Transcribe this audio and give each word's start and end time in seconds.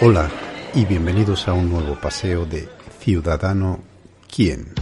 Hola 0.00 0.30
y 0.74 0.84
bienvenidos 0.84 1.48
a 1.48 1.54
un 1.54 1.70
nuevo 1.70 1.96
paseo 2.00 2.46
de 2.46 2.68
Ciudadano 3.00 3.80
¿Quién? 4.32 4.77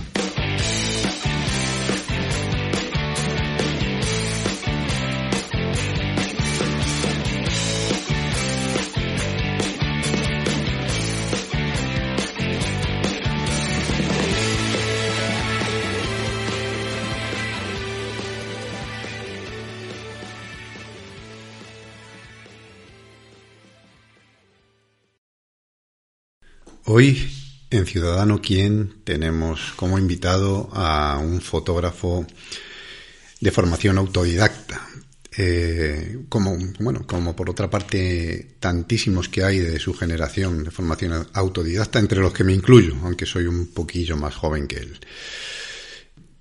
Ciudadano 27.96 28.42
Quién 28.42 28.92
tenemos 29.04 29.72
como 29.74 29.98
invitado 29.98 30.68
a 30.74 31.18
un 31.18 31.40
fotógrafo 31.40 32.26
de 33.40 33.50
formación 33.50 33.96
autodidacta. 33.96 34.86
Eh, 35.34 36.18
como, 36.28 36.58
bueno, 36.78 37.06
como 37.06 37.34
por 37.34 37.48
otra 37.48 37.70
parte 37.70 38.56
tantísimos 38.60 39.30
que 39.30 39.44
hay 39.44 39.60
de 39.60 39.78
su 39.78 39.94
generación 39.94 40.62
de 40.62 40.70
formación 40.70 41.26
autodidacta, 41.32 41.98
entre 41.98 42.20
los 42.20 42.34
que 42.34 42.44
me 42.44 42.52
incluyo, 42.52 42.94
aunque 43.02 43.24
soy 43.24 43.46
un 43.46 43.68
poquillo 43.68 44.18
más 44.18 44.34
joven 44.34 44.66
que 44.66 44.76
él. 44.76 44.98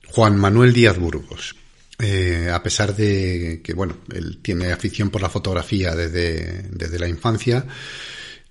Juan 0.07 0.35
Manuel 0.35 0.73
Díaz 0.73 0.97
Burgos. 0.97 1.55
Eh, 1.99 2.49
a 2.53 2.61
pesar 2.61 2.93
de 2.93 3.61
que, 3.63 3.73
bueno, 3.73 3.99
él 4.13 4.39
tiene 4.41 4.73
afición 4.73 5.09
por 5.09 5.21
la 5.21 5.29
fotografía 5.29 5.95
desde, 5.95 6.63
desde 6.69 6.99
la 6.99 7.07
infancia, 7.07 7.65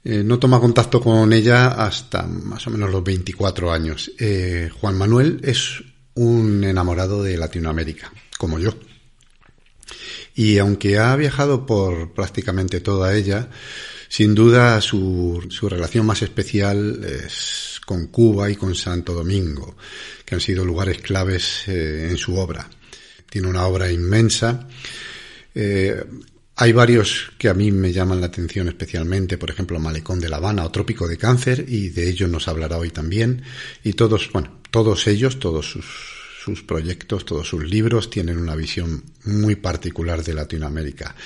eh, 0.05 0.23
no 0.23 0.39
toma 0.39 0.61
contacto 0.61 1.01
con 1.01 1.33
ella 1.33 1.69
hasta 1.69 2.25
más 2.25 2.67
o 2.67 2.71
menos 2.71 2.91
los 2.91 3.03
24 3.03 3.73
años. 3.73 4.13
Eh, 4.19 4.71
Juan 4.79 4.99
Manuel 4.99 5.41
es 5.43 5.83
un 6.15 6.63
enamorado 6.63 7.23
de 7.23 7.39
Latinoamérica, 7.39 8.13
como 8.39 8.59
yo. 8.59 8.75
Y 10.35 10.59
aunque 10.59 10.99
ha 10.99 11.17
viajado 11.17 11.65
por 11.65 12.13
prácticamente 12.13 12.81
toda 12.81 13.17
ella, 13.17 13.49
sin 14.09 14.35
duda 14.35 14.81
su, 14.83 15.47
su 15.49 15.69
relación 15.71 16.05
más 16.05 16.21
especial 16.21 17.03
es 17.05 17.81
con 17.87 18.09
Cuba 18.09 18.51
y 18.51 18.57
con 18.57 18.75
Santo 18.75 19.15
Domingo, 19.15 19.77
que 20.25 20.35
han 20.35 20.41
sido 20.41 20.67
lugares 20.67 20.99
claves 20.99 21.67
eh, 21.69 22.09
en 22.11 22.19
su 22.19 22.37
obra. 22.37 22.69
Tiene 23.31 23.49
una 23.49 23.67
obra 23.67 23.91
inmensa. 23.91 24.69
Hay 26.57 26.73
varios 26.73 27.33
que 27.37 27.49
a 27.49 27.55
mí 27.55 27.73
me 27.73 27.93
llaman 27.93 28.21
la 28.21 28.29
atención 28.29 28.69
especialmente, 28.69 29.39
por 29.39 29.51
ejemplo, 29.51 29.81
Malecón 29.81 30.21
de 30.21 30.29
La 30.29 30.37
Habana 30.37 30.65
o 30.65 30.71
Trópico 30.71 31.09
de 31.09 31.19
Cáncer, 31.19 31.65
y 31.69 31.89
de 31.89 32.09
ellos 32.09 32.31
nos 32.31 32.47
hablará 32.47 32.79
hoy 32.79 32.91
también. 32.91 33.43
Y 33.83 33.95
todos, 33.95 34.31
bueno, 34.33 34.61
todos 34.71 35.09
ellos, 35.09 35.41
todos 35.41 35.69
sus, 35.69 35.85
sus 36.45 36.63
proyectos, 36.63 37.25
todos 37.25 37.49
sus 37.49 37.65
libros 37.65 38.09
tienen 38.09 38.39
una 38.39 38.55
visión 38.55 39.03
muy 39.25 39.57
particular 39.57 40.23
de 40.23 40.35
Latinoamérica. 40.35 41.17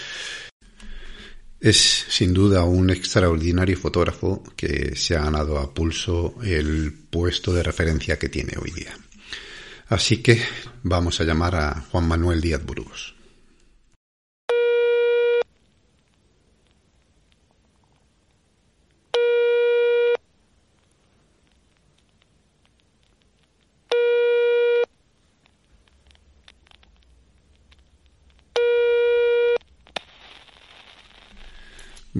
Es 1.60 2.06
sin 2.08 2.32
duda 2.32 2.64
un 2.64 2.88
extraordinario 2.88 3.76
fotógrafo 3.76 4.42
que 4.56 4.96
se 4.96 5.14
ha 5.14 5.24
ganado 5.24 5.58
a 5.58 5.74
pulso 5.74 6.36
el 6.42 6.94
puesto 7.10 7.52
de 7.52 7.64
referencia 7.64 8.18
que 8.18 8.30
tiene 8.30 8.54
hoy 8.62 8.70
día. 8.70 8.96
Así 9.88 10.18
que 10.18 10.40
vamos 10.84 11.20
a 11.20 11.24
llamar 11.24 11.56
a 11.56 11.84
Juan 11.90 12.08
Manuel 12.08 12.40
Díaz 12.40 12.64
Burgos. 12.64 13.17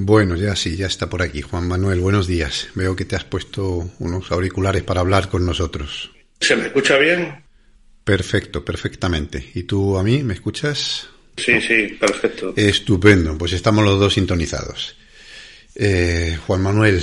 Bueno, 0.01 0.37
ya 0.37 0.55
sí, 0.55 0.77
ya 0.77 0.87
está 0.87 1.11
por 1.11 1.23
aquí. 1.23 1.43
Juan 1.43 1.67
Manuel, 1.67 1.99
buenos 1.99 2.29
días. 2.29 2.69
Veo 2.77 2.95
que 2.95 3.05
te 3.05 3.17
has 3.17 3.25
puesto 3.25 3.91
unos 3.99 4.31
auriculares 4.31 4.85
para 4.85 5.01
hablar 5.01 5.29
con 5.29 5.45
nosotros. 5.45 6.13
¿Se 6.39 6.55
me 6.55 6.67
escucha 6.67 6.97
bien? 6.99 7.43
Perfecto, 8.05 8.65
perfectamente. 8.65 9.51
¿Y 9.55 9.65
tú 9.65 9.99
a 9.99 10.05
mí 10.05 10.23
me 10.23 10.35
escuchas? 10.35 11.09
Sí, 11.37 11.61
sí, 11.61 11.97
perfecto. 11.99 12.55
Estupendo, 12.57 13.37
pues 13.37 13.53
estamos 13.55 13.85
los 13.85 13.99
dos 13.99 14.15
sintonizados. 14.15 14.97
Eh, 15.75 16.39
Juan 16.47 16.63
Manuel, 16.63 17.03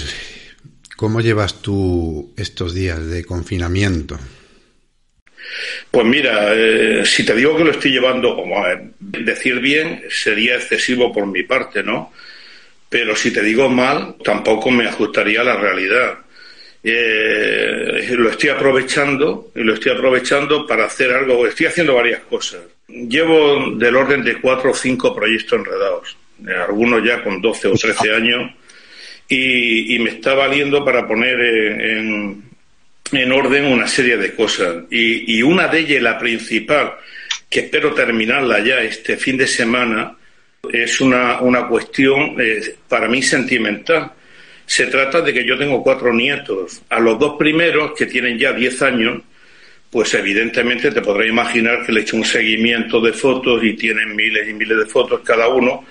¿cómo 0.96 1.20
llevas 1.20 1.62
tú 1.62 2.34
estos 2.38 2.74
días 2.74 3.06
de 3.08 3.26
confinamiento? 3.26 4.18
Pues 5.92 6.06
mira, 6.06 6.54
eh, 6.54 7.06
si 7.06 7.26
te 7.26 7.36
digo 7.36 7.58
que 7.58 7.66
lo 7.66 7.72
estoy 7.72 7.92
llevando, 7.92 8.38
como 8.38 8.64
a 8.64 8.70
decir 9.00 9.60
bien, 9.60 10.02
sería 10.10 10.56
excesivo 10.56 11.12
por 11.12 11.26
mi 11.26 11.44
parte, 11.44 11.84
¿no? 11.84 12.14
Pero 12.96 13.14
si 13.14 13.30
te 13.30 13.42
digo 13.42 13.68
mal, 13.68 14.16
tampoco 14.24 14.72
me 14.72 14.88
ajustaría 14.88 15.42
a 15.42 15.44
la 15.44 15.58
realidad. 15.58 16.18
Eh, 16.82 18.08
lo 18.18 18.30
estoy 18.30 18.52
aprovechando 18.52 19.52
y 19.54 19.64
lo 19.64 19.74
estoy 19.74 19.92
aprovechando 19.92 20.66
para 20.66 20.86
hacer 20.86 21.12
algo. 21.12 21.46
Estoy 21.46 21.66
haciendo 21.66 21.96
varias 21.96 22.22
cosas. 22.22 22.62
Llevo 22.88 23.72
del 23.72 23.98
orden 23.98 24.24
de 24.24 24.40
cuatro 24.40 24.72
o 24.72 24.74
cinco 24.74 25.14
proyectos 25.14 25.60
enredados, 25.60 26.16
eh, 26.48 26.54
algunos 26.54 27.04
ya 27.04 27.22
con 27.22 27.42
12 27.42 27.68
o 27.68 27.74
13 27.74 28.16
años, 28.16 28.54
y, 29.28 30.00
me 30.00 30.12
está 30.12 30.34
valiendo 30.34 30.86
para 30.86 31.06
poner 31.06 31.38
en, 31.42 32.44
en 33.12 33.32
orden 33.34 33.66
una 33.66 33.90
serie 33.90 34.16
de 34.16 34.34
cosas. 34.34 34.86
Y, 34.90 35.38
y 35.38 35.44
una 35.44 35.68
de 35.68 35.80
ellas, 35.80 36.02
la 36.02 36.18
principal, 36.18 36.94
que 37.50 37.60
espero 37.60 37.94
terminarla 37.94 38.64
ya 38.64 38.80
este 38.80 39.18
fin 39.18 39.36
de 39.36 39.48
semana, 39.48 40.16
es 40.72 41.02
una, 41.02 41.42
una 41.42 41.68
cuestión 41.68 42.36
eh, 42.40 42.76
para 42.88 43.08
mí 43.08 43.22
sentimental. 43.22 44.12
Se 44.66 44.88
trata 44.88 45.22
de 45.22 45.34
que 45.34 45.46
yo 45.46 45.58
tengo 45.58 45.84
cuatro 45.84 46.14
nietos. 46.14 46.82
A 46.90 47.00
los 47.00 47.20
dos 47.20 47.36
primeros, 47.38 47.94
que 47.94 48.06
tienen 48.06 48.38
ya 48.38 48.54
diez 48.54 48.82
años, 48.82 49.22
pues 49.92 50.14
evidentemente 50.14 50.92
te 50.92 51.02
podrás 51.02 51.28
imaginar 51.28 51.86
que 51.86 51.92
le 51.92 52.00
he 52.00 52.04
hecho 52.04 52.18
un 52.18 52.26
seguimiento 52.26 53.00
de 53.00 53.14
fotos 53.14 53.64
y 53.64 53.74
tienen 53.74 54.16
miles 54.16 54.50
y 54.50 54.54
miles 54.54 54.78
de 54.78 54.86
fotos 54.86 55.22
cada 55.24 55.48
uno. 55.48 55.86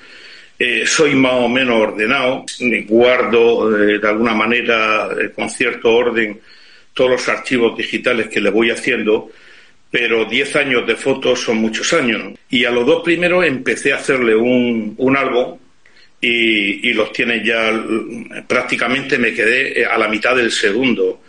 Eh, 0.58 0.84
soy 0.86 1.14
más 1.14 1.34
o 1.34 1.48
menos 1.48 1.80
ordenado, 1.80 2.44
guardo 2.86 3.76
eh, 3.76 3.98
de 3.98 4.08
alguna 4.08 4.34
manera 4.34 5.08
con 5.34 5.50
cierto 5.50 5.92
orden 5.92 6.40
todos 6.92 7.10
los 7.10 7.28
archivos 7.28 7.76
digitales 7.76 8.28
que 8.28 8.40
le 8.40 8.50
voy 8.50 8.70
haciendo 8.70 9.30
pero 9.94 10.24
10 10.24 10.56
años 10.56 10.86
de 10.88 10.96
fotos 10.96 11.38
son 11.38 11.58
muchos 11.58 11.92
años. 11.92 12.36
Y 12.50 12.64
a 12.64 12.72
los 12.72 12.84
dos 12.84 13.04
primeros 13.04 13.44
empecé 13.44 13.92
a 13.92 13.98
hacerle 13.98 14.34
un, 14.34 14.96
un 14.98 15.16
álbum 15.16 15.56
y, 16.20 16.92
los 16.94 17.12
tiene 17.12 17.44
ya 17.44 17.72
prácticamente 18.48 19.18
me 19.18 19.32
quedé 19.32 19.82
eh, 19.82 19.86
a 19.86 19.96
la 19.96 20.08
mitad 20.08 20.34
del 20.34 20.50
segundo. 20.50 21.20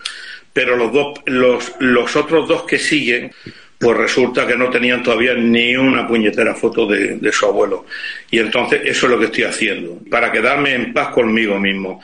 Pero 0.51 0.75
los, 0.75 0.91
dos, 0.91 1.19
los, 1.27 1.73
los 1.77 2.15
otros 2.15 2.47
dos 2.47 2.63
que 2.63 2.79
siguen, 2.79 3.31
pues 3.77 3.97
resulta 3.97 4.47
que 4.47 4.57
no 4.57 4.71
tenían 4.71 5.03
todavía 5.03 5.35
ni 5.35 5.75
una 5.77 6.07
puñetera 6.07 6.55
foto 6.55 6.87
de, 6.87 7.17
de, 7.17 7.31
su 7.31 7.45
abuelo. 7.45 7.85
Y 8.31 8.39
entonces 8.39 8.81
eso 8.83 9.05
es 9.05 9.11
lo 9.11 9.19
que 9.19 9.25
estoy 9.25 9.43
haciendo, 9.43 9.99
para 10.09 10.31
quedarme 10.31 10.73
en 10.73 10.91
paz 10.91 11.09
conmigo 11.09 11.59
mismo. 11.59 12.01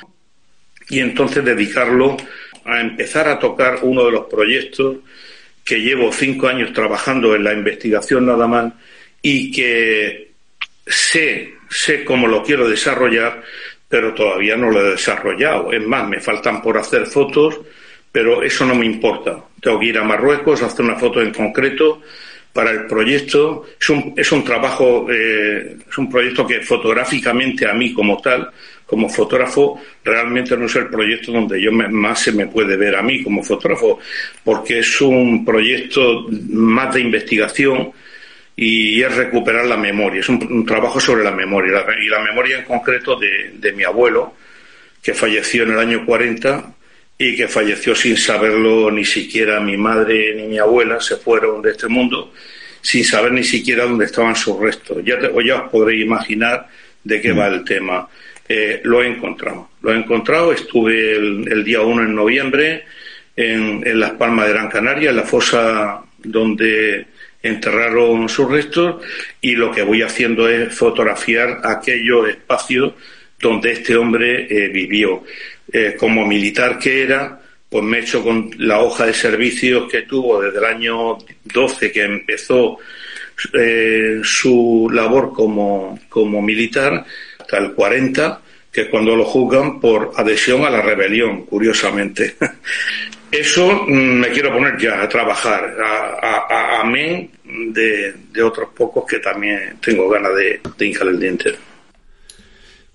Y 0.89 0.99
entonces 0.99 1.43
dedicarlo 1.43 2.17
a 2.65 2.81
empezar 2.81 3.27
a 3.29 3.39
tocar 3.39 3.79
uno 3.81 4.05
de 4.05 4.11
los 4.11 4.25
proyectos 4.27 4.97
que 5.63 5.79
llevo 5.79 6.11
cinco 6.11 6.47
años 6.47 6.73
trabajando 6.73 7.35
en 7.35 7.43
la 7.43 7.53
investigación 7.53 8.25
nada 8.25 8.47
más 8.47 8.73
y 9.21 9.51
que 9.51 10.31
sé, 10.85 11.53
sé 11.69 12.03
cómo 12.03 12.27
lo 12.27 12.43
quiero 12.43 12.67
desarrollar, 12.67 13.43
pero 13.87 14.13
todavía 14.13 14.55
no 14.55 14.69
lo 14.69 14.85
he 14.85 14.91
desarrollado. 14.91 15.71
Es 15.71 15.85
más, 15.85 16.07
me 16.07 16.19
faltan 16.19 16.61
por 16.61 16.77
hacer 16.77 17.05
fotos, 17.05 17.59
pero 18.11 18.43
eso 18.43 18.65
no 18.65 18.75
me 18.75 18.85
importa. 18.85 19.43
Tengo 19.61 19.79
que 19.79 19.87
ir 19.87 19.97
a 19.97 20.03
Marruecos, 20.03 20.61
hacer 20.61 20.85
una 20.85 20.95
foto 20.95 21.21
en 21.21 21.31
concreto 21.31 22.01
para 22.51 22.71
el 22.71 22.85
proyecto. 22.87 23.65
Es 23.79 23.89
un, 23.89 24.13
es 24.17 24.31
un 24.31 24.43
trabajo, 24.43 25.07
eh, 25.09 25.77
es 25.89 25.97
un 25.97 26.09
proyecto 26.09 26.47
que 26.47 26.61
fotográficamente 26.61 27.67
a 27.69 27.73
mí 27.73 27.93
como 27.93 28.19
tal 28.19 28.51
como 28.91 29.07
fotógrafo 29.07 29.79
realmente 30.03 30.57
no 30.57 30.65
es 30.65 30.75
el 30.75 30.87
proyecto 30.87 31.31
donde 31.31 31.61
yo 31.61 31.71
más 31.71 32.19
se 32.19 32.33
me 32.33 32.47
puede 32.47 32.75
ver 32.75 32.97
a 32.97 33.01
mí 33.01 33.23
como 33.23 33.41
fotógrafo, 33.41 33.99
porque 34.43 34.79
es 34.79 34.99
un 34.99 35.45
proyecto 35.45 36.27
más 36.49 36.93
de 36.93 36.99
investigación 36.99 37.93
y 38.53 39.01
es 39.01 39.15
recuperar 39.15 39.65
la 39.65 39.77
memoria, 39.77 40.19
es 40.19 40.27
un, 40.27 40.65
trabajo 40.65 40.99
sobre 40.99 41.23
la 41.23 41.31
memoria, 41.31 41.85
y 42.03 42.09
la 42.09 42.19
memoria 42.19 42.57
en 42.59 42.65
concreto 42.65 43.15
de, 43.15 43.53
de 43.53 43.71
mi 43.71 43.85
abuelo, 43.85 44.33
que 45.01 45.13
falleció 45.13 45.63
en 45.63 45.71
el 45.71 45.79
año 45.79 46.05
40 46.05 46.73
y 47.17 47.37
que 47.37 47.47
falleció 47.47 47.95
sin 47.95 48.17
saberlo 48.17 48.91
ni 48.91 49.05
siquiera 49.05 49.61
mi 49.61 49.77
madre 49.77 50.35
ni 50.35 50.47
mi 50.47 50.57
abuela, 50.57 50.99
se 50.99 51.15
fueron 51.15 51.61
de 51.61 51.71
este 51.71 51.87
mundo 51.87 52.33
sin 52.81 53.05
saber 53.05 53.31
ni 53.31 53.45
siquiera 53.45 53.85
dónde 53.85 54.03
estaban 54.03 54.35
sus 54.35 54.59
restos. 54.59 54.97
Ya, 55.05 55.15
ya 55.45 55.61
os 55.61 55.71
podréis 55.71 56.03
imaginar 56.03 56.67
de 57.05 57.21
qué 57.21 57.31
va 57.31 57.47
el 57.47 57.63
tema. 57.63 58.09
Eh, 58.53 58.81
lo 58.83 59.01
he 59.01 59.07
encontrado. 59.07 59.69
Lo 59.81 59.93
he 59.93 59.97
encontrado, 59.97 60.51
estuve 60.51 61.15
el, 61.15 61.63
día 61.63 61.81
1 61.81 62.03
en 62.03 62.13
noviembre 62.13 62.83
en, 63.33 63.81
Las 63.97 64.11
Palmas 64.11 64.47
de 64.47 64.53
Gran 64.53 64.69
Canaria, 64.69 65.11
en 65.11 65.15
la 65.15 65.23
fosa 65.23 66.01
donde 66.17 67.05
enterraron 67.41 68.27
sus 68.27 68.51
restos 68.51 69.01
y 69.39 69.53
lo 69.53 69.71
que 69.71 69.83
voy 69.83 70.01
haciendo 70.01 70.49
es 70.49 70.73
fotografiar 70.75 71.61
aquellos 71.63 72.27
espacios 72.27 72.93
donde 73.39 73.71
este 73.71 73.95
hombre 73.95 74.47
eh, 74.49 74.67
vivió. 74.67 75.23
Eh, 75.71 75.95
como 75.97 76.27
militar 76.27 76.77
que 76.77 77.03
era, 77.03 77.39
pues 77.69 77.83
me 77.85 77.99
he 77.99 78.01
hecho 78.01 78.21
con 78.21 78.51
la 78.57 78.81
hoja 78.81 79.05
de 79.05 79.13
servicios 79.13 79.89
que 79.89 80.01
tuvo 80.01 80.41
desde 80.41 80.57
el 80.57 80.65
año 80.65 81.17
12 81.45 81.91
que 81.91 82.03
empezó 82.03 82.79
su 84.23 84.87
labor 84.93 85.33
como, 85.33 85.97
como 86.09 86.43
militar 86.43 87.05
hasta 87.39 87.57
el 87.57 87.73
40, 87.73 88.40
que 88.71 88.89
cuando 88.89 89.15
lo 89.15 89.25
juzgan 89.25 89.79
por 89.79 90.13
adhesión 90.15 90.63
a 90.63 90.69
la 90.69 90.81
rebelión, 90.81 91.45
curiosamente. 91.45 92.35
Eso 93.31 93.85
mm, 93.87 94.19
me 94.19 94.29
quiero 94.29 94.51
poner 94.51 94.77
ya 94.77 95.01
a 95.01 95.09
trabajar, 95.09 95.75
a, 95.81 96.81
amén 96.81 97.31
de, 97.43 98.43
otros 98.43 98.69
pocos 98.75 99.05
que 99.05 99.19
también 99.19 99.77
tengo 99.81 100.09
ganas 100.09 100.35
de, 100.35 100.61
de 100.77 100.85
hincar 100.85 101.07
el 101.07 101.19
diente. 101.19 101.55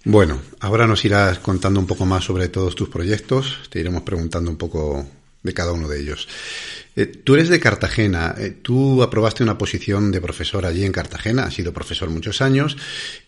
Bueno, 0.04 0.40
ahora 0.60 0.86
nos 0.86 1.04
irás 1.04 1.38
contando 1.40 1.80
un 1.80 1.86
poco 1.86 2.06
más 2.06 2.24
sobre 2.24 2.48
todos 2.48 2.74
tus 2.74 2.88
proyectos, 2.88 3.62
te 3.70 3.80
iremos 3.80 4.02
preguntando 4.02 4.50
un 4.50 4.56
poco 4.56 5.06
de 5.42 5.54
cada 5.54 5.72
uno 5.72 5.88
de 5.88 6.00
ellos. 6.00 6.28
Eh, 6.96 7.06
tú 7.06 7.34
eres 7.34 7.50
de 7.50 7.60
Cartagena, 7.60 8.34
eh, 8.38 8.56
tú 8.62 9.02
aprobaste 9.02 9.42
una 9.42 9.58
posición 9.58 10.10
de 10.10 10.22
profesor 10.22 10.64
allí 10.64 10.82
en 10.82 10.92
Cartagena, 10.92 11.44
has 11.44 11.54
sido 11.54 11.74
profesor 11.74 12.08
muchos 12.08 12.40
años 12.40 12.78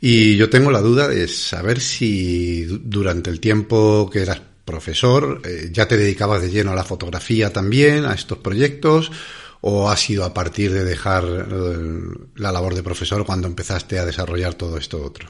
y 0.00 0.36
yo 0.36 0.48
tengo 0.48 0.70
la 0.70 0.80
duda 0.80 1.06
de 1.06 1.28
saber 1.28 1.78
si 1.78 2.64
durante 2.64 3.28
el 3.28 3.40
tiempo 3.40 4.08
que 4.10 4.22
eras 4.22 4.40
profesor, 4.64 5.42
eh, 5.44 5.68
¿ya 5.70 5.86
te 5.86 5.98
dedicabas 5.98 6.40
de 6.40 6.50
lleno 6.50 6.72
a 6.72 6.76
la 6.76 6.84
fotografía 6.84 7.52
también, 7.52 8.06
a 8.06 8.14
estos 8.14 8.38
proyectos? 8.38 9.12
¿O 9.60 9.90
ha 9.90 9.96
sido 9.96 10.24
a 10.24 10.32
partir 10.32 10.72
de 10.72 10.84
dejar 10.84 11.24
eh, 11.24 11.76
la 12.36 12.52
labor 12.52 12.74
de 12.74 12.82
profesor 12.82 13.26
cuando 13.26 13.48
empezaste 13.48 13.98
a 13.98 14.06
desarrollar 14.06 14.54
todo 14.54 14.78
esto 14.78 15.02
otro? 15.02 15.28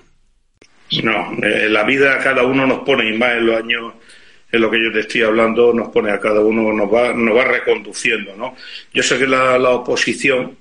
No, 1.03 1.33
la 1.41 1.85
vida 1.85 2.19
cada 2.19 2.45
uno 2.45 2.67
nos 2.67 2.81
pone, 2.81 3.11
y 3.11 3.19
más 3.19 3.33
en 3.33 3.47
los 3.47 3.57
años 3.59 3.95
en 4.51 4.61
lo 4.61 4.71
que 4.71 4.83
yo 4.83 4.93
te 4.93 5.01
estoy 5.01 5.23
hablando, 5.23 5.73
nos 5.73 5.89
pone 5.89 6.11
a 6.11 6.19
cada 6.19 6.41
uno, 6.41 6.73
nos 6.73 6.93
va, 6.93 7.13
nos 7.13 7.37
va 7.37 7.45
reconduciendo, 7.45 8.35
¿no? 8.37 8.57
Yo 8.93 9.03
saqué 9.03 9.27
la, 9.27 9.59
la 9.59 9.71
oposición 9.71 10.57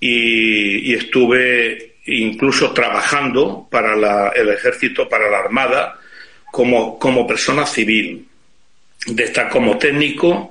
y, 0.00 0.94
estuve 0.94 1.96
incluso 2.06 2.72
trabajando 2.72 3.68
para 3.70 4.30
el 4.30 4.48
ejército, 4.48 5.08
para 5.08 5.30
la 5.30 5.38
armada, 5.40 5.98
como, 6.50 6.98
como 6.98 7.26
persona 7.26 7.66
civil, 7.66 8.26
de 9.06 9.24
estar 9.24 9.48
como 9.50 9.78
técnico, 9.78 10.50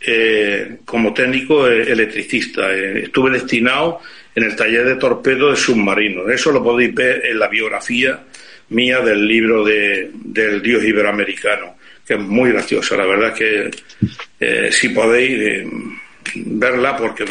eh, 0.00 0.78
como 0.84 1.14
técnico 1.14 1.66
eh, 1.66 1.90
electricista. 1.90 2.72
Eh, 2.72 3.04
estuve 3.04 3.30
destinado 3.30 4.00
en 4.34 4.44
el 4.44 4.54
taller 4.54 4.84
de 4.84 4.96
torpedo 4.96 5.50
de 5.50 5.56
submarinos. 5.56 6.30
Eso 6.30 6.52
lo 6.52 6.62
podéis 6.62 6.94
ver 6.94 7.26
en 7.26 7.38
la 7.38 7.48
biografía 7.48 8.20
mía 8.68 9.00
del 9.00 9.26
libro 9.26 9.64
de, 9.64 10.10
del 10.12 10.62
Dios 10.62 10.82
Iberoamericano, 10.84 11.76
que 12.16 12.22
es 12.22 12.28
muy 12.28 12.50
graciosa. 12.52 12.96
La 12.96 13.06
verdad 13.06 13.34
que 13.34 13.70
si 14.70 14.88
podéis 14.90 15.66
verla 16.34 16.96
porque 16.96 17.24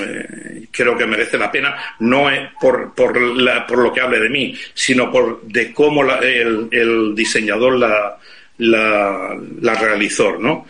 creo 0.71 0.97
que 0.97 1.05
merece 1.05 1.37
la 1.37 1.51
pena, 1.51 1.75
no 1.99 2.29
es 2.29 2.49
por, 2.59 2.93
por, 2.93 3.13
por 3.67 3.77
lo 3.77 3.93
que 3.93 4.01
hable 4.01 4.19
de 4.19 4.29
mí, 4.29 4.55
sino 4.73 5.11
por 5.11 5.41
de 5.43 5.73
cómo 5.73 6.03
el, 6.03 6.67
el, 6.71 7.15
diseñador 7.15 7.77
la, 7.77 8.17
la, 8.57 9.37
la 9.61 9.75
realizó, 9.75 10.37
¿no? 10.37 10.67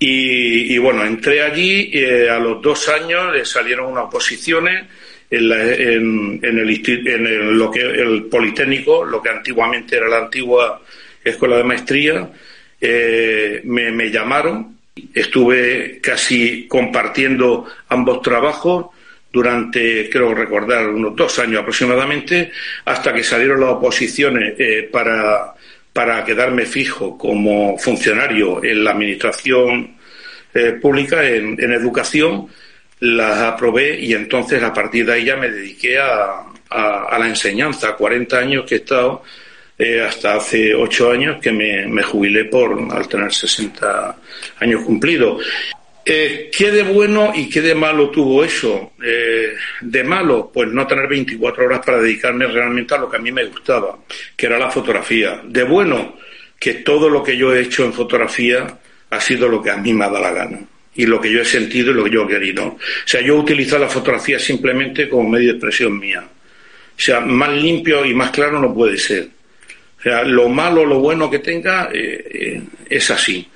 Y, 0.00 0.78
bueno, 0.78 1.04
entré 1.04 1.42
allí, 1.42 1.90
eh, 1.92 2.30
a 2.30 2.38
los 2.38 2.62
dos 2.62 2.88
años 2.88 3.32
le 3.32 3.44
salieron 3.44 3.90
unas 3.90 4.04
oposiciones 4.04 4.86
en, 5.28 5.52
en, 5.52 6.40
en, 6.40 6.58
el, 6.58 6.88
en 7.08 7.26
el, 7.26 7.58
lo 7.58 7.68
que, 7.68 7.80
el 7.80 8.24
Politécnico, 8.24 9.04
lo 9.04 9.20
que 9.20 9.30
antiguamente 9.30 9.96
era 9.96 10.08
la 10.08 10.18
antigua 10.18 10.80
Escuela 11.24 11.56
de 11.56 11.64
Maestría, 11.64 12.30
eh, 12.80 13.60
me, 13.64 14.10
llamaron 14.10 14.78
Estuve 15.14 16.00
casi 16.00 16.66
compartiendo 16.66 17.66
ambos 17.88 18.20
trabajos 18.20 18.86
durante, 19.32 20.10
creo 20.10 20.34
recordar, 20.34 20.88
unos 20.88 21.14
dos 21.14 21.38
años 21.38 21.60
aproximadamente, 21.60 22.50
hasta 22.84 23.12
que 23.12 23.22
salieron 23.22 23.60
las 23.60 23.70
oposiciones 23.70 24.54
eh, 24.58 24.88
para, 24.90 25.54
para 25.92 26.24
quedarme 26.24 26.66
fijo 26.66 27.16
como 27.16 27.78
funcionario 27.78 28.64
en 28.64 28.82
la 28.82 28.90
administración 28.90 29.96
eh, 30.52 30.72
pública, 30.82 31.24
en, 31.24 31.72
educación, 31.72 32.48
las 33.00 33.38
aprobé 33.38 34.00
y 34.00 34.14
entonces 34.14 34.60
a 34.60 34.72
partir 34.72 35.06
de 35.06 35.12
ahí 35.12 35.24
ya 35.26 35.36
me 35.36 35.50
dediqué 35.50 35.98
a, 36.00 36.42
a 36.70 37.18
la 37.18 37.28
enseñanza. 37.28 37.94
40 37.94 38.36
años 38.36 38.64
que 38.66 38.76
he 38.76 38.78
estado 38.78 39.22
eh, 39.78 40.00
hasta 40.00 40.34
hace 40.34 40.74
ocho 40.74 41.10
años 41.12 41.38
que 41.40 41.52
me, 41.52 42.02
jubilé 42.02 42.46
por 42.46 42.76
al 42.90 43.08
tener 43.08 43.32
60 43.32 44.16
años 44.58 44.82
cumplidos. 44.82 45.44
Eh, 46.04 46.50
¿Qué 46.56 46.70
de 46.70 46.82
bueno 46.82 47.32
y 47.34 47.48
qué 47.48 47.60
de 47.60 47.74
malo 47.74 48.10
tuvo 48.10 48.42
eso? 48.42 48.92
Eh, 49.00 49.52
de 49.82 50.04
malo, 50.04 50.50
pues 50.52 50.68
no 50.68 50.86
tener 50.86 51.06
24 51.06 51.66
horas 51.66 51.80
para 51.84 52.00
dedicarme 52.00 52.46
realmente 52.46 52.94
a 52.94 52.98
lo 52.98 53.08
que 53.08 53.18
a 53.18 53.20
mí 53.20 53.30
me 53.30 53.44
gustaba, 53.44 53.98
que 54.36 54.46
era 54.46 54.58
la 54.58 54.70
fotografía. 54.70 55.42
De 55.44 55.62
bueno, 55.62 56.16
que 56.58 56.74
todo 56.74 57.08
lo 57.08 57.22
que 57.22 57.36
yo 57.36 57.54
he 57.54 57.60
hecho 57.60 57.84
en 57.84 57.92
fotografía 57.92 58.66
ha 59.10 59.20
sido 59.20 59.48
lo 59.48 59.62
que 59.62 59.70
a 59.70 59.76
mí 59.76 59.92
me 59.92 60.06
ha 60.06 60.08
dado 60.08 60.22
la 60.22 60.32
gana 60.32 60.60
y 60.94 61.06
lo 61.06 61.20
que 61.20 61.30
yo 61.30 61.40
he 61.40 61.44
sentido 61.44 61.92
y 61.92 61.94
lo 61.94 62.04
que 62.04 62.10
yo 62.10 62.24
he 62.24 62.28
querido. 62.28 62.64
O 62.66 62.78
sea, 63.04 63.20
yo 63.20 63.36
utilizo 63.36 63.78
la 63.78 63.88
fotografía 63.88 64.38
simplemente 64.40 65.08
como 65.08 65.28
medio 65.28 65.50
de 65.50 65.52
expresión 65.52 65.96
mía. 65.98 66.24
O 66.24 67.00
sea, 67.00 67.20
más 67.20 67.50
limpio 67.50 68.04
y 68.04 68.12
más 68.12 68.30
claro 68.32 68.58
no 68.58 68.74
puede 68.74 68.98
ser. 68.98 69.37
O 69.98 70.02
sea, 70.02 70.22
lo 70.22 70.48
malo, 70.48 70.84
lo 70.84 71.00
bueno 71.00 71.28
que 71.28 71.40
tenga, 71.40 71.90
eh, 71.92 72.24
eh, 72.30 72.62
es 72.88 73.10
así. 73.10 73.48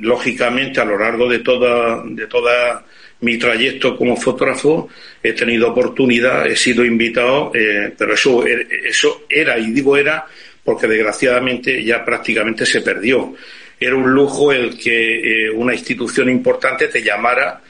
Lógicamente, 0.00 0.80
a 0.80 0.84
lo 0.84 0.98
largo 0.98 1.28
de 1.28 1.38
toda, 1.40 2.02
de 2.04 2.26
toda 2.26 2.84
mi 3.20 3.38
trayecto 3.38 3.96
como 3.96 4.16
fotógrafo, 4.16 4.88
he 5.22 5.32
tenido 5.32 5.70
oportunidad, 5.70 6.46
he 6.46 6.56
sido 6.56 6.84
invitado, 6.84 7.52
eh, 7.54 7.92
pero 7.96 8.14
eso, 8.14 8.44
eso 8.46 9.26
era, 9.28 9.58
y 9.58 9.70
digo 9.70 9.96
era, 9.96 10.26
porque 10.64 10.88
desgraciadamente 10.88 11.84
ya 11.84 12.04
prácticamente 12.04 12.66
se 12.66 12.80
perdió. 12.80 13.34
Era 13.78 13.94
un 13.94 14.10
lujo 14.10 14.52
el 14.52 14.76
que 14.76 15.50
una 15.54 15.74
institución 15.74 16.28
importante 16.30 16.88
te 16.88 17.02
llamara 17.02 17.60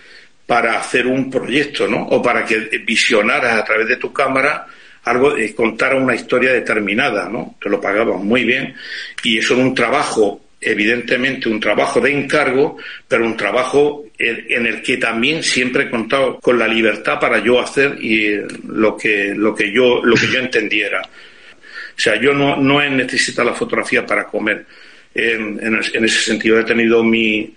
para 0.46 0.78
hacer 0.78 1.06
un 1.06 1.28
proyecto, 1.28 1.86
¿no? 1.86 2.06
O 2.06 2.22
para 2.22 2.44
que 2.44 2.78
visionaras 2.86 3.58
a 3.58 3.64
través 3.64 3.88
de 3.88 3.96
tu 3.96 4.12
cámara 4.12 4.66
algo, 5.06 5.36
eh, 5.36 5.54
contar 5.54 5.94
una 5.94 6.14
historia 6.14 6.52
determinada, 6.52 7.28
¿no? 7.28 7.56
Te 7.60 7.68
lo 7.68 7.80
pagaban 7.80 8.26
muy 8.26 8.44
bien 8.44 8.74
y 9.22 9.38
eso 9.38 9.54
era 9.54 9.62
un 9.62 9.74
trabajo, 9.74 10.40
evidentemente 10.60 11.48
un 11.48 11.60
trabajo 11.60 12.00
de 12.00 12.12
encargo, 12.12 12.76
pero 13.06 13.24
un 13.24 13.36
trabajo 13.36 14.04
en 14.18 14.66
el 14.66 14.82
que 14.82 14.96
también 14.96 15.42
siempre 15.42 15.84
he 15.84 15.90
contado 15.90 16.40
con 16.40 16.58
la 16.58 16.66
libertad 16.66 17.20
para 17.20 17.38
yo 17.38 17.60
hacer 17.60 17.98
y 18.00 18.24
eh, 18.24 18.46
lo 18.66 18.96
que, 18.96 19.32
lo 19.34 19.54
que 19.54 19.70
yo, 19.70 20.02
lo 20.02 20.16
que 20.16 20.26
yo 20.26 20.40
entendiera. 20.40 21.02
O 21.02 22.00
sea, 22.00 22.20
yo 22.20 22.32
no, 22.32 22.56
no 22.56 22.82
he 22.82 22.90
necesitado 22.90 23.50
la 23.50 23.54
fotografía 23.54 24.04
para 24.04 24.24
comer. 24.24 24.66
En, 25.14 25.58
en, 25.62 26.04
ese 26.04 26.20
sentido 26.20 26.58
he 26.58 26.64
tenido 26.64 27.04
mi, 27.04 27.54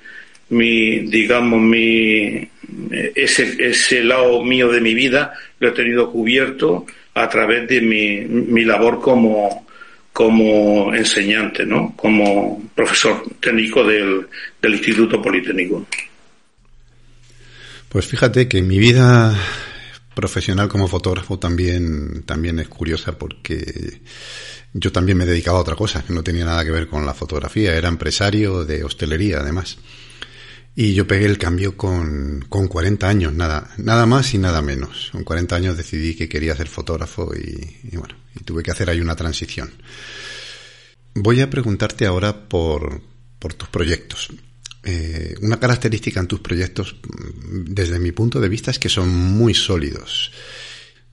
mi 0.50 1.00
digamos, 1.00 1.62
mi, 1.62 2.48
ese, 3.16 3.56
ese 3.58 4.04
lado 4.04 4.44
mío 4.44 4.70
de 4.70 4.82
mi 4.82 4.94
vida 4.94 5.34
lo 5.60 5.70
he 5.70 5.72
tenido 5.72 6.12
cubierto 6.12 6.86
a 7.24 7.30
través 7.30 7.68
de 7.68 7.82
mi, 7.82 8.20
mi 8.22 8.64
labor 8.64 9.00
como, 9.00 9.66
como 10.14 10.94
enseñante, 10.94 11.66
¿no? 11.66 11.94
como 11.96 12.70
profesor 12.76 13.24
técnico 13.40 13.84
del, 13.84 14.28
del 14.62 14.74
Instituto 14.74 15.22
Politécnico. 15.22 15.86
Pues 17.90 18.06
fíjate 18.06 18.48
que 18.48 18.62
mi 18.62 18.78
vida 18.78 19.36
profesional 20.14 20.68
como 20.68 20.88
fotógrafo 20.88 21.40
también, 21.40 22.24
también 22.24 22.60
es 22.60 22.68
curiosa 22.68 23.18
porque 23.18 24.02
yo 24.74 24.92
también 24.92 25.18
me 25.18 25.26
dedicaba 25.26 25.58
a 25.58 25.62
otra 25.62 25.76
cosa, 25.76 26.04
que 26.04 26.14
no 26.14 26.24
tenía 26.24 26.46
nada 26.46 26.64
que 26.64 26.72
ver 26.72 26.88
con 26.88 27.06
la 27.06 27.14
fotografía, 27.14 27.76
era 27.76 27.90
empresario 27.90 28.66
de 28.66 28.84
hostelería 28.84 29.40
además. 29.40 29.78
Y 30.76 30.94
yo 30.94 31.06
pegué 31.08 31.26
el 31.26 31.38
cambio 31.38 31.76
con, 31.76 32.46
con 32.48 32.68
40 32.68 33.08
años, 33.08 33.34
nada, 33.34 33.70
nada 33.78 34.06
más 34.06 34.34
y 34.34 34.38
nada 34.38 34.62
menos. 34.62 35.10
Con 35.12 35.24
40 35.24 35.56
años 35.56 35.78
decidí 35.78 36.16
que 36.16 36.30
quería 36.30 36.56
ser 36.56 36.68
fotógrafo 36.68 37.32
y, 37.36 37.98
bueno, 37.98 38.16
y 38.40 38.44
tuve 38.44 38.64
que 38.64 38.72
hacer 38.72 38.90
ahí 38.90 39.02
una 39.02 39.16
transición. 39.16 39.72
Voy 41.16 41.42
a 41.42 41.50
preguntarte 41.50 42.06
ahora 42.06 42.48
por, 42.48 43.02
por 43.40 43.54
tus 43.54 43.68
proyectos. 43.68 44.30
Eh, 44.84 45.36
una 45.42 45.60
característica 45.60 46.20
en 46.22 46.28
tus 46.28 46.40
proyectos, 46.40 46.96
desde 47.52 48.00
mi 48.00 48.14
punto 48.14 48.40
de 48.40 48.48
vista, 48.48 48.72
es 48.72 48.80
que 48.80 48.90
son 48.90 49.10
muy 49.10 49.54
sólidos. 49.54 50.32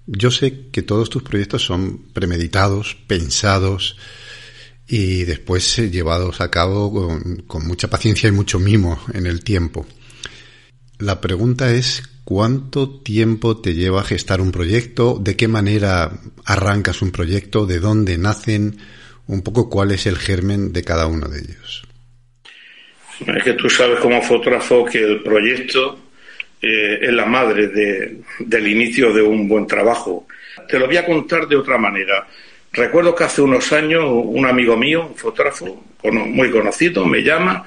Yo 0.07 0.31
sé 0.31 0.69
que 0.71 0.83
todos 0.83 1.11
tus 1.11 1.25
proyectos 1.25 1.65
son 1.65 1.99
premeditados, 2.13 2.97
pensados, 3.09 3.97
y 4.89 5.25
después 5.25 5.79
eh, 5.79 5.91
llevados 5.91 6.41
a 6.41 6.51
cabo 6.51 6.93
con, 6.93 7.43
con 7.47 7.67
mucha 7.67 7.89
paciencia 7.89 8.29
y 8.29 8.33
mucho 8.33 8.59
mimo 8.59 9.01
en 9.13 9.27
el 9.27 9.43
tiempo. 9.43 9.87
La 10.99 11.21
pregunta 11.21 11.73
es 11.73 12.03
¿Cuánto 12.27 12.91
tiempo 12.91 13.61
te 13.61 13.73
lleva 13.73 14.01
a 14.01 14.05
gestar 14.05 14.41
un 14.41 14.51
proyecto? 14.51 15.17
¿De 15.21 15.37
qué 15.37 15.47
manera 15.47 16.11
arrancas 16.45 17.01
un 17.01 17.13
proyecto? 17.13 17.67
¿De 17.67 17.79
dónde 17.79 18.19
nacen? 18.19 18.79
Un 19.29 19.43
poco 19.43 19.71
cuál 19.71 19.93
es 19.93 20.07
el 20.07 20.17
germen 20.17 20.73
de 20.73 20.83
cada 20.83 21.07
uno 21.07 21.29
de 21.29 21.39
ellos. 21.39 21.87
Es 23.21 23.45
que 23.45 23.53
tú 23.53 23.71
sabes 23.71 24.01
como 24.01 24.21
fotógrafo 24.23 24.85
que 24.85 25.05
el 25.05 25.23
proyecto 25.23 26.01
eh, 26.61 26.99
es 27.01 27.13
la 27.13 27.27
madre 27.27 27.69
del 28.41 28.67
inicio 28.67 29.13
de 29.13 29.23
un 29.23 29.47
buen 29.47 29.69
trabajo. 29.69 30.27
Te 30.69 30.81
lo 30.81 30.87
voy 30.87 30.97
a 30.97 31.07
contar 31.07 31.47
de 31.47 31.55
otra 31.55 31.79
manera. 31.79 32.27
Recuerdo 32.77 33.15
que 33.15 33.25
hace 33.25 33.41
unos 33.41 33.73
años 33.73 34.05
un 34.07 34.45
amigo 34.45 34.77
mío, 34.77 35.07
un 35.07 35.17
fotógrafo 35.17 35.83
muy 36.03 36.51
conocido, 36.51 37.07
me 37.07 37.23
llama 37.23 37.65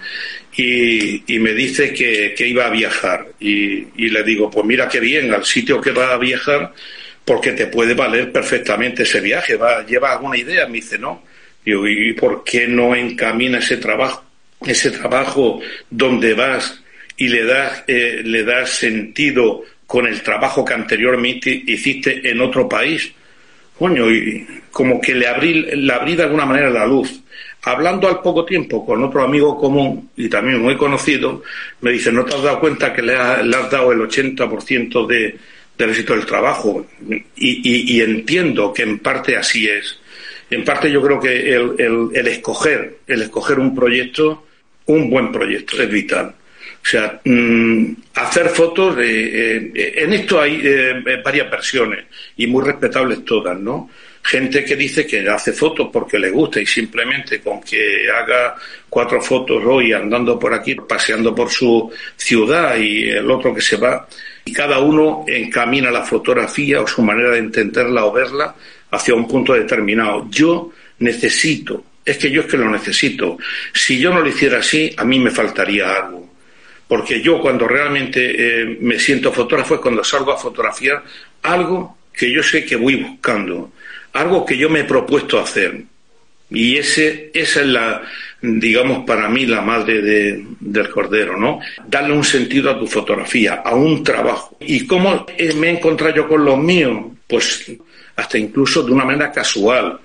y, 0.55 1.23
me 1.39 1.53
dice 1.53 1.91
que, 1.91 2.47
iba 2.47 2.67
a 2.67 2.69
viajar. 2.69 3.25
Y, 3.39 4.09
le 4.09 4.23
digo, 4.23 4.51
pues 4.51 4.65
mira 4.65 4.87
qué 4.87 4.99
bien, 4.99 5.33
al 5.33 5.45
sitio 5.45 5.81
que 5.81 5.91
va 5.91 6.13
a 6.13 6.17
viajar, 6.17 6.73
porque 7.25 7.53
te 7.53 7.67
puede 7.67 7.95
valer 7.95 8.31
perfectamente 8.31 9.01
ese 9.01 9.19
viaje. 9.19 9.55
Va, 9.55 9.83
¿Lleva 9.83 10.11
alguna 10.11 10.37
idea? 10.37 10.67
Me 10.67 10.73
dice, 10.73 10.99
no. 10.99 11.23
¿y 11.65 12.13
por 12.13 12.43
qué 12.43 12.67
no 12.67 12.95
encamina 12.95 13.59
ese 13.59 13.77
trabajo, 13.77 14.23
ese 14.65 14.91
trabajo 14.91 15.59
donde 15.89 16.33
vas 16.33 16.81
y 17.17 17.27
le 17.27 17.45
das, 17.45 17.83
eh, 17.87 18.21
le 18.23 18.43
das 18.43 18.71
sentido 18.71 19.63
con 19.85 20.07
el 20.07 20.21
trabajo 20.21 20.63
que 20.63 20.73
anteriormente 20.73 21.63
hiciste 21.65 22.29
en 22.29 22.41
otro 22.41 22.69
país? 22.69 23.11
Coño, 23.79 24.11
y 24.11 24.45
como 24.71 25.01
que 25.01 25.15
le 25.15 25.27
abrí, 25.27 25.53
le 25.53 25.93
abrí 25.93 26.15
de 26.15 26.23
alguna 26.23 26.45
manera 26.45 26.69
la 26.69 26.85
luz 26.85 27.23
Hablando 27.63 28.07
al 28.07 28.21
poco 28.21 28.45
tiempo 28.45 28.85
con 28.85 29.03
otro 29.03 29.21
amigo 29.21 29.57
común 29.57 30.11
y 30.15 30.29
también 30.29 30.61
muy 30.61 30.77
conocido, 30.77 31.43
me 31.81 31.91
dice, 31.91 32.09
¿no 32.11 32.23
te 32.23 32.35
has 32.35 32.43
dado 32.43 32.59
cuenta 32.61 32.93
que 32.93 33.01
le, 33.01 33.15
has 33.15 33.69
dado 33.69 33.91
el 33.91 33.99
80% 33.99 35.05
de, 35.05 35.37
del 35.77 35.89
éxito 35.89 36.13
del 36.13 36.25
trabajo? 36.25 36.85
Y, 37.35 38.01
entiendo 38.01 38.71
que 38.73 38.83
en 38.83 38.99
parte 38.99 39.35
así 39.35 39.67
es. 39.67 39.99
En 40.49 40.63
parte 40.63 40.89
yo 40.89 41.01
creo 41.01 41.19
que 41.19 41.53
el, 41.53 42.27
escoger, 42.27 42.99
el 43.05 43.23
escoger 43.23 43.59
un 43.59 43.75
proyecto, 43.75 44.45
un 44.85 45.09
buen 45.09 45.29
proyecto, 45.29 45.81
es 45.81 45.91
vital. 45.91 46.33
O 46.81 46.85
sea, 46.89 47.19
mm, 47.23 47.93
hacer 48.15 48.49
fotos, 48.49 48.97
eh, 48.99 49.71
eh, 49.75 49.93
en 49.97 50.13
esto 50.13 50.41
hay 50.41 50.61
eh, 50.63 51.21
varias 51.23 51.49
versiones 51.51 52.05
y 52.37 52.47
muy 52.47 52.63
respetables 52.63 53.23
todas, 53.25 53.59
¿no? 53.59 53.89
gente 54.21 54.63
que 54.63 54.75
dice 54.75 55.07
que 55.07 55.27
hace 55.27 55.53
fotos 55.53 55.89
porque 55.91 56.19
le 56.19 56.29
gusta 56.29 56.61
y 56.61 56.65
simplemente 56.65 57.39
con 57.39 57.61
que 57.61 58.09
haga 58.11 58.55
cuatro 58.87 59.21
fotos 59.21 59.63
hoy 59.65 59.93
andando 59.93 60.37
por 60.37 60.53
aquí, 60.53 60.75
paseando 60.75 61.33
por 61.33 61.49
su 61.49 61.91
ciudad 62.15 62.77
y 62.77 63.09
el 63.09 63.29
otro 63.31 63.55
que 63.55 63.61
se 63.61 63.77
va, 63.77 64.07
y 64.45 64.53
cada 64.53 64.79
uno 64.79 65.25
encamina 65.27 65.89
la 65.89 66.03
fotografía 66.03 66.81
o 66.81 66.87
su 66.87 67.01
manera 67.01 67.31
de 67.31 67.39
entenderla 67.39 68.05
o 68.05 68.11
verla 68.11 68.55
hacia 68.91 69.15
un 69.15 69.27
punto 69.27 69.53
determinado. 69.53 70.27
Yo 70.29 70.71
necesito, 70.99 71.83
es 72.05 72.17
que 72.17 72.29
yo 72.29 72.41
es 72.41 72.47
que 72.47 72.57
lo 72.57 72.69
necesito. 72.69 73.37
Si 73.73 73.99
yo 73.99 74.13
no 74.13 74.21
lo 74.21 74.27
hiciera 74.27 74.59
así, 74.59 74.93
a 74.97 75.05
mí 75.05 75.19
me 75.19 75.31
faltaría 75.31 75.95
algo. 75.95 76.28
Porque 76.89 77.21
yo 77.21 77.39
cuando 77.39 77.69
realmente 77.69 78.63
eh, 78.63 78.77
me 78.81 78.99
siento 78.99 79.31
fotógrafo 79.31 79.75
es 79.75 79.79
cuando 79.79 80.03
salgo 80.03 80.33
a 80.33 80.37
fotografiar 80.37 81.03
algo 81.43 81.97
que 82.11 82.29
yo 82.29 82.43
sé 82.43 82.65
que 82.65 82.75
voy 82.75 82.95
buscando 82.95 83.71
algo 84.13 84.45
que 84.45 84.57
yo 84.57 84.69
me 84.69 84.81
he 84.81 84.83
propuesto 84.85 85.39
hacer. 85.39 85.83
Y 86.51 86.77
ese, 86.77 87.29
esa 87.33 87.61
es 87.61 87.67
la, 87.67 88.01
digamos, 88.41 89.05
para 89.05 89.29
mí 89.29 89.45
la 89.45 89.61
madre 89.61 90.01
de, 90.01 90.45
del 90.59 90.89
cordero, 90.89 91.37
¿no? 91.37 91.59
Darle 91.85 92.13
un 92.13 92.23
sentido 92.23 92.71
a 92.71 92.79
tu 92.79 92.87
fotografía, 92.87 93.61
a 93.63 93.75
un 93.75 94.03
trabajo. 94.03 94.57
¿Y 94.59 94.87
cómo 94.87 95.27
me 95.57 95.67
he 95.67 95.71
encontrado 95.71 96.15
yo 96.15 96.27
con 96.27 96.43
los 96.43 96.57
míos? 96.57 97.05
Pues 97.27 97.71
hasta 98.15 98.37
incluso 98.37 98.81
de 98.81 98.91
una 98.91 99.05
manera 99.05 99.31
casual. 99.31 99.99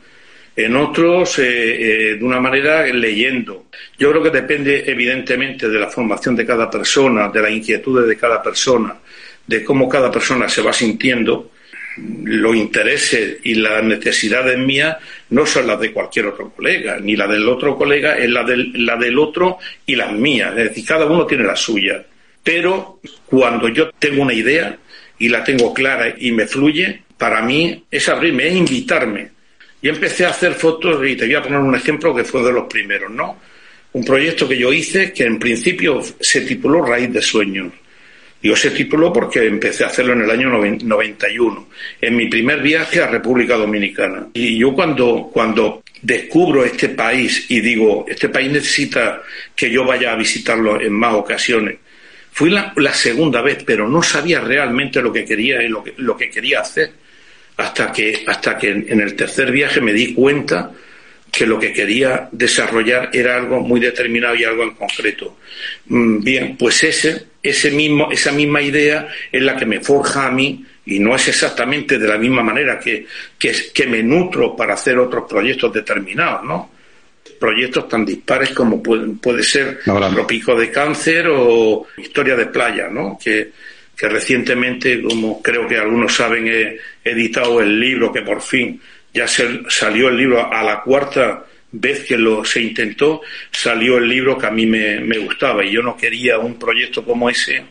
En 0.56 0.76
otros, 0.76 1.38
eh, 1.40 1.42
eh, 1.44 2.16
de 2.16 2.24
una 2.24 2.40
manera 2.40 2.86
leyendo. 2.86 3.66
Yo 3.98 4.10
creo 4.10 4.22
que 4.22 4.30
depende, 4.30 4.84
evidentemente, 4.86 5.68
de 5.68 5.78
la 5.78 5.88
formación 5.88 6.36
de 6.36 6.46
cada 6.46 6.70
persona, 6.70 7.28
de 7.28 7.42
las 7.42 7.50
inquietudes 7.50 8.06
de 8.06 8.16
cada 8.16 8.40
persona, 8.40 8.94
de 9.46 9.64
cómo 9.64 9.88
cada 9.88 10.10
persona 10.12 10.48
se 10.48 10.62
va 10.62 10.72
sintiendo 10.72 11.50
los 11.96 12.56
intereses 12.56 13.38
y 13.44 13.54
las 13.54 13.82
necesidades 13.82 14.58
mías 14.58 14.96
no 15.30 15.46
son 15.46 15.66
las 15.66 15.78
de 15.80 15.92
cualquier 15.92 16.26
otro 16.26 16.50
colega, 16.50 16.98
ni 17.00 17.14
la 17.16 17.26
del 17.26 17.48
otro 17.48 17.76
colega 17.76 18.16
es 18.16 18.28
la 18.30 18.42
del, 18.42 18.72
la 18.84 18.96
del 18.96 19.18
otro 19.18 19.58
y 19.86 19.94
las 19.94 20.12
mías. 20.12 20.50
Es 20.56 20.68
decir, 20.68 20.84
cada 20.84 21.06
uno 21.06 21.26
tiene 21.26 21.44
la 21.44 21.56
suya. 21.56 22.04
Pero 22.42 23.00
cuando 23.26 23.68
yo 23.68 23.90
tengo 23.90 24.22
una 24.22 24.34
idea 24.34 24.76
y 25.18 25.28
la 25.28 25.42
tengo 25.42 25.72
clara 25.72 26.14
y 26.18 26.32
me 26.32 26.46
fluye, 26.46 27.02
para 27.16 27.42
mí 27.42 27.84
es 27.90 28.08
abrirme, 28.08 28.48
es 28.48 28.54
invitarme. 28.54 29.33
Y 29.84 29.88
empecé 29.90 30.24
a 30.24 30.30
hacer 30.30 30.54
fotos 30.54 31.06
y 31.06 31.14
te 31.14 31.26
voy 31.26 31.34
a 31.34 31.42
poner 31.42 31.58
un 31.58 31.74
ejemplo 31.74 32.14
que 32.14 32.24
fue 32.24 32.42
de 32.42 32.50
los 32.50 32.64
primeros, 32.64 33.10
¿no? 33.10 33.38
Un 33.92 34.02
proyecto 34.02 34.48
que 34.48 34.56
yo 34.56 34.72
hice 34.72 35.12
que 35.12 35.24
en 35.24 35.38
principio 35.38 36.02
se 36.18 36.40
tituló 36.40 36.86
Raíz 36.86 37.12
de 37.12 37.20
Sueños 37.20 37.70
Digo 38.40 38.54
ese 38.54 38.70
título 38.70 39.12
porque 39.12 39.46
empecé 39.46 39.84
a 39.84 39.88
hacerlo 39.88 40.14
en 40.14 40.22
el 40.22 40.30
año 40.30 40.48
91, 40.50 41.68
en 42.00 42.16
mi 42.16 42.28
primer 42.28 42.62
viaje 42.62 43.02
a 43.02 43.08
República 43.08 43.56
Dominicana. 43.56 44.28
Y 44.32 44.58
yo 44.58 44.72
cuando, 44.72 45.30
cuando 45.30 45.82
descubro 46.00 46.64
este 46.64 46.88
país 46.90 47.44
y 47.50 47.60
digo, 47.60 48.06
este 48.08 48.30
país 48.30 48.50
necesita 48.50 49.20
que 49.54 49.70
yo 49.70 49.84
vaya 49.84 50.12
a 50.12 50.16
visitarlo 50.16 50.80
en 50.80 50.94
más 50.94 51.14
ocasiones, 51.14 51.76
fui 52.32 52.50
la, 52.50 52.72
segunda 52.94 53.42
vez, 53.42 53.64
pero 53.64 53.86
no 53.86 54.02
sabía 54.02 54.40
realmente 54.40 55.02
lo 55.02 55.12
que 55.12 55.26
quería 55.26 55.62
y 55.62 55.68
lo 55.68 56.16
que 56.16 56.30
quería 56.30 56.60
hacer. 56.60 57.03
Hasta 57.56 57.92
que, 57.92 58.24
hasta 58.26 58.58
que 58.58 58.70
en 58.70 59.00
el 59.00 59.14
tercer 59.14 59.52
viaje 59.52 59.80
me 59.80 59.92
di 59.92 60.12
cuenta 60.12 60.72
que 61.34 61.46
lo 61.46 61.58
que 61.58 61.72
quería 61.72 62.28
desarrollar 62.30 63.10
era 63.12 63.36
algo 63.36 63.60
muy 63.60 63.80
determinado 63.80 64.36
y 64.36 64.44
algo 64.44 64.62
en 64.62 64.70
concreto. 64.74 65.38
Mm, 65.86 66.22
bien, 66.22 66.56
pues 66.56 66.84
ese, 66.84 67.26
ese 67.42 67.72
mismo, 67.72 68.10
esa 68.12 68.30
misma 68.30 68.62
idea 68.62 69.08
es 69.32 69.42
la 69.42 69.56
que 69.56 69.66
me 69.66 69.80
forja 69.80 70.26
a 70.26 70.30
mí 70.30 70.64
y 70.86 71.00
no 71.00 71.16
es 71.16 71.26
exactamente 71.26 71.98
de 71.98 72.06
la 72.06 72.18
misma 72.18 72.42
manera 72.42 72.78
que, 72.78 73.06
que, 73.38 73.86
me 73.86 74.02
nutro 74.02 74.54
para 74.54 74.74
hacer 74.74 74.96
otros 74.98 75.24
proyectos 75.28 75.72
determinados, 75.72 76.44
¿no? 76.44 76.70
Proyectos 77.40 77.88
tan 77.88 78.04
dispares 78.04 78.50
como 78.50 78.80
puede, 78.82 79.08
puede 79.20 79.42
ser 79.42 79.80
Tropico 79.82 80.54
de 80.54 80.70
Cáncer 80.70 81.26
o 81.30 81.86
Historia 81.96 82.36
de 82.36 82.46
Playa, 82.46 82.88
¿no? 82.88 83.18
Que, 83.22 83.50
que 83.96 84.08
recientemente, 84.08 85.02
como 85.02 85.40
creo 85.42 85.66
que 85.68 85.76
algunos 85.76 86.14
saben, 86.14 86.48
he 86.48 86.78
editado 87.04 87.60
el 87.60 87.78
libro 87.78 88.12
que 88.12 88.22
por 88.22 88.40
fin 88.42 88.80
ya 89.12 89.28
se, 89.28 89.60
salió 89.68 90.08
el 90.08 90.16
libro 90.16 90.52
a 90.52 90.62
la 90.62 90.80
cuarta 90.80 91.44
vez 91.70 92.04
que 92.04 92.16
lo 92.16 92.44
se 92.44 92.60
intentó, 92.60 93.22
salió 93.50 93.98
el 93.98 94.08
libro 94.08 94.38
que 94.38 94.46
a 94.46 94.50
mí 94.50 94.66
me, 94.66 95.18
gustaba 95.18 95.64
y 95.64 95.72
yo 95.72 95.82
no 95.82 95.96
quería 95.96 96.38
un 96.38 96.58
proyecto 96.58 97.04
como 97.04 97.28
ese 97.28 97.62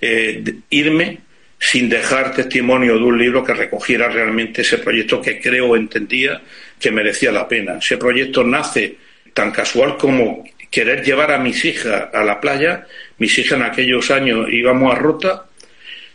eh, 0.00 0.42
irme 0.70 1.18
sin 1.58 1.88
dejar 1.88 2.34
testimonio 2.34 2.94
de 2.94 3.04
un 3.04 3.18
libro 3.18 3.44
que 3.44 3.54
recogiera 3.54 4.08
realmente 4.08 4.62
ese 4.62 4.78
proyecto 4.78 5.20
que 5.20 5.40
creo 5.40 5.76
entendía 5.76 6.40
que 6.80 6.90
merecía 6.90 7.30
la 7.30 7.46
pena. 7.46 7.78
Ese 7.78 7.98
proyecto 7.98 8.42
nace 8.42 8.96
tan 9.32 9.52
casual 9.52 9.96
como 9.96 10.44
querer 10.70 11.04
llevar 11.04 11.30
a 11.30 11.38
mis 11.38 11.64
hijas 11.64 12.08
a 12.12 12.24
la 12.24 12.40
playa. 12.40 12.86
Mis 13.18 13.38
hijas 13.38 13.58
en 13.58 13.64
aquellos 13.64 14.10
años 14.10 14.48
íbamos 14.50 14.92
a 14.92 14.98
Rota, 14.98 15.44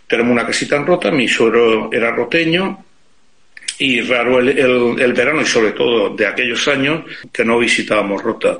tenemos 0.07 0.31
una 0.31 0.45
casita 0.45 0.75
en 0.75 0.85
Rota, 0.85 1.11
mi 1.11 1.27
suegro 1.27 1.89
era 1.91 2.11
roteño, 2.11 2.83
y 3.79 4.01
raro 4.01 4.39
el, 4.39 4.49
el, 4.99 5.13
verano 5.13 5.41
y 5.41 5.45
sobre 5.45 5.71
todo 5.71 6.09
de 6.09 6.25
aquellos 6.25 6.67
años 6.67 7.03
que 7.31 7.45
no 7.45 7.59
visitábamos 7.59 8.23
Rota. 8.23 8.59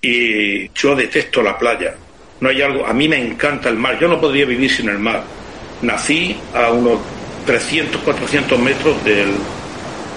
Y 0.00 0.68
yo 0.70 0.96
detesto 0.96 1.42
la 1.42 1.56
playa. 1.56 1.94
No 2.40 2.48
hay 2.48 2.62
algo, 2.62 2.86
a 2.86 2.92
mí 2.92 3.08
me 3.08 3.18
encanta 3.18 3.68
el 3.68 3.76
mar. 3.76 3.98
Yo 4.00 4.08
no 4.08 4.20
podría 4.20 4.46
vivir 4.46 4.70
sin 4.70 4.88
el 4.88 4.98
mar. 4.98 5.22
Nací 5.82 6.36
a 6.54 6.72
unos 6.72 7.00
300, 7.46 8.02
400 8.02 8.58
metros 8.58 9.04
del, 9.04 9.28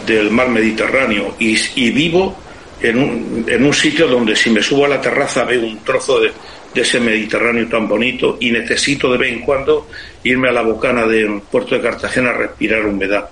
del 0.05 0.31
mar 0.31 0.49
Mediterráneo 0.49 1.35
y, 1.39 1.55
y 1.75 1.91
vivo 1.91 2.35
en 2.81 2.97
un, 2.97 3.45
en 3.47 3.63
un 3.63 3.73
sitio 3.73 4.07
donde 4.07 4.35
si 4.35 4.49
me 4.49 4.63
subo 4.63 4.85
a 4.85 4.89
la 4.89 5.01
terraza 5.01 5.43
veo 5.43 5.61
un 5.61 5.83
trozo 5.83 6.19
de, 6.19 6.31
de 6.73 6.81
ese 6.81 6.99
Mediterráneo 6.99 7.67
tan 7.67 7.87
bonito 7.87 8.37
y 8.39 8.51
necesito 8.51 9.11
de 9.11 9.17
vez 9.17 9.33
en 9.33 9.41
cuando 9.41 9.87
irme 10.23 10.49
a 10.49 10.53
la 10.53 10.61
bocana 10.61 11.05
del 11.05 11.41
puerto 11.41 11.75
de 11.75 11.81
Cartagena 11.81 12.29
a 12.29 12.33
respirar 12.33 12.85
humedad 12.85 13.29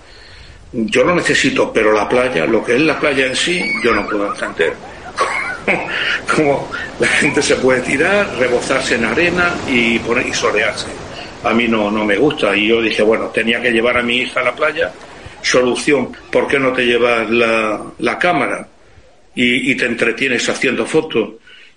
yo 0.72 1.04
lo 1.04 1.16
necesito, 1.16 1.74
pero 1.74 1.92
la 1.92 2.08
playa, 2.08 2.46
lo 2.46 2.64
que 2.64 2.76
es 2.76 2.82
la 2.82 3.00
playa 3.00 3.26
en 3.26 3.36
sí, 3.36 3.62
yo 3.84 3.94
no 3.94 4.06
puedo 4.08 4.32
entender. 4.34 4.74
Como 6.36 6.72
la 7.00 7.08
gente 7.08 7.42
se 7.42 7.56
puede 7.56 7.82
tirar, 7.82 8.36
rebozarse 8.38 8.96
en 8.96 9.06
arena 9.06 9.56
y, 9.68 9.98
poner, 10.00 10.28
y 10.28 10.34
solearse. 10.34 10.88
A 11.44 11.54
mí 11.54 11.68
no, 11.68 11.90
no 11.90 12.06
me 12.06 12.18
gusta. 12.18 12.56
Y 12.56 12.68
yo 12.68 12.82
dije, 12.82 13.02
bueno, 13.02 13.28
tenía 13.28 13.62
que 13.62 13.72
llevar 13.72 13.98
a 13.98 14.04
mi 14.04 14.18
hija 14.18 14.42
a 14.42 14.44
la 14.44 14.56
playa. 14.56 14.92
Solución, 15.42 16.12
¿por 16.32 16.48
qué 16.48 16.60
no 16.60 16.72
te 16.72 16.86
llevas 16.86 17.30
la, 17.30 17.82
la 17.98 18.20
cámara? 18.20 18.68
y, 19.36 19.74
te 19.76 19.86
entretienes 19.86 20.50
haciendo 20.50 20.86
fotos. 20.86 21.30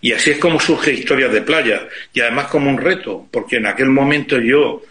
Y 0.03 0.13
así 0.13 0.33
es 0.33 0.39
como 0.39 0.59
surge 0.59 0.93
Historias 0.93 1.33
de 1.33 1.43
Playa. 1.43 1.89
Y 2.13 2.21
además 2.21 2.49
como 2.49 2.69
un 2.69 2.77
reto, 2.77 3.29
porque 3.31 3.57
en 3.57 3.67
aquel 3.67 3.89
momento 3.89 4.39
yo, 4.41 4.83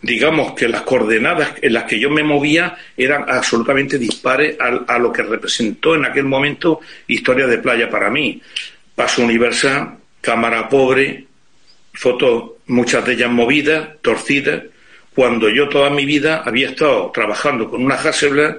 digamos 0.00 0.52
que 0.54 0.68
las 0.68 0.82
coordenadas 0.82 1.54
en 1.60 1.72
las 1.72 1.84
que 1.84 1.98
yo 1.98 2.08
me 2.08 2.22
movía 2.22 2.78
eran 2.96 3.24
absolutamente 3.28 3.98
dispares 3.98 4.56
a, 4.60 4.98
lo 4.98 5.12
que 5.12 5.24
representó 5.24 5.96
en 5.96 6.04
aquel 6.04 6.24
momento 6.24 6.80
Historia 7.08 7.48
de 7.48 7.58
Playa 7.58 7.90
para 7.90 8.10
mí. 8.10 8.40
Paso 8.94 9.24
universal, 9.24 9.98
cámara 10.20 10.68
pobre, 10.68 11.24
fotos, 11.92 12.52
muchas 12.66 13.04
de 13.04 13.14
ellas 13.14 13.30
movidas, 13.30 13.88
torcidas, 14.00 14.62
cuando 15.16 15.48
yo 15.48 15.68
toda 15.68 15.90
mi 15.90 16.04
vida 16.04 16.44
había 16.46 16.68
estado 16.68 17.10
trabajando 17.12 17.68
con 17.68 17.84
una 17.84 17.96
Hasselblad 17.96 18.58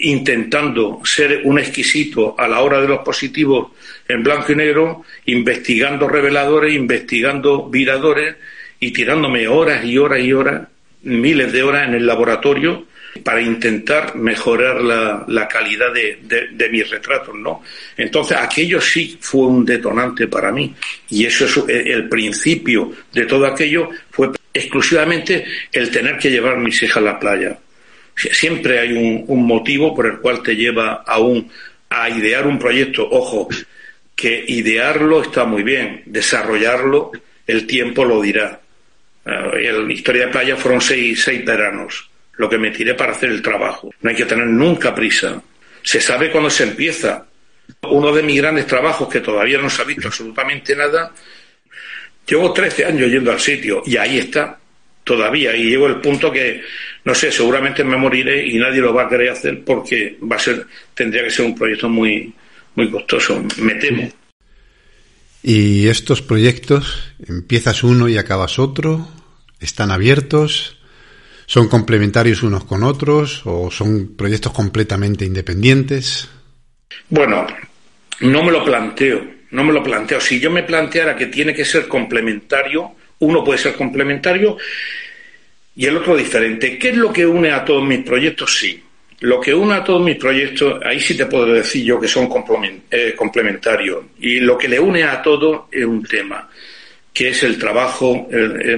intentando 0.00 1.00
ser 1.04 1.42
un 1.44 1.58
exquisito 1.58 2.34
a 2.38 2.48
la 2.48 2.60
hora 2.60 2.80
de 2.80 2.88
los 2.88 3.00
positivos 3.00 3.72
en 4.08 4.22
blanco 4.22 4.52
y 4.52 4.56
negro, 4.56 5.04
investigando 5.26 6.08
reveladores, 6.08 6.74
investigando 6.74 7.68
viradores 7.68 8.36
y 8.80 8.92
tirándome 8.92 9.46
horas 9.48 9.84
y 9.84 9.98
horas 9.98 10.20
y 10.20 10.32
horas, 10.32 10.68
miles 11.02 11.52
de 11.52 11.62
horas 11.62 11.88
en 11.88 11.94
el 11.94 12.06
laboratorio 12.06 12.86
para 13.24 13.42
intentar 13.42 14.16
mejorar 14.16 14.80
la, 14.80 15.48
calidad 15.48 15.92
de, 15.92 16.18
de, 16.50 16.68
mis 16.70 16.88
retratos, 16.88 17.34
¿no? 17.34 17.62
Entonces, 17.96 18.38
aquello 18.38 18.80
sí 18.80 19.18
fue 19.20 19.46
un 19.46 19.64
detonante 19.64 20.28
para 20.28 20.50
mí. 20.50 20.74
Y 21.10 21.26
eso 21.26 21.44
es 21.44 21.86
el 21.86 22.08
principio 22.08 22.92
de 23.12 23.26
todo 23.26 23.46
aquello 23.46 23.90
fue 24.10 24.30
exclusivamente 24.52 25.44
el 25.70 25.90
tener 25.90 26.18
que 26.18 26.30
llevar 26.30 26.56
mis 26.58 26.82
hijas 26.82 26.98
a 26.98 27.00
la 27.00 27.18
playa. 27.18 27.58
Siempre 28.14 28.78
hay 28.78 28.92
un, 28.92 29.46
motivo 29.46 29.94
por 29.94 30.06
el 30.06 30.18
cual 30.18 30.42
te 30.42 30.54
lleva 30.54 31.02
a, 31.06 31.18
un, 31.18 31.50
a 31.88 32.08
idear 32.08 32.46
un 32.46 32.58
proyecto. 32.58 33.08
Ojo, 33.10 33.48
que 34.14 34.44
idearlo 34.46 35.22
está 35.22 35.44
muy 35.44 35.62
bien, 35.62 36.02
desarrollarlo 36.06 37.12
el 37.46 37.66
tiempo 37.66 38.04
lo 38.04 38.20
dirá. 38.20 38.60
Eh, 39.24 39.68
en 39.68 39.86
la 39.86 39.92
historia 39.92 40.26
de 40.26 40.32
playa 40.32 40.56
fueron 40.56 40.80
seis, 40.80 41.22
seis 41.22 41.44
veranos, 41.44 42.08
lo 42.36 42.48
que 42.48 42.58
me 42.58 42.70
tiré 42.70 42.94
para 42.94 43.12
hacer 43.12 43.30
el 43.30 43.42
trabajo. 43.42 43.92
No 44.00 44.10
hay 44.10 44.16
que 44.16 44.26
tener 44.26 44.46
nunca 44.46 44.94
prisa. 44.94 45.42
Se 45.82 46.00
sabe 46.00 46.30
cuándo 46.30 46.50
se 46.50 46.64
empieza. 46.64 47.26
Uno 47.82 48.12
de 48.12 48.22
mis 48.22 48.40
grandes 48.40 48.66
trabajos, 48.66 49.08
que 49.08 49.20
todavía 49.20 49.58
no 49.58 49.70
se 49.70 49.82
ha 49.82 49.84
visto 49.84 50.08
absolutamente 50.08 50.76
nada, 50.76 51.12
llevo 52.26 52.52
13 52.52 52.84
años 52.84 53.10
yendo 53.10 53.32
al 53.32 53.40
sitio 53.40 53.82
y 53.86 53.96
ahí 53.96 54.18
está 54.18 54.58
todavía. 55.04 55.56
Y 55.56 55.70
llego 55.70 55.86
al 55.86 56.00
punto 56.00 56.30
que 56.30 56.62
no 57.04 57.14
sé 57.14 57.32
seguramente 57.32 57.84
me 57.84 57.96
moriré 57.96 58.46
y 58.46 58.58
nadie 58.58 58.80
lo 58.80 58.94
va 58.94 59.04
a 59.04 59.08
querer 59.08 59.30
hacer 59.30 59.62
porque 59.64 60.18
va 60.30 60.36
a 60.36 60.38
ser 60.38 60.66
tendría 60.94 61.24
que 61.24 61.30
ser 61.30 61.46
un 61.46 61.54
proyecto 61.54 61.88
muy 61.88 62.32
muy 62.74 62.90
costoso 62.90 63.42
me 63.58 63.74
temo. 63.74 64.10
Y 65.42 65.88
estos 65.88 66.22
proyectos 66.22 67.14
empiezas 67.26 67.82
uno 67.82 68.08
y 68.08 68.16
acabas 68.16 68.58
otro 68.58 69.08
están 69.60 69.90
abiertos 69.90 70.78
son 71.46 71.68
complementarios 71.68 72.42
unos 72.42 72.64
con 72.64 72.84
otros 72.84 73.42
o 73.44 73.70
son 73.70 74.14
proyectos 74.16 74.52
completamente 74.52 75.24
independientes 75.24 76.28
bueno 77.08 77.46
no 78.20 78.44
me 78.44 78.52
lo 78.52 78.64
planteo 78.64 79.42
no 79.52 79.64
me 79.64 79.72
lo 79.72 79.82
planteo. 79.82 80.20
Si 80.20 80.40
yo 80.40 80.50
me 80.50 80.62
planteara 80.62 81.14
que 81.14 81.26
tiene 81.26 81.54
que 81.54 81.64
ser 81.64 81.86
complementario 81.86 82.92
uno 83.22 83.44
puede 83.44 83.58
ser 83.58 83.74
complementario 83.74 84.56
y 85.76 85.86
el 85.86 85.96
otro 85.96 86.16
diferente. 86.16 86.78
¿Qué 86.78 86.90
es 86.90 86.96
lo 86.96 87.12
que 87.12 87.24
une 87.24 87.50
a 87.50 87.64
todos 87.64 87.84
mis 87.84 88.00
proyectos? 88.00 88.58
Sí. 88.58 88.82
Lo 89.20 89.40
que 89.40 89.54
une 89.54 89.74
a 89.74 89.84
todos 89.84 90.02
mis 90.02 90.16
proyectos, 90.16 90.80
ahí 90.84 90.98
sí 90.98 91.16
te 91.16 91.26
puedo 91.26 91.46
decir 91.46 91.84
yo 91.84 92.00
que 92.00 92.08
son 92.08 92.28
eh, 92.90 93.14
complementarios. 93.16 94.06
Y 94.18 94.40
lo 94.40 94.58
que 94.58 94.68
le 94.68 94.80
une 94.80 95.04
a 95.04 95.22
todo 95.22 95.68
es 95.70 95.84
un 95.84 96.02
tema, 96.02 96.50
que 97.12 97.28
es 97.28 97.42
el 97.44 97.56
trabajo, 97.56 98.28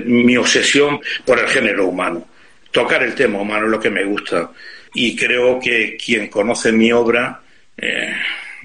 mi 0.04 0.36
obsesión 0.36 1.00
por 1.24 1.38
el 1.38 1.48
género 1.48 1.86
humano. 1.86 2.28
Tocar 2.70 3.02
el 3.02 3.14
tema 3.14 3.40
humano 3.40 3.64
es 3.64 3.70
lo 3.70 3.80
que 3.80 3.90
me 3.90 4.04
gusta. 4.04 4.50
Y 4.92 5.16
creo 5.16 5.58
que 5.58 5.96
quien 5.96 6.28
conoce 6.28 6.70
mi 6.70 6.92
obra 6.92 7.40
eh, 7.78 8.14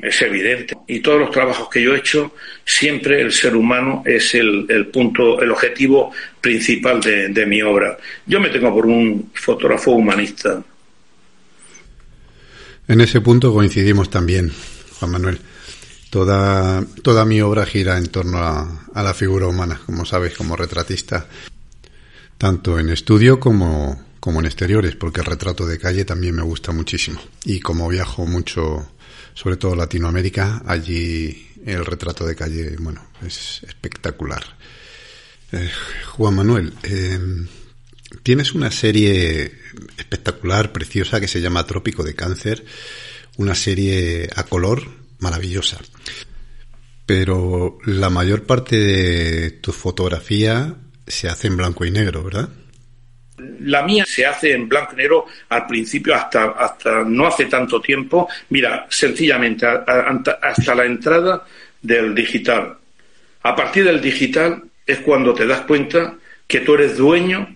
es 0.02 0.22
evidente. 0.22 0.78
Y 0.88 1.00
todos 1.00 1.20
los 1.20 1.32
trabajos 1.32 1.70
que 1.70 1.82
yo 1.82 1.94
he 1.94 2.00
hecho, 2.00 2.34
siempre 2.66 3.22
el 3.22 3.32
ser 3.32 3.56
humano 3.56 4.04
es 4.06 4.34
el, 4.36 4.88
punto, 4.92 5.42
el 5.42 5.52
objetivo 5.52 6.12
principal 6.42 7.02
de, 7.02 7.46
mi 7.46 7.62
obra. 7.62 7.98
Yo 8.26 8.40
me 8.40 8.50
tengo 8.50 8.74
por 8.74 8.86
un 8.86 9.32
fotógrafo 9.34 9.92
humanista. 9.92 10.64
En 12.88 13.02
ese 13.02 13.22
punto 13.22 13.54
coincidimos 13.54 14.10
también, 14.10 14.52
Juan 15.00 15.12
Manuel. 15.12 15.40
Toda, 16.10 16.84
toda 17.04 17.24
mi 17.24 17.40
obra 17.42 17.66
gira 17.66 17.98
en 17.98 18.08
torno 18.08 18.40
a, 18.40 18.88
a 18.94 19.04
la 19.04 19.14
figura 19.14 19.48
humana, 19.48 19.80
como 19.86 20.06
sabes, 20.06 20.36
como 20.36 20.56
retratista, 20.56 21.28
tanto 22.40 22.80
en 22.80 22.90
estudio 22.90 23.40
como, 23.40 24.04
como 24.20 24.40
en 24.40 24.48
exteriores, 24.48 24.96
porque 24.96 25.20
el 25.20 25.28
retrato 25.28 25.68
de 25.68 25.78
calle 25.78 26.06
también 26.06 26.36
me 26.36 26.42
gusta 26.42 26.72
muchísimo. 26.72 27.20
Y 27.46 27.60
como 27.60 27.88
viajo 27.88 28.26
mucho 28.26 28.90
sobre 29.42 29.56
todo 29.56 29.74
Latinoamérica, 29.74 30.64
allí 30.66 31.48
el 31.66 31.86
retrato 31.86 32.26
de 32.26 32.36
calle, 32.36 32.76
bueno, 32.78 33.02
es 33.26 33.62
espectacular. 33.66 34.44
Eh, 35.54 35.72
Juan 36.08 36.36
Manuel, 36.36 36.74
em, 36.84 37.48
tienes 38.22 38.54
una 38.54 38.70
serie 38.70 39.54
espectacular, 39.98 40.74
preciosa, 40.74 41.22
que 41.22 41.30
se 41.30 41.40
llama 41.40 41.66
Trópico 41.66 42.04
de 42.04 42.16
Cáncer, 42.16 42.66
una 43.38 43.56
serie 43.56 44.30
a 44.36 44.44
color 44.44 44.84
maravillosa. 45.20 45.80
Pero 47.06 47.78
la 47.86 48.10
mayor 48.10 48.44
parte 48.44 48.78
de 48.78 49.52
tu 49.52 49.72
fotografía 49.72 50.76
se 51.08 51.30
hace 51.30 51.48
en 51.48 51.56
blanco 51.56 51.86
y 51.86 51.92
negro, 51.92 52.26
¿verdad? 52.26 52.50
La 53.62 53.84
mía 53.84 54.06
se 54.06 54.26
hace 54.26 54.54
en 54.54 54.68
blanco 54.68 54.94
y 54.94 54.98
negro 54.98 55.26
al 55.50 55.66
principio 55.68 56.16
hasta, 56.16 56.52
hasta 56.52 57.04
no 57.04 57.28
hace 57.28 57.46
tanto 57.46 57.82
tiempo. 57.82 58.28
Mira, 58.50 58.86
sencillamente 58.90 59.66
hasta 59.66 60.76
la 60.76 60.86
entrada 60.86 61.46
del 61.82 62.14
digital. 62.14 62.78
A 63.44 63.56
partir 63.56 63.86
del 63.86 64.02
digital 64.02 64.64
es 64.86 65.00
cuando 65.00 65.34
te 65.34 65.46
das 65.46 65.62
cuenta 65.62 66.16
que 66.48 66.60
tú 66.62 66.74
eres 66.74 66.98
dueño 66.98 67.56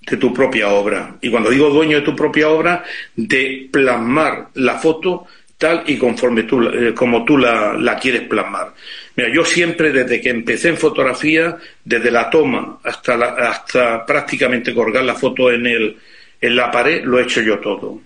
de 0.00 0.16
tu 0.16 0.32
propia 0.32 0.68
obra. 0.68 1.16
Y 1.20 1.30
cuando 1.30 1.50
digo 1.50 1.70
dueño 1.70 1.98
de 1.98 2.04
tu 2.04 2.16
propia 2.16 2.48
obra, 2.48 2.84
de 3.14 3.68
plasmar 3.70 4.48
la 4.54 4.78
foto 4.78 5.26
tal 5.58 5.82
y 5.86 5.98
conforme 5.98 6.44
tú, 6.44 6.62
eh, 6.62 6.94
como 6.94 7.24
tú 7.24 7.36
la, 7.36 7.74
la, 7.74 7.96
quieres 7.96 8.22
plasmar. 8.22 8.72
Mira, 9.16 9.28
yo 9.34 9.44
siempre, 9.44 9.90
desde 9.90 10.20
que 10.20 10.30
empecé 10.30 10.68
en 10.68 10.76
fotografía, 10.76 11.56
desde 11.84 12.12
la 12.12 12.30
toma 12.30 12.78
hasta, 12.84 13.14
hasta 13.14 14.06
prácticamente 14.06 14.72
colgar 14.72 15.04
la 15.04 15.16
foto 15.16 15.50
en, 15.50 15.66
el, 15.66 15.96
en 16.40 16.56
la 16.56 16.70
pared, 16.70 17.04
lo 17.04 17.18
he 17.18 17.24
hecho 17.24 17.42
yo 17.42 17.58
todo. 17.58 18.00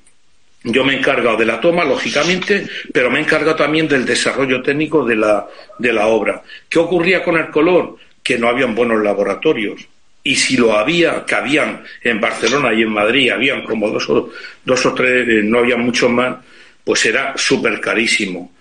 Yo 0.64 0.84
me 0.84 0.94
he 0.94 0.98
encargado 0.98 1.36
de 1.36 1.44
la 1.44 1.60
toma, 1.60 1.84
lógicamente, 1.84 2.66
pero 2.92 3.10
me 3.10 3.18
he 3.18 3.22
encargado 3.22 3.56
también 3.56 3.86
del 3.86 4.06
desarrollo 4.06 4.62
técnico 4.62 5.04
de 5.04 5.16
la, 5.16 5.46
de 5.78 5.92
la 5.92 6.06
obra. 6.06 6.42
¿Qué 6.68 6.78
ocurría 6.78 7.22
con 7.22 7.36
el 7.36 7.50
color? 7.50 7.96
Que 8.22 8.38
no 8.38 8.48
habían 8.48 8.74
buenos 8.74 9.02
laboratorios. 9.02 9.86
Y 10.24 10.36
si 10.36 10.56
lo 10.56 10.78
había, 10.78 11.24
que 11.26 11.34
habían 11.34 11.82
en 12.02 12.20
Barcelona 12.20 12.72
y 12.72 12.82
en 12.82 12.90
Madrid, 12.90 13.30
habían 13.30 13.64
como 13.64 13.90
dos 13.90 14.08
o, 14.08 14.30
dos 14.64 14.86
o 14.86 14.94
tres, 14.94 15.28
eh, 15.28 15.40
no 15.42 15.58
había 15.58 15.76
muchos 15.76 16.08
más, 16.08 16.36
pues 16.84 17.04
era 17.06 17.34
súper 17.36 17.80
carísimo. 17.80 18.52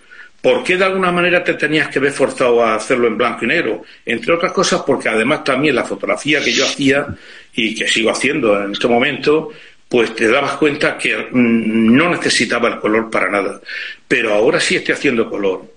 ¿Por 0.42 0.64
qué 0.64 0.76
de 0.76 0.86
alguna 0.86 1.12
manera 1.12 1.44
te 1.44 1.54
tenías 1.54 1.90
que 1.90 2.00
ver 2.00 2.12
forzado 2.12 2.64
a 2.64 2.76
hacerlo 2.76 3.08
en 3.08 3.18
blanco 3.18 3.46
y 3.46 3.48
negro? 3.48 3.84
Entre 4.06 4.34
otras 4.34 4.52
cosas 4.52 4.82
porque 4.86 5.08
además 5.08 5.44
también 5.44 5.76
la 5.76 5.84
fotografía 5.84 6.44
que 6.44 6.52
yo 6.52 6.66
hacía 6.66 7.08
y 7.54 7.76
que 7.76 7.88
sigo 7.88 8.10
haciendo 8.10 8.60
en 8.64 8.72
este 8.72 8.88
momento, 8.88 9.52
pues 9.88 10.16
te 10.16 10.28
dabas 10.28 10.54
cuenta 10.54 10.98
que 10.98 11.16
mm, 11.16 11.96
no 11.96 12.10
necesitaba 12.10 12.70
el 12.70 12.80
color 12.80 13.12
para 13.12 13.30
nada. 13.30 13.62
Pero 14.08 14.34
ahora 14.34 14.60
sí 14.60 14.76
estoy 14.76 14.96
haciendo 14.96 15.30
color. 15.30 15.72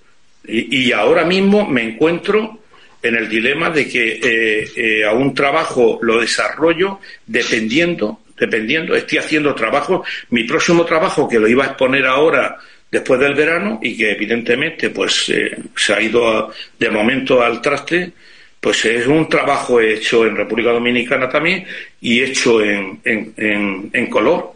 Y, 0.46 0.92
ahora 0.92 1.24
mismo 1.24 1.66
me 1.66 1.82
encuentro 1.82 2.58
en 3.02 3.16
el 3.16 3.28
dilema 3.30 3.70
de 3.70 3.88
que 3.88 4.20
eh, 4.22 4.70
eh, 4.76 5.04
a 5.04 5.12
un 5.12 5.34
trabajo 5.34 5.98
lo 6.02 6.20
desarrollo 6.20 7.00
dependiendo 7.26 8.20
dependiendo, 8.38 8.94
estoy 8.94 9.18
haciendo 9.18 9.54
trabajo, 9.54 10.04
mi 10.30 10.44
próximo 10.44 10.84
trabajo 10.84 11.28
que 11.28 11.38
lo 11.38 11.48
iba 11.48 11.64
a 11.64 11.68
exponer 11.68 12.06
ahora 12.06 12.58
después 12.90 13.18
del 13.18 13.34
verano 13.34 13.80
y 13.82 13.96
que 13.96 14.12
evidentemente 14.12 14.90
pues 14.90 15.28
eh, 15.28 15.56
se 15.74 15.94
ha 15.94 16.00
ido 16.00 16.52
de 16.78 16.90
momento 16.90 17.42
al 17.42 17.60
traste, 17.60 18.12
pues 18.60 18.84
es 18.84 19.06
un 19.06 19.28
trabajo 19.28 19.80
hecho 19.80 20.24
en 20.24 20.36
República 20.36 20.70
Dominicana 20.70 21.28
también 21.28 21.66
y 22.00 22.22
hecho 22.22 22.62
en, 22.62 23.00
en, 23.04 23.90
en, 23.92 24.06
color 24.06 24.52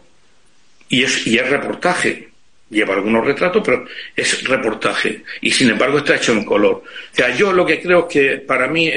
y 0.87 1.03
es, 1.03 1.27
y 1.27 1.37
es 1.37 1.49
reportaje. 1.49 2.29
Lleva 2.69 2.93
algunos 2.93 3.25
retratos, 3.25 3.63
pero 3.65 3.85
es 4.15 4.43
reportaje 4.47 5.23
y 5.41 5.51
sin 5.51 5.71
embargo 5.71 5.97
está 5.97 6.15
hecho 6.15 6.31
en 6.31 6.45
color. 6.45 6.83
O 6.83 7.15
sea, 7.15 7.35
yo 7.35 7.51
lo 7.51 7.65
que 7.65 7.81
creo 7.81 8.07
que 8.07 8.37
para 8.37 8.67
mí 8.67 8.91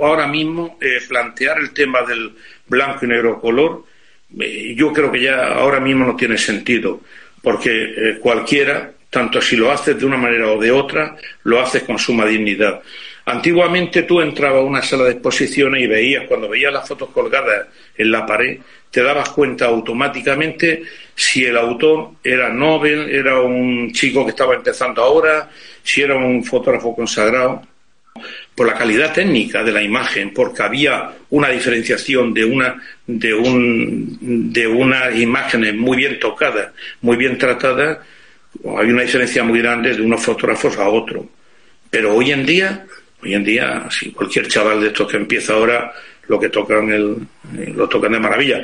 ahora 0.00 0.26
mismo 0.26 0.78
eh, 0.80 0.98
plantear 1.06 1.58
el 1.58 1.72
tema 1.72 2.02
del 2.02 2.32
blanco 2.66 3.04
y 3.04 3.08
negro 3.08 3.40
color 3.40 3.84
yo 4.30 4.92
creo 4.92 5.10
que 5.10 5.22
ya 5.22 5.54
ahora 5.54 5.80
mismo 5.80 6.04
no 6.04 6.16
tiene 6.16 6.38
sentido, 6.38 7.00
porque 7.42 7.70
eh, 7.70 8.18
cualquiera 8.20 8.92
tanto 9.10 9.40
si 9.40 9.56
lo 9.56 9.70
haces 9.70 9.98
de 9.98 10.06
una 10.06 10.16
manera 10.16 10.52
o 10.52 10.60
de 10.60 10.70
otra, 10.70 11.16
lo 11.44 11.60
haces 11.60 11.82
con 11.84 11.98
suma 11.98 12.26
dignidad. 12.26 12.82
Antiguamente 13.24 14.02
tú 14.02 14.20
entrabas 14.20 14.60
a 14.60 14.64
una 14.64 14.82
sala 14.82 15.04
de 15.04 15.12
exposiciones 15.12 15.82
y 15.82 15.86
veías, 15.86 16.26
cuando 16.26 16.48
veías 16.48 16.72
las 16.72 16.88
fotos 16.88 17.10
colgadas 17.10 17.66
en 17.96 18.10
la 18.10 18.24
pared, 18.24 18.58
te 18.90 19.02
dabas 19.02 19.30
cuenta 19.30 19.66
automáticamente 19.66 20.82
si 21.14 21.44
el 21.44 21.56
autor 21.56 22.12
era 22.24 22.48
Nobel, 22.48 23.10
era 23.10 23.40
un 23.40 23.92
chico 23.92 24.24
que 24.24 24.30
estaba 24.30 24.54
empezando 24.54 25.02
ahora, 25.02 25.50
si 25.82 26.00
era 26.00 26.16
un 26.16 26.42
fotógrafo 26.42 26.94
consagrado, 26.94 27.62
por 28.54 28.66
la 28.66 28.74
calidad 28.74 29.12
técnica 29.12 29.62
de 29.62 29.72
la 29.72 29.82
imagen, 29.82 30.32
porque 30.32 30.62
había 30.62 31.10
una 31.30 31.48
diferenciación 31.48 32.32
de 32.34 32.44
una 32.44 32.76
de 33.06 33.34
un 33.34 34.52
de 34.52 34.66
unas 34.66 35.16
imágenes 35.16 35.74
muy 35.74 35.96
bien 35.96 36.18
tocadas, 36.18 36.72
muy 37.00 37.16
bien 37.16 37.38
tratadas, 37.38 37.98
hay 38.78 38.90
una 38.90 39.02
diferencia 39.02 39.42
muy 39.44 39.60
grande 39.60 39.94
de 39.94 40.02
unos 40.02 40.22
fotógrafos 40.22 40.76
a 40.78 40.88
otros. 40.88 41.26
Pero 41.90 42.14
hoy 42.14 42.32
en 42.32 42.44
día, 42.44 42.86
hoy 43.22 43.34
en 43.34 43.44
día, 43.44 43.86
si 43.90 44.12
cualquier 44.12 44.48
chaval 44.48 44.80
de 44.80 44.88
estos 44.88 45.10
que 45.10 45.16
empieza 45.16 45.54
ahora, 45.54 45.92
lo 46.26 46.38
que 46.38 46.48
tocan 46.48 46.90
el, 46.90 47.16
lo 47.74 47.88
tocan 47.88 48.12
de 48.12 48.20
maravilla, 48.20 48.62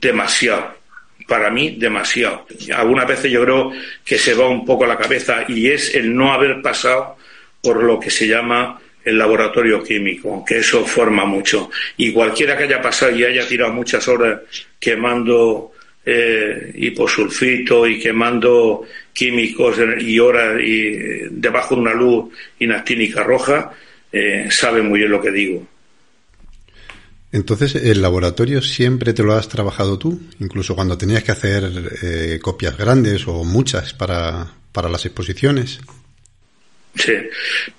demasiado 0.00 0.82
para 1.26 1.50
mí 1.50 1.76
demasiado. 1.78 2.46
Algunas 2.74 3.06
veces 3.06 3.30
yo 3.30 3.42
creo 3.42 3.72
que 4.04 4.18
se 4.18 4.34
va 4.34 4.48
un 4.48 4.66
poco 4.66 4.84
a 4.84 4.88
la 4.88 4.98
cabeza 4.98 5.46
y 5.48 5.68
es 5.68 5.94
el 5.94 6.14
no 6.14 6.32
haber 6.32 6.60
pasado 6.60 7.16
por 7.62 7.82
lo 7.82 7.98
que 7.98 8.10
se 8.10 8.26
llama 8.26 8.80
el 9.04 9.18
laboratorio 9.18 9.82
químico, 9.82 10.44
que 10.44 10.58
eso 10.58 10.84
forma 10.84 11.24
mucho. 11.24 11.70
Y 11.96 12.12
cualquiera 12.12 12.56
que 12.56 12.64
haya 12.64 12.80
pasado 12.80 13.16
y 13.16 13.24
haya 13.24 13.46
tirado 13.46 13.72
muchas 13.72 14.06
horas 14.08 14.40
quemando 14.78 15.72
eh, 16.04 16.72
hiposulfito 16.74 17.86
y 17.86 17.98
quemando 17.98 18.84
químicos 19.12 19.76
y 20.00 20.18
horas 20.18 20.60
y 20.60 20.90
debajo 21.30 21.74
de 21.74 21.80
una 21.80 21.94
luz 21.94 22.32
inactínica 22.58 23.22
roja, 23.22 23.72
eh, 24.10 24.48
sabe 24.50 24.82
muy 24.82 25.00
bien 25.00 25.10
lo 25.10 25.20
que 25.20 25.30
digo. 25.30 25.66
Entonces, 27.32 27.76
¿el 27.76 28.02
laboratorio 28.02 28.60
siempre 28.60 29.14
te 29.14 29.22
lo 29.22 29.32
has 29.32 29.48
trabajado 29.48 29.98
tú? 29.98 30.20
Incluso 30.38 30.74
cuando 30.74 30.98
tenías 30.98 31.24
que 31.24 31.32
hacer 31.32 31.64
eh, 32.02 32.38
copias 32.42 32.76
grandes 32.76 33.26
o 33.26 33.42
muchas 33.42 33.94
para, 33.94 34.52
para 34.70 34.90
las 34.90 35.06
exposiciones. 35.06 35.80
Sí. 36.94 37.12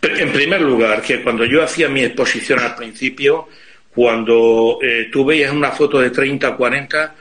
En 0.02 0.32
primer 0.32 0.62
lugar, 0.62 1.02
que 1.02 1.22
cuando 1.22 1.46
yo 1.46 1.64
hacía 1.64 1.88
mi 1.90 2.04
exposición 2.04 2.60
al 2.60 2.76
principio, 2.76 3.48
cuando 3.94 4.80
eh, 4.82 5.10
tú 5.12 5.24
veías 5.26 5.52
una 5.52 5.72
foto 5.72 6.00
de 6.00 6.10
30 6.10 6.56
40, 6.56 7.16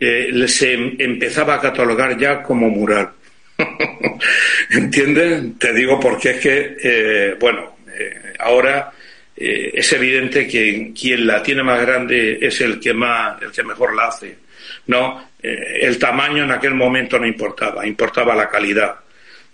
eh, 0.00 0.48
se 0.48 0.72
empezaba 0.74 1.54
a 1.54 1.60
catalogar 1.60 2.18
ya 2.18 2.42
como 2.42 2.68
mural. 2.68 3.10
¿Entiendes? 4.70 5.58
Te 5.58 5.72
digo 5.72 6.00
porque 6.00 6.30
es 6.30 6.40
que, 6.40 6.76
eh, 6.82 7.36
bueno, 7.38 7.76
eh, 7.96 8.32
ahora 8.38 8.92
eh, 9.36 9.72
es 9.74 9.92
evidente 9.92 10.46
que 10.46 10.92
quien 10.98 11.26
la 11.26 11.42
tiene 11.42 11.62
más 11.62 11.80
grande 11.80 12.38
es 12.40 12.60
el 12.60 12.80
que 12.80 12.94
más, 12.94 13.40
el 13.42 13.50
que 13.50 13.62
mejor 13.62 13.94
la 13.94 14.08
hace. 14.08 14.36
No, 14.86 15.30
eh, 15.42 15.78
el 15.82 15.98
tamaño 15.98 16.44
en 16.44 16.52
aquel 16.52 16.74
momento 16.74 17.18
no 17.18 17.26
importaba, 17.26 17.86
importaba 17.86 18.34
la 18.34 18.48
calidad. 18.48 18.96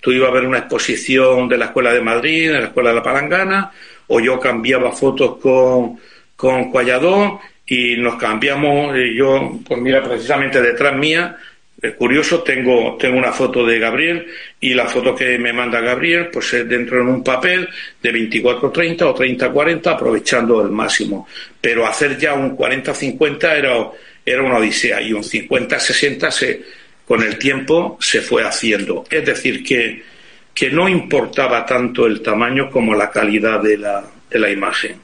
Tú 0.00 0.12
ibas 0.12 0.30
a 0.30 0.32
ver 0.32 0.46
una 0.46 0.58
exposición 0.58 1.48
de 1.48 1.58
la 1.58 1.66
Escuela 1.66 1.92
de 1.92 2.00
Madrid, 2.00 2.52
de 2.52 2.58
la 2.58 2.66
Escuela 2.66 2.90
de 2.90 2.96
la 2.96 3.02
Palangana, 3.02 3.72
o 4.08 4.20
yo 4.20 4.40
cambiaba 4.40 4.92
fotos 4.92 5.36
con, 5.38 5.98
con 6.36 6.70
Cualladó 6.70 7.40
y 7.66 7.96
nos 7.96 8.16
cambiamos, 8.16 8.96
y 8.96 9.14
yo, 9.14 9.60
pues 9.66 9.80
mira, 9.80 10.02
precisamente 10.02 10.60
detrás 10.60 10.96
mía 10.96 11.36
es 11.80 11.94
curioso, 11.94 12.42
tengo, 12.42 12.96
tengo 12.98 13.16
una 13.16 13.32
foto 13.32 13.64
de 13.64 13.78
Gabriel 13.78 14.26
y 14.60 14.74
la 14.74 14.86
foto 14.86 15.14
que 15.14 15.38
me 15.38 15.52
manda 15.52 15.80
Gabriel 15.80 16.28
pues 16.30 16.52
es 16.52 16.68
dentro 16.68 16.98
de 16.98 17.10
un 17.10 17.24
papel 17.24 17.68
de 18.02 18.12
24-30 18.12 19.02
o 19.02 19.14
30-40 19.14 19.86
aprovechando 19.86 20.60
el 20.60 20.70
máximo. 20.70 21.26
Pero 21.58 21.86
hacer 21.86 22.18
ya 22.18 22.34
un 22.34 22.54
40-50 22.54 23.56
era, 23.56 23.90
era 24.26 24.42
una 24.42 24.58
odisea 24.58 25.00
y 25.00 25.14
un 25.14 25.22
50-60 25.22 26.30
se, 26.30 26.62
con 27.10 27.24
el 27.24 27.38
tiempo 27.38 27.98
se 28.00 28.20
fue 28.20 28.44
haciendo. 28.44 29.04
Es 29.10 29.26
decir, 29.26 29.64
que, 29.64 30.00
que 30.54 30.70
no 30.70 30.88
importaba 30.88 31.66
tanto 31.66 32.06
el 32.06 32.22
tamaño 32.22 32.70
como 32.70 32.94
la 32.94 33.10
calidad 33.10 33.60
de 33.60 33.78
la, 33.78 34.08
de 34.30 34.38
la 34.38 34.48
imagen. 34.48 34.94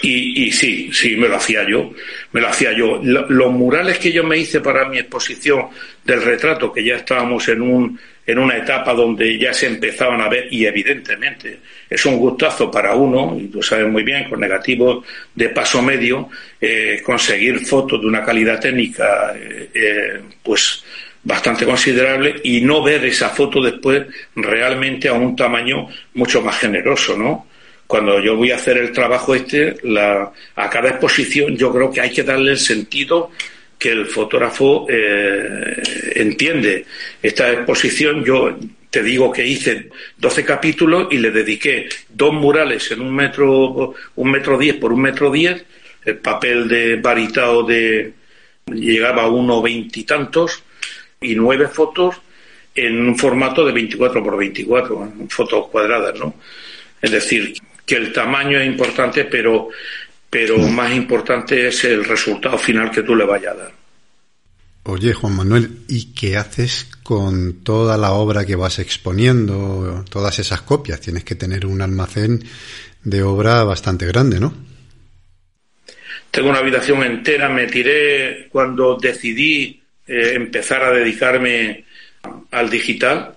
Y, 0.00 0.46
y, 0.46 0.52
sí, 0.52 0.90
sí, 0.90 1.18
me 1.18 1.28
lo 1.28 1.36
hacía 1.36 1.68
yo, 1.68 1.92
me 2.32 2.40
lo 2.40 2.48
hacía 2.48 2.72
yo. 2.72 2.98
Los 3.02 3.52
murales 3.52 3.98
que 3.98 4.10
yo 4.10 4.24
me 4.24 4.38
hice 4.38 4.62
para 4.62 4.88
mi 4.88 5.00
exposición 5.00 5.66
del 6.02 6.22
retrato, 6.22 6.72
que 6.72 6.82
ya 6.82 6.96
estábamos 6.96 7.46
en, 7.48 7.60
un, 7.60 8.00
en 8.26 8.38
una 8.38 8.56
etapa 8.56 8.94
donde 8.94 9.38
ya 9.38 9.52
se 9.52 9.66
empezaban 9.66 10.22
a 10.22 10.30
ver, 10.30 10.48
y 10.50 10.64
evidentemente 10.64 11.58
es 11.90 12.06
un 12.06 12.16
gustazo 12.16 12.70
para 12.70 12.94
uno, 12.94 13.36
y 13.38 13.48
tú 13.48 13.62
sabes 13.62 13.86
muy 13.86 14.02
bien, 14.02 14.30
con 14.30 14.40
negativos 14.40 15.04
de 15.34 15.50
paso 15.50 15.82
medio, 15.82 16.30
eh, 16.58 17.02
conseguir 17.04 17.66
fotos 17.66 18.00
de 18.00 18.06
una 18.06 18.24
calidad 18.24 18.58
técnica, 18.58 19.34
eh, 19.36 19.68
eh, 19.74 20.20
pues 20.42 20.84
bastante 21.22 21.66
considerable 21.66 22.40
y 22.44 22.60
no 22.62 22.82
ver 22.82 23.04
esa 23.04 23.28
foto 23.28 23.62
después 23.62 24.06
realmente 24.34 25.08
a 25.08 25.12
un 25.12 25.36
tamaño 25.36 25.88
mucho 26.14 26.40
más 26.42 26.58
generoso, 26.58 27.16
¿no? 27.16 27.46
cuando 27.90 28.20
yo 28.20 28.36
voy 28.36 28.52
a 28.52 28.54
hacer 28.54 28.78
el 28.78 28.92
trabajo 28.92 29.34
este, 29.34 29.74
la, 29.82 30.30
a 30.54 30.70
cada 30.70 30.90
exposición 30.90 31.56
yo 31.56 31.72
creo 31.72 31.90
que 31.90 32.00
hay 32.00 32.10
que 32.10 32.22
darle 32.22 32.52
el 32.52 32.58
sentido 32.58 33.32
que 33.76 33.90
el 33.90 34.06
fotógrafo 34.06 34.86
eh, 34.88 35.82
entiende. 36.14 36.86
Esta 37.20 37.50
exposición 37.50 38.24
yo 38.24 38.56
te 38.90 39.02
digo 39.02 39.32
que 39.32 39.44
hice 39.44 39.88
12 40.18 40.44
capítulos 40.44 41.08
y 41.10 41.18
le 41.18 41.32
dediqué 41.32 41.88
dos 42.08 42.32
murales 42.32 42.92
en 42.92 43.00
un 43.00 43.12
metro, 43.12 43.94
un 44.14 44.30
metro 44.30 44.56
diez 44.56 44.76
por 44.76 44.92
un 44.92 45.02
metro 45.02 45.32
diez, 45.32 45.64
el 46.04 46.18
papel 46.18 46.68
de 46.68 46.94
varitao 46.94 47.64
de 47.64 48.12
llegaba 48.66 49.24
a 49.24 49.28
uno 49.28 49.60
veintitantos 49.62 50.62
y 51.20 51.34
nueve 51.34 51.68
fotos 51.68 52.16
en 52.74 53.08
un 53.08 53.18
formato 53.18 53.64
de 53.64 53.72
24 53.72 54.22
por 54.22 54.38
24, 54.38 55.12
fotos 55.28 55.68
cuadradas, 55.68 56.18
¿no? 56.18 56.34
Es 57.02 57.10
decir, 57.10 57.54
que 57.84 57.96
el 57.96 58.12
tamaño 58.12 58.58
es 58.58 58.66
importante, 58.66 59.24
pero, 59.26 59.68
pero 60.30 60.56
más 60.58 60.92
importante 60.92 61.68
es 61.68 61.84
el 61.84 62.04
resultado 62.04 62.56
final 62.56 62.90
que 62.90 63.02
tú 63.02 63.14
le 63.14 63.24
vayas 63.24 63.52
a 63.52 63.58
dar. 63.58 63.72
Oye, 64.84 65.12
Juan 65.12 65.36
Manuel, 65.36 65.80
¿y 65.88 66.14
qué 66.14 66.38
haces 66.38 66.88
con 67.02 67.62
toda 67.64 67.98
la 67.98 68.12
obra 68.12 68.46
que 68.46 68.56
vas 68.56 68.78
exponiendo, 68.78 70.04
todas 70.08 70.38
esas 70.38 70.62
copias? 70.62 71.00
Tienes 71.00 71.24
que 71.24 71.34
tener 71.34 71.66
un 71.66 71.82
almacén 71.82 72.42
de 73.04 73.22
obra 73.22 73.62
bastante 73.64 74.06
grande, 74.06 74.40
¿no? 74.40 74.54
Tengo 76.30 76.48
una 76.48 76.60
habitación 76.60 77.02
entera, 77.02 77.50
me 77.50 77.66
tiré 77.66 78.48
cuando 78.50 78.96
decidí 78.96 79.79
eh, 80.10 80.34
empezar 80.34 80.82
a 80.82 80.90
dedicarme 80.90 81.84
al 82.50 82.68
digital, 82.68 83.34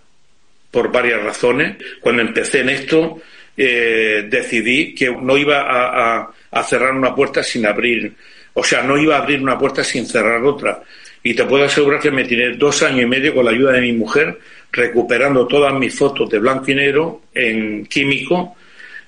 por 0.73 0.91
varias 0.91 1.21
razones. 1.21 1.77
Cuando 2.01 2.23
empecé 2.23 2.61
en 2.61 2.69
esto, 2.69 3.21
eh, 3.55 4.25
decidí 4.27 4.95
que 4.95 5.11
no 5.11 5.37
iba 5.37 5.61
a, 5.61 6.33
a, 6.49 6.63
cerrar 6.63 6.93
una 6.93 7.13
puerta 7.13 7.43
sin 7.43 7.67
abrir, 7.67 8.11
o 8.53 8.63
sea, 8.63 8.81
no 8.81 8.97
iba 8.97 9.15
a 9.15 9.19
abrir 9.19 9.39
una 9.39 9.57
puerta 9.59 9.83
sin 9.83 10.07
cerrar 10.07 10.43
otra. 10.43 10.81
Y 11.21 11.35
te 11.35 11.45
puedo 11.45 11.63
asegurar 11.63 12.01
que 12.01 12.09
me 12.09 12.23
tiré 12.23 12.55
dos 12.55 12.81
años 12.81 13.03
y 13.03 13.05
medio 13.05 13.35
con 13.35 13.45
la 13.45 13.51
ayuda 13.51 13.73
de 13.73 13.81
mi 13.81 13.93
mujer 13.93 14.39
recuperando 14.71 15.45
todas 15.45 15.71
mis 15.75 15.95
fotos 15.95 16.27
de 16.31 16.39
blanco 16.39 16.71
y 16.71 16.75
negro 16.75 17.21
en 17.35 17.85
químico, 17.85 18.55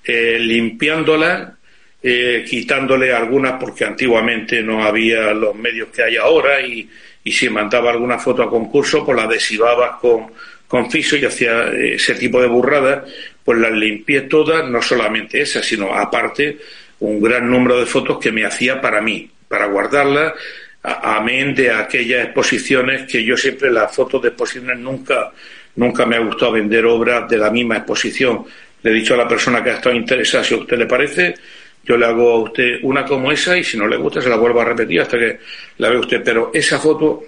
eh, 0.04 0.38
limpiándolas, 0.40 1.52
eh, 2.04 2.46
quitándole 2.48 3.12
algunas 3.12 3.54
porque 3.60 3.86
antiguamente 3.86 4.62
no 4.62 4.84
había 4.84 5.34
los 5.34 5.56
medios 5.56 5.90
que 5.90 6.04
hay 6.04 6.18
ahora 6.18 6.62
y, 6.62 6.88
y 7.26 7.32
si 7.32 7.50
mandaba 7.50 7.92
alguna 7.92 8.20
foto 8.20 8.44
a 8.44 8.50
concurso, 8.50 9.04
pues 9.04 9.18
la 9.18 9.24
adhesivabas 9.24 10.00
con, 10.00 10.28
con 10.68 10.92
fiso 10.92 11.18
y 11.18 11.26
hacía 11.26 11.70
ese 11.74 12.14
tipo 12.14 12.40
de 12.40 12.48
burradas, 12.48 13.04
pues 13.44 13.58
las 13.58 13.72
limpié 13.72 14.22
todas, 14.22 14.64
no 14.70 14.80
solamente 14.80 15.42
esas, 15.42 15.66
sino 15.66 15.92
aparte 15.92 16.60
un 17.00 17.20
gran 17.20 17.50
número 17.50 17.80
de 17.80 17.88
fotos 17.88 18.20
que 18.20 18.32
me 18.32 18.46
hacía 18.46 18.80
para 18.80 19.02
mí, 19.02 19.28
para 19.48 19.66
guardarlas, 19.66 20.34
amén 20.84 21.56
de 21.56 21.72
aquellas 21.72 22.26
exposiciones 22.26 23.12
que 23.12 23.24
yo 23.24 23.36
siempre 23.36 23.72
las 23.72 23.94
fotos 23.94 24.22
de 24.22 24.28
exposiciones 24.28 24.78
nunca, 24.78 25.32
nunca 25.78 26.06
me 26.06 26.18
ha 26.18 26.20
gustado 26.20 26.52
vender 26.52 26.86
obras 26.86 27.28
de 27.28 27.40
la 27.40 27.50
misma 27.50 27.78
exposición. 27.78 28.46
Le 28.84 28.92
he 28.92 28.94
dicho 28.94 29.16
a 29.16 29.18
la 29.18 29.28
persona 29.28 29.64
que 29.64 29.72
ha 29.72 29.76
estado 29.78 29.96
interesada, 29.96 30.44
si 30.44 30.54
a 30.54 30.58
usted 30.58 30.78
le 30.78 30.86
parece, 30.86 31.34
yo 31.86 31.98
le 31.98 32.06
hago 32.06 32.32
a 32.32 32.40
usted 32.42 32.80
una 32.82 33.06
como 33.06 33.32
esa 33.32 33.58
y 33.58 33.64
si 33.64 33.78
no 33.78 33.88
le 33.88 33.98
gusta 33.98 34.22
se 34.22 34.30
la 34.30 34.36
vuelvo 34.36 34.62
a 34.62 34.66
repetir 34.66 35.02
hasta 35.02 35.18
que 35.18 35.38
la 35.78 35.90
vea 35.90 36.00
usted. 36.00 36.22
Pero 36.24 36.52
esa 36.54 36.80
foto, 36.80 37.24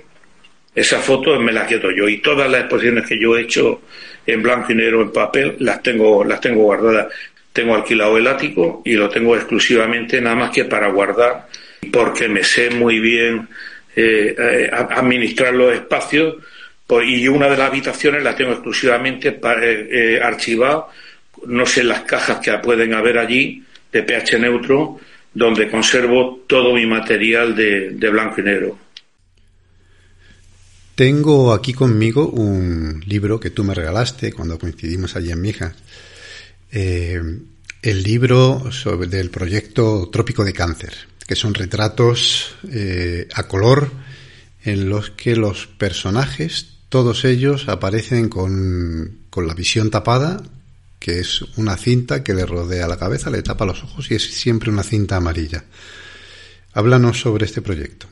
esa 0.73 0.99
foto 0.99 1.39
me 1.39 1.51
la 1.51 1.65
quedo 1.65 1.91
yo 1.91 2.09
y 2.09 2.17
todas 2.17 2.49
las 2.49 2.61
exposiciones 2.61 3.07
que 3.07 3.19
yo 3.19 3.37
he 3.37 3.41
hecho 3.41 3.81
en 4.25 4.41
blanco 4.43 4.71
y 4.71 4.75
negro 4.75 5.01
en 5.01 5.11
papel, 5.11 5.55
las 5.59 5.81
tengo, 5.81 6.23
las 6.23 6.41
tengo 6.41 6.63
guardadas. 6.63 7.07
Tengo 7.53 7.75
alquilado 7.75 8.17
el 8.17 8.27
ático 8.27 8.81
y 8.83 8.93
lo 8.93 9.09
tengo 9.09 9.35
exclusivamente 9.35 10.19
nada 10.21 10.35
más 10.35 10.51
que 10.51 10.65
para 10.65 10.89
guardar, 10.89 11.47
porque 11.91 12.27
me 12.27 12.43
sé 12.43 12.69
muy 12.69 12.99
bien 12.99 13.47
eh, 13.95 14.35
eh 14.37 14.69
administrar 14.71 15.53
los 15.53 15.73
espacios, 15.73 16.35
y 17.03 17.27
una 17.27 17.49
de 17.49 17.57
las 17.57 17.69
habitaciones 17.69 18.23
la 18.23 18.35
tengo 18.35 18.51
exclusivamente 18.51 19.31
para, 19.33 19.61
eh, 19.63 20.21
archivado, 20.21 20.89
no 21.45 21.65
sé 21.65 21.83
las 21.83 22.01
cajas 22.01 22.39
que 22.39 22.51
pueden 22.59 22.93
haber 22.93 23.17
allí 23.17 23.63
de 23.91 24.03
pH 24.03 24.39
neutro, 24.39 24.99
donde 25.33 25.69
conservo 25.69 26.43
todo 26.47 26.73
mi 26.73 26.85
material 26.85 27.55
de, 27.55 28.09
blanco 28.09 28.41
y 28.41 28.43
negro. 28.43 28.77
Tengo 30.95 31.53
aquí 31.53 31.73
conmigo 31.73 32.27
un 32.27 33.03
libro 33.05 33.39
que 33.39 33.51
tú 33.51 33.63
me 33.63 33.75
regalaste 33.75 34.33
cuando 34.33 34.57
coincidimos 34.57 35.15
allí 35.15 35.31
en 35.31 35.41
Mijas. 35.41 35.75
Eh, 36.71 37.21
el 37.83 38.03
libro 38.03 38.71
sobre 38.71 39.07
del 39.07 39.29
proyecto 39.29 40.09
Trópico 40.11 40.43
de 40.43 40.53
Cáncer, 40.53 40.93
que 41.27 41.35
son 41.35 41.53
retratos 41.53 42.55
eh, 42.71 43.27
a 43.33 43.47
color 43.47 43.91
en 44.63 44.89
los 44.89 45.11
que 45.11 45.35
los 45.35 45.67
personajes, 45.67 46.79
todos 46.89 47.25
ellos, 47.25 47.69
aparecen 47.69 48.27
con, 48.27 49.19
con 49.29 49.45
la 49.45 49.53
visión 49.53 49.91
tapada, 49.91 50.41
que 50.99 51.19
es 51.19 51.41
una 51.57 51.77
cinta 51.77 52.23
que 52.23 52.33
le 52.33 52.45
rodea 52.45 52.87
la 52.87 52.97
cabeza, 52.97 53.29
le 53.29 53.41
tapa 53.41 53.65
los 53.65 53.83
ojos 53.83 54.09
y 54.11 54.15
es 54.15 54.23
siempre 54.23 54.69
una 54.69 54.83
cinta 54.83 55.15
amarilla. 55.15 55.63
Háblanos 56.73 57.19
sobre 57.19 57.45
este 57.45 57.61
proyecto. 57.61 58.07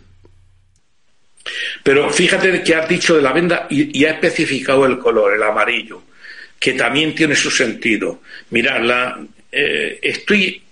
Pero 1.84 2.10
fíjate 2.10 2.64
que 2.64 2.76
has 2.76 2.90
dicho 2.90 3.16
de 3.16 3.22
la 3.22 3.32
venda 3.32 3.68
y, 3.70 4.04
ha 4.06 4.12
especificado 4.12 4.86
el 4.86 4.98
color, 4.98 5.34
el 5.34 5.44
amarillo, 5.44 6.04
que 6.60 6.74
también 6.74 7.14
tiene 7.14 7.36
su 7.36 7.52
sentido. 7.52 8.22
Mirad, 8.50 8.82
la, 8.82 9.26
eh, 9.52 10.00
estoy 10.02 10.65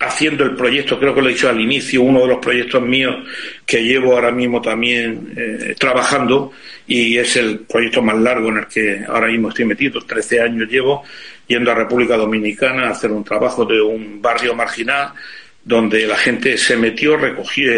haciendo 0.00 0.44
el 0.44 0.56
proyecto, 0.56 0.98
creo 0.98 1.14
que 1.14 1.20
lo 1.20 1.28
he 1.28 1.32
dicho 1.32 1.48
al 1.48 1.60
inicio, 1.60 2.02
uno 2.02 2.22
de 2.22 2.28
los 2.28 2.38
proyectos 2.38 2.82
míos 2.82 3.16
que 3.66 3.84
llevo 3.84 4.14
ahora 4.14 4.30
mismo 4.30 4.62
también 4.62 5.34
eh, 5.36 5.74
trabajando 5.78 6.52
y 6.86 7.18
es 7.18 7.36
el 7.36 7.60
proyecto 7.60 8.00
más 8.00 8.18
largo 8.18 8.48
en 8.48 8.58
el 8.58 8.66
que 8.66 9.04
ahora 9.06 9.28
mismo 9.28 9.50
estoy 9.50 9.66
metido, 9.66 10.00
13 10.00 10.40
años 10.40 10.68
llevo 10.70 11.04
yendo 11.46 11.70
a 11.70 11.74
República 11.74 12.16
Dominicana 12.16 12.88
a 12.88 12.90
hacer 12.90 13.12
un 13.12 13.24
trabajo 13.24 13.66
de 13.66 13.80
un 13.80 14.22
barrio 14.22 14.54
marginal 14.54 15.12
donde 15.62 16.06
la 16.06 16.16
gente 16.16 16.56
se 16.56 16.78
metió, 16.78 17.18
recogió, 17.18 17.70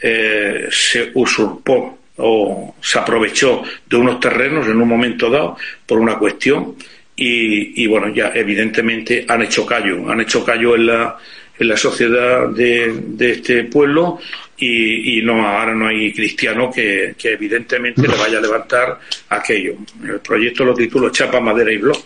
eh, 0.00 0.68
se 0.70 1.10
usurpó 1.14 1.98
o 2.18 2.76
se 2.80 2.98
aprovechó 3.00 3.64
de 3.86 3.96
unos 3.96 4.20
terrenos 4.20 4.66
en 4.68 4.80
un 4.80 4.88
momento 4.88 5.28
dado 5.28 5.56
por 5.86 5.98
una 5.98 6.18
cuestión 6.18 6.76
y, 7.14 7.86
bueno, 7.86 8.08
ya 8.08 8.32
evidentemente 8.34 9.24
han 9.28 9.42
hecho 9.42 9.66
callo, 9.66 10.10
han 10.10 10.20
hecho 10.20 10.44
callo 10.44 10.74
en 10.74 10.86
la, 10.86 11.18
en 11.58 11.68
la 11.68 11.76
sociedad 11.76 12.48
de, 12.48 12.92
de 12.94 13.32
este 13.32 13.64
pueblo 13.64 14.18
y, 14.56 15.18
y, 15.18 15.22
no 15.22 15.46
ahora 15.46 15.74
no 15.74 15.88
hay 15.88 16.12
cristiano 16.12 16.70
que, 16.70 17.14
que, 17.18 17.32
evidentemente 17.32 18.02
le 18.02 18.16
vaya 18.16 18.38
a 18.38 18.40
levantar 18.40 18.98
aquello. 19.28 19.74
El 20.02 20.20
proyecto 20.20 20.64
lo 20.64 20.74
titulo 20.74 21.10
Chapa, 21.10 21.40
Madera 21.40 21.72
y 21.72 21.78
Blog. 21.78 22.02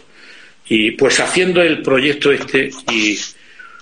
Y 0.69 0.91
pues 0.93 1.21
haciendo 1.21 1.63
el 1.63 1.81
proyecto 1.83 2.33
este 2.33 2.71
y 2.91 3.17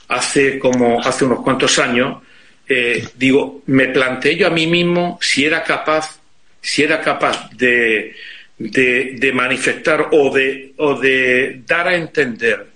hace 0.08 0.58
como 0.58 1.00
hace 1.00 1.24
unos 1.24 1.40
cuantos 1.40 1.78
años, 1.78 2.22
eh, 2.68 3.06
digo, 3.16 3.62
me 3.66 3.86
planteé 3.86 4.36
yo 4.36 4.46
a 4.46 4.50
mí 4.50 4.66
mismo 4.66 5.18
si 5.20 5.44
era 5.44 5.62
capaz, 5.62 6.20
si 6.60 6.82
era 6.82 7.00
capaz 7.00 7.50
de 7.52 8.14
de, 8.58 9.32
manifestar 9.34 10.08
o 10.12 10.32
de, 10.32 10.72
o 10.76 10.98
de 10.98 11.62
dar 11.66 11.88
a 11.88 11.96
entender 11.96 12.66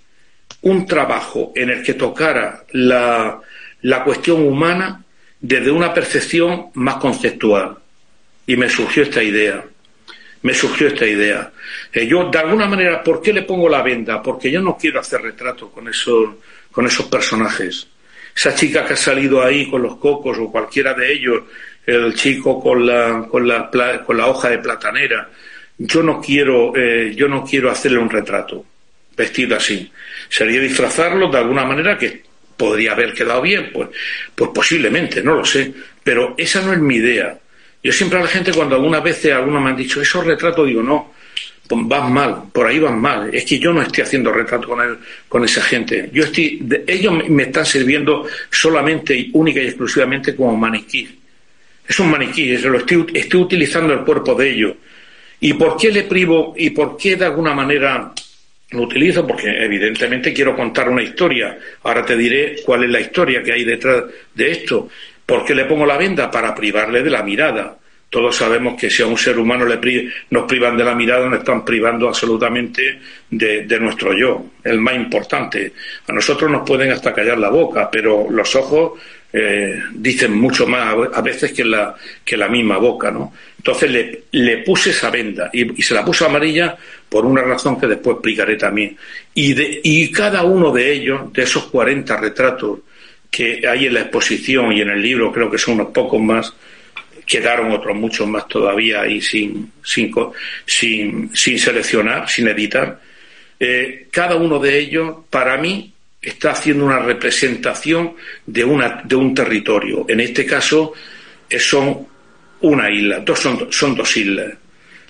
un 0.63 0.87
trabajo 0.87 1.53
en 1.55 1.71
el 1.71 1.83
que 1.83 1.95
tocara 1.95 2.65
la, 2.73 3.41
la 3.83 4.05
cuestión 4.05 4.47
humana 4.47 5.03
desde 5.41 5.71
una 5.71 5.95
percepción 5.95 6.71
más 6.75 6.97
conceptual. 6.97 7.77
Y 8.47 8.57
me 8.57 8.69
surgió 8.69 9.03
esta 9.03 9.23
idea. 9.23 9.65
Me 10.43 10.55
surgió 10.55 10.89
esta 10.89 11.07
idea. 11.07 11.53
Eh, 11.93 12.07
yo, 12.07 12.31
de 12.31 12.39
alguna 12.39 12.67
manera, 12.67 13.03
¿por 13.03 13.21
qué 13.21 13.33
le 13.33 13.43
pongo 13.43 13.69
la 13.69 13.83
venda? 13.83 14.23
Porque 14.23 14.51
yo 14.51 14.61
no 14.61 14.77
quiero 14.77 15.01
hacer 15.01 15.21
retrato 15.21 15.71
con 15.71 15.89
esos, 15.89 16.31
con 16.71 16.87
esos 16.87 17.07
personajes. 17.07 17.87
Esa 18.35 18.55
chica 18.55 18.85
que 18.85 18.95
ha 18.95 18.97
salido 18.97 19.43
ahí 19.43 19.69
con 19.69 19.83
los 19.83 19.97
cocos 19.97 20.39
o 20.39 20.51
cualquiera 20.51 20.95
de 20.95 21.13
ellos, 21.13 21.43
el 21.85 22.15
chico 22.15 22.61
con 22.61 22.87
la, 22.87 23.27
con 23.29 23.47
la, 23.47 23.71
con 24.05 24.17
la 24.17 24.27
hoja 24.27 24.49
de 24.49 24.59
platanera, 24.59 25.29
yo 25.79 26.03
no 26.03 26.21
quiero, 26.21 26.77
eh, 26.77 27.15
yo 27.15 27.29
no 27.29 27.45
quiero 27.45 27.71
hacerle 27.71 27.99
un 27.99 28.11
retrato 28.11 28.65
vestido 29.17 29.57
así. 29.57 29.91
Sería 30.29 30.61
disfrazarlo 30.61 31.29
de 31.29 31.39
alguna 31.39 31.65
manera 31.65 31.97
que 31.97 32.23
podría 32.57 32.93
haber 32.93 33.15
quedado 33.15 33.41
bien, 33.41 33.71
pues, 33.73 33.89
pues 34.35 34.51
posiblemente, 34.53 35.23
no 35.23 35.35
lo 35.35 35.45
sé. 35.45 35.73
Pero 36.03 36.35
esa 36.37 36.63
no 36.63 36.73
es 36.73 36.81
mi 36.81 36.97
idea. 36.97 37.39
Yo 37.83 37.93
siempre 37.93 38.19
a 38.19 38.23
la 38.23 38.29
gente 38.29 38.53
cuando 38.53 38.75
algunas 38.75 39.03
veces 39.03 39.33
algunos 39.33 39.63
me 39.63 39.71
han 39.71 39.77
dicho 39.77 40.03
esos 40.03 40.25
retratos, 40.25 40.67
digo 40.67 40.83
no, 40.83 41.15
pues 41.69 41.81
vas 41.87 42.11
mal, 42.11 42.45
por 42.53 42.67
ahí 42.67 42.81
van 42.81 43.01
mal. 43.01 43.33
Es 43.33 43.45
que 43.45 43.59
yo 43.59 43.73
no 43.73 43.83
estoy 43.83 44.03
haciendo 44.03 44.33
retrato 44.33 44.67
con, 44.67 44.81
él, 44.81 44.99
con 45.29 45.45
esa 45.45 45.63
gente. 45.63 46.11
Yo 46.13 46.25
estoy, 46.25 46.67
ellos 46.87 47.29
me 47.29 47.45
están 47.45 47.65
sirviendo 47.65 48.27
solamente 48.51 49.29
única 49.33 49.61
y 49.61 49.67
exclusivamente 49.67 50.35
como 50.35 50.57
maniquí. 50.57 51.09
Es 51.87 51.99
un 52.01 52.11
maniquí, 52.11 52.57
lo 52.59 52.79
estoy, 52.79 53.07
estoy 53.15 53.41
utilizando 53.41 53.93
el 53.93 54.01
cuerpo 54.01 54.35
de 54.35 54.51
ellos 54.51 54.75
¿Y 55.41 55.55
por 55.55 55.77
qué 55.77 55.91
le 55.91 56.03
privo 56.05 56.55
y 56.57 56.71
por 56.71 56.97
qué 56.97 57.17
de 57.17 57.27
alguna 57.27 57.55
manera 57.55 58.13
lo 58.71 58.83
utilizo? 58.83 59.27
Porque 59.27 59.49
evidentemente 59.65 60.33
quiero 60.33 60.57
contar 60.57 60.89
una 60.89 61.03
historia. 61.03 61.59
Ahora 61.83 62.05
te 62.05 62.17
diré 62.17 62.57
cuál 62.65 62.85
es 62.85 62.91
la 62.91 63.01
historia 63.01 63.43
que 63.43 63.53
hay 63.53 63.65
detrás 63.65 64.05
de 64.35 64.51
esto. 64.51 64.89
¿Por 65.25 65.45
qué 65.45 65.55
le 65.55 65.67
pongo 65.67 65.87
la 65.87 65.97
venda? 65.97 66.31
Para 66.31 66.55
privarle 66.55 67.03
de 67.03 67.11
la 67.11 67.23
mirada. 67.23 67.79
Todos 68.11 68.37
sabemos 68.37 68.81
que 68.81 68.89
si 68.89 69.03
a 69.03 69.07
un 69.07 69.19
ser 69.19 69.39
humano 69.39 69.67
le 69.67 69.79
nos 70.31 70.45
privan 70.45 70.79
de 70.79 70.85
la 70.85 70.95
mirada, 70.95 71.29
nos 71.29 71.41
están 71.41 71.63
privando 71.63 72.09
absolutamente 72.09 72.99
de, 73.29 73.67
de, 73.67 73.81
nuestro 73.81 74.17
yo, 74.17 74.47
el 74.65 74.81
más 74.81 74.95
importante. 74.95 75.75
A 76.07 76.13
nosotros 76.15 76.51
nos 76.51 76.67
pueden 76.67 76.91
hasta 76.91 77.13
callar 77.13 77.37
la 77.37 77.51
boca, 77.51 77.91
pero 77.91 78.27
los 78.31 78.57
ojos 78.57 78.99
eh, 79.33 79.79
dicen 79.93 80.33
mucho 80.33 80.67
más 80.67 80.97
a 81.13 81.21
veces 81.21 81.53
que 81.53 81.65
la, 81.65 81.95
que 82.25 82.37
la 82.37 82.49
misma 82.49 82.79
boca, 82.79 83.11
¿no? 83.11 83.35
Entonces 83.59 83.91
le, 83.91 84.23
le 84.33 84.59
puse 84.59 84.91
esa 84.91 85.11
venda 85.11 85.51
y, 85.53 85.83
se 85.83 85.95
la 85.95 86.05
puse 86.05 86.25
amarilla 86.25 86.77
por 87.09 87.27
una 87.27 87.43
razón 87.43 87.79
que 87.79 87.87
después 87.87 88.17
explicaré 88.17 88.57
también. 88.57 88.97
Y, 89.35 89.53
de, 89.53 89.81
y 89.83 90.11
cada 90.11 90.45
uno 90.45 90.73
de 90.73 90.93
ellos, 90.93 91.33
de 91.33 91.43
esos 91.43 91.67
40 91.67 92.17
retratos 92.17 92.79
que 93.31 93.63
hay 93.69 93.87
en 93.87 93.95
la 93.95 94.01
exposición 94.01 94.73
y 94.73 94.81
en 94.81 94.91
el 94.91 95.03
libro, 95.03 95.31
creo 95.31 95.51
que 95.51 95.59
son 95.59 95.75
unos 95.75 95.89
pocos 95.89 96.21
más, 96.21 96.55
quedaron 97.27 97.71
otros 97.73 97.95
muchos 97.95 98.27
más 98.27 98.49
todavía 98.49 99.03
ahí 99.03 99.21
sin, 99.21 99.73
sin, 99.85 100.11
sin, 100.65 101.37
sin 101.37 101.59
seleccionar, 101.59 102.27
sin 102.29 102.49
editar. 102.49 102.99
Eh, 103.61 104.07
cada 104.11 104.37
uno 104.37 104.59
de 104.59 104.79
ellos, 104.79 105.17
para 105.29 105.59
mí, 105.59 105.93
está 106.21 106.53
haciendo 106.53 106.85
una 106.85 106.99
representación 106.99 108.15
de, 108.47 108.65
una, 108.65 109.03
de 109.05 109.15
un 109.15 109.35
territorio. 109.35 110.05
En 110.09 110.21
este 110.21 110.45
caso 110.45 110.93
eh, 111.49 111.59
son 111.59 112.07
una 112.61 112.91
isla, 112.91 113.21
dos, 113.21 113.39
son, 113.39 113.95
dos 113.95 114.17
islas, 114.17 114.55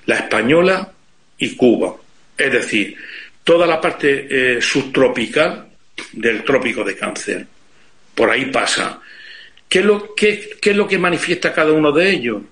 la 0.06 0.16
española 0.16 0.92
y 1.38 1.56
Cuba. 1.56 1.96
Es 2.36 2.52
decir, 2.52 2.96
toda 3.42 3.66
la 3.66 3.80
parte 3.80 4.26
eh, 4.30 4.62
subtropical 4.62 5.66
del 6.12 6.44
trópico 6.44 6.84
de 6.84 6.96
cáncer. 6.96 7.46
Por 8.14 8.30
ahí 8.30 8.46
pasa. 8.46 9.00
¿Qué 9.68 9.84
qué 10.16 10.70
es 10.70 10.76
lo 10.76 10.88
que 10.88 10.98
manifiesta 10.98 11.52
cada 11.52 11.72
uno 11.72 11.92
de 11.92 12.10
ellos? 12.10 12.42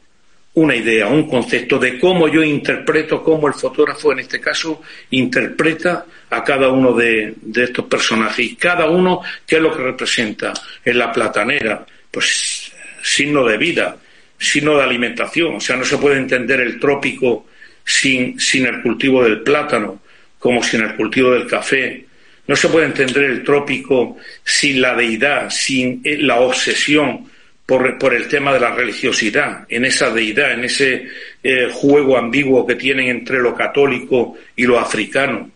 Una 0.56 0.74
idea, 0.74 1.06
un 1.06 1.28
concepto 1.28 1.78
de 1.78 1.98
cómo 1.98 2.28
yo 2.28 2.42
interpreto, 2.42 3.22
cómo 3.22 3.46
el 3.46 3.52
fotógrafo 3.52 4.12
en 4.12 4.20
este 4.20 4.40
caso 4.40 4.80
interpreta 5.10 6.06
a 6.30 6.42
cada 6.42 6.70
uno 6.70 6.94
de, 6.94 7.34
estos 7.54 7.84
personajes. 7.84 8.46
Y 8.46 8.56
cada 8.56 8.88
uno, 8.88 9.20
¿qué 9.46 9.56
es 9.56 9.62
lo 9.62 9.76
que 9.76 9.82
representa? 9.82 10.54
En 10.82 10.98
la 10.98 11.12
platanera, 11.12 11.84
pues 12.10 12.72
signo 13.02 13.44
de 13.44 13.58
vida, 13.58 13.98
signo 14.38 14.78
de 14.78 14.84
alimentación. 14.84 15.56
O 15.56 15.60
sea, 15.60 15.76
no 15.76 15.84
se 15.84 15.98
puede 15.98 16.16
entender 16.16 16.60
el 16.60 16.80
trópico 16.80 17.48
sin, 17.84 18.40
sin 18.40 18.64
el 18.64 18.80
cultivo 18.80 19.22
del 19.24 19.42
plátano, 19.42 20.00
como 20.38 20.62
sin 20.62 20.80
el 20.80 20.96
cultivo 20.96 21.32
del 21.32 21.46
café. 21.46 22.06
No 22.46 22.56
se 22.56 22.68
puede 22.68 22.86
entender 22.86 23.24
el 23.24 23.44
trópico 23.44 24.16
sin 24.42 24.80
la 24.80 24.94
deidad, 24.94 25.50
sin 25.50 26.00
la 26.02 26.40
obsesión 26.40 27.28
por, 27.66 28.14
el 28.14 28.28
tema 28.28 28.52
de 28.54 28.60
la 28.60 28.72
religiosidad, 28.72 29.66
en 29.68 29.84
esa 29.84 30.10
deidad, 30.10 30.52
en 30.52 30.64
ese 30.64 31.08
eh, 31.42 31.68
juego 31.72 32.16
ambiguo 32.16 32.64
que 32.64 32.76
tienen 32.76 33.08
entre 33.08 33.40
lo 33.40 33.54
católico 33.54 34.38
y 34.54 34.64
lo 34.64 34.78
africano. 34.78 35.50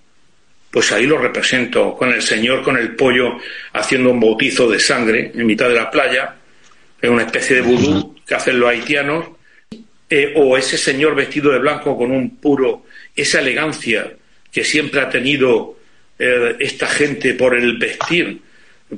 Pues 0.73 0.90
ahí 0.90 1.07
lo 1.07 1.18
represento, 1.18 1.96
con 1.96 2.11
el 2.11 2.20
Señor, 2.20 2.62
con 2.62 2.77
el 2.77 2.96
pollo, 2.96 3.38
haciendo 3.73 4.11
un 4.11 4.20
bautizo 4.20 4.68
de 4.68 4.81
sangre 4.81 5.31
en 5.35 5.46
mitad 5.46 5.68
de 5.68 5.75
la 5.77 5.90
playa, 5.90 6.35
en 7.01 7.12
una 7.12 7.23
especie 7.23 7.57
de 7.57 7.62
vudú 7.62 8.16
que 8.27 8.35
hacen 8.35 8.59
los 8.59 8.68
haitianos, 8.68 9.29
eh, 10.09 10.33
o 10.37 10.57
ese 10.57 10.77
Señor 10.77 11.14
vestido 11.14 11.53
de 11.53 11.61
blanco 11.61 11.96
con 11.96 12.11
un 12.11 12.37
puro, 12.37 12.87
esa 13.14 13.38
elegancia 13.38 14.12
que 14.51 14.64
siempre 14.64 15.01
ha 15.01 15.09
tenido 15.09 15.79
eh, 16.18 16.57
esta 16.59 16.88
gente 16.88 17.35
por 17.35 17.57
el 17.57 17.79
vestir, 17.79 18.40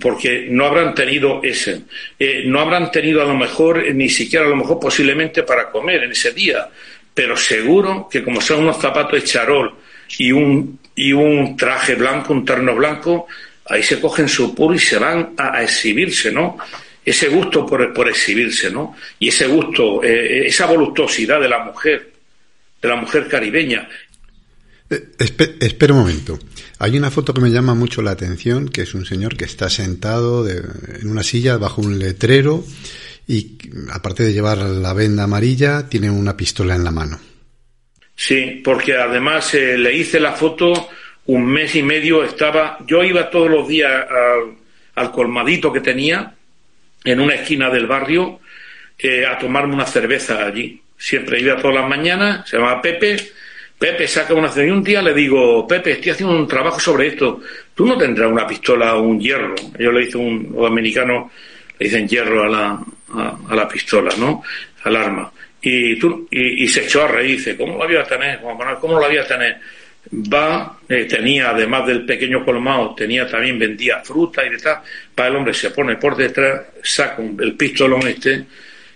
porque 0.01 0.47
no 0.49 0.67
habrán 0.67 0.95
tenido 0.95 1.41
ese, 1.43 1.83
eh, 2.19 2.43
no 2.47 2.61
habrán 2.61 2.91
tenido 2.91 3.23
a 3.23 3.27
lo 3.27 3.35
mejor 3.35 3.93
ni 3.95 4.09
siquiera 4.09 4.47
a 4.47 4.49
lo 4.49 4.57
mejor 4.57 4.81
posiblemente 4.81 5.43
para 5.43 5.71
comer 5.71 6.05
en 6.05 6.13
ese 6.13 6.33
día, 6.33 6.69
pero 7.15 7.37
seguro 7.37 8.09
que 8.11 8.23
como 8.23 8.41
son 8.41 8.61
unos 8.61 8.79
zapatos 8.79 9.13
de 9.13 9.25
charol 9.25 9.75
y 10.19 10.33
un, 10.33 10.79
y 10.95 11.13
un 11.13 11.57
traje 11.57 11.95
blanco, 11.95 12.33
un 12.33 12.45
terno 12.45 12.75
blanco, 12.75 13.27
ahí 13.67 13.83
se 13.83 14.01
cogen 14.01 14.29
su 14.29 14.55
puro 14.55 14.75
y 14.75 14.79
se 14.79 14.99
van 14.99 15.35
a, 15.37 15.63
exhibirse, 15.63 16.31
¿no? 16.33 16.59
Ese 17.05 17.29
gusto 17.29 17.67
por, 17.67 17.93
por, 17.93 18.09
exhibirse, 18.09 18.71
¿no? 18.71 18.97
Y 19.19 19.29
ese 19.29 19.47
gusto, 19.47 20.03
eh, 20.05 20.47
esa 20.47 20.67
voluptuosidad 20.67 21.41
de 21.41 21.49
la 21.49 21.59
mujer, 21.59 22.13
de 22.81 22.89
la 22.89 22.97
mujer 22.97 23.29
caribeña. 23.29 23.89
Espera 25.19 25.95
un 25.95 26.01
momento. 26.01 26.39
Hay 26.79 26.97
una 26.97 27.11
foto 27.11 27.33
que 27.33 27.41
me 27.41 27.51
llama 27.51 27.75
mucho 27.75 28.03
la 28.03 28.11
atención, 28.11 28.69
que 28.69 28.83
es 28.83 28.95
un 28.95 29.05
señor 29.05 29.37
que 29.37 29.45
está 29.45 29.71
sentado 29.71 30.49
en 30.49 31.09
una 31.09 31.23
silla 31.23 31.57
bajo 31.57 31.81
un 31.81 31.99
letrero 31.99 32.65
y 33.27 33.59
aparte 33.93 34.25
de 34.25 34.33
llevar 34.33 34.59
la 34.59 34.93
venda 34.93 35.25
amarilla, 35.25 35.89
tiene 35.89 36.11
una 36.11 36.37
pistola 36.37 36.75
en 36.75 36.85
la 36.85 36.91
mano. 36.91 37.21
Sí, 38.15 38.61
porque 38.63 38.97
además 38.97 39.55
eh, 39.55 39.79
le 39.79 39.97
hice 39.97 40.21
la 40.21 40.33
foto 40.33 40.89
un 41.27 41.47
mes 41.47 41.75
y 41.77 41.83
medio, 41.83 42.25
estaba, 42.25 42.79
yo 42.87 43.03
iba 43.03 43.31
todos 43.31 43.51
los 43.51 43.69
días 43.69 44.07
al, 44.95 45.13
colmadito 45.13 45.73
que 45.73 45.81
tenía 45.81 46.35
en 47.05 47.21
una 47.21 47.35
esquina 47.35 47.71
del 47.71 47.87
barrio 47.87 48.41
eh, 48.99 49.25
a 49.25 49.39
tomarme 49.39 49.75
una 49.75 49.87
cerveza 49.87 50.45
allí. 50.45 50.81
Siempre 50.97 51.41
iba 51.41 51.57
todas 51.57 51.77
las 51.77 51.89
mañanas, 51.89 52.49
se 52.49 52.57
llamaba 52.57 52.83
Pepe, 52.83 53.17
Pepe 53.83 54.07
saca 54.07 54.33
una 54.33 54.49
cerveza 54.49 54.69
y 54.69 54.79
un 54.79 54.85
día 54.85 55.03
le 55.03 55.13
digo, 55.13 55.67
Pepe, 55.67 55.91
estoy 55.91 56.13
haciendo 56.13 56.37
un 56.37 56.47
trabajo 56.47 56.79
sobre 56.79 57.09
esto, 57.09 57.41
tú 57.75 57.85
no 57.85 57.99
tendrás 57.99 58.31
una 58.31 58.47
pistola 58.47 58.95
o 58.95 59.03
un 59.03 59.19
hierro. 59.19 59.57
Yo 59.77 59.91
le 59.91 60.05
hice 60.05 60.19
un, 60.19 60.55
los 60.57 60.71
le 60.71 60.87
dicen 61.81 62.07
hierro 62.07 62.45
a 62.45 62.49
la, 62.49 62.81
a, 63.49 63.57
la 63.57 63.67
pistola, 63.67 64.15
¿no? 64.19 64.41
Al 64.85 64.95
arma. 64.95 65.33
Y, 65.61 65.99
tú, 65.99 66.29
y, 66.31 66.69
se 66.69 66.85
echó 66.85 67.03
a 67.03 67.09
reír, 67.09 67.39
dice, 67.39 67.57
¿cómo 67.57 67.77
lo 67.77 67.83
había 67.83 68.03
a 68.03 68.05
tener? 68.05 68.39
¿Cómo 68.81 69.01
lo 69.01 69.05
había 69.05 69.23
a 69.23 69.27
tener? 69.27 69.59
Va, 70.33 70.79
eh, 70.89 71.05
tenía, 71.07 71.51
además 71.51 71.85
del 71.85 72.05
pequeño 72.07 72.45
colmado, 72.45 72.95
tenía 72.95 73.27
también, 73.27 73.59
vendía 73.59 73.99
fruta 73.99 74.47
y 74.47 74.51
de 74.51 74.59
tal. 74.59 74.79
Para 75.13 75.29
el 75.29 75.35
hombre 75.35 75.55
se 75.55 75.71
pone 75.71 75.97
por 75.97 76.15
detrás, 76.15 76.67
saca 76.85 77.21
el 77.21 77.55
pistolón 77.55 78.07
este 78.07 78.45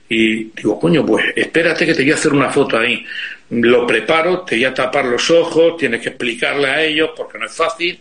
y 0.08 0.44
digo, 0.44 0.78
coño, 0.78 1.04
pues 1.04 1.24
espérate 1.34 1.84
que 1.84 1.94
te 1.94 2.02
voy 2.02 2.12
a 2.12 2.14
hacer 2.14 2.32
una 2.32 2.50
foto 2.50 2.78
ahí. 2.78 3.04
Lo 3.50 3.86
preparo, 3.86 4.40
te 4.40 4.56
voy 4.56 4.64
a 4.64 4.74
tapar 4.74 5.04
los 5.04 5.30
ojos, 5.30 5.76
tienes 5.76 6.00
que 6.00 6.08
explicarle 6.08 6.66
a 6.66 6.84
ellos 6.84 7.10
porque 7.16 7.38
no 7.38 7.46
es 7.46 7.52
fácil. 7.52 7.98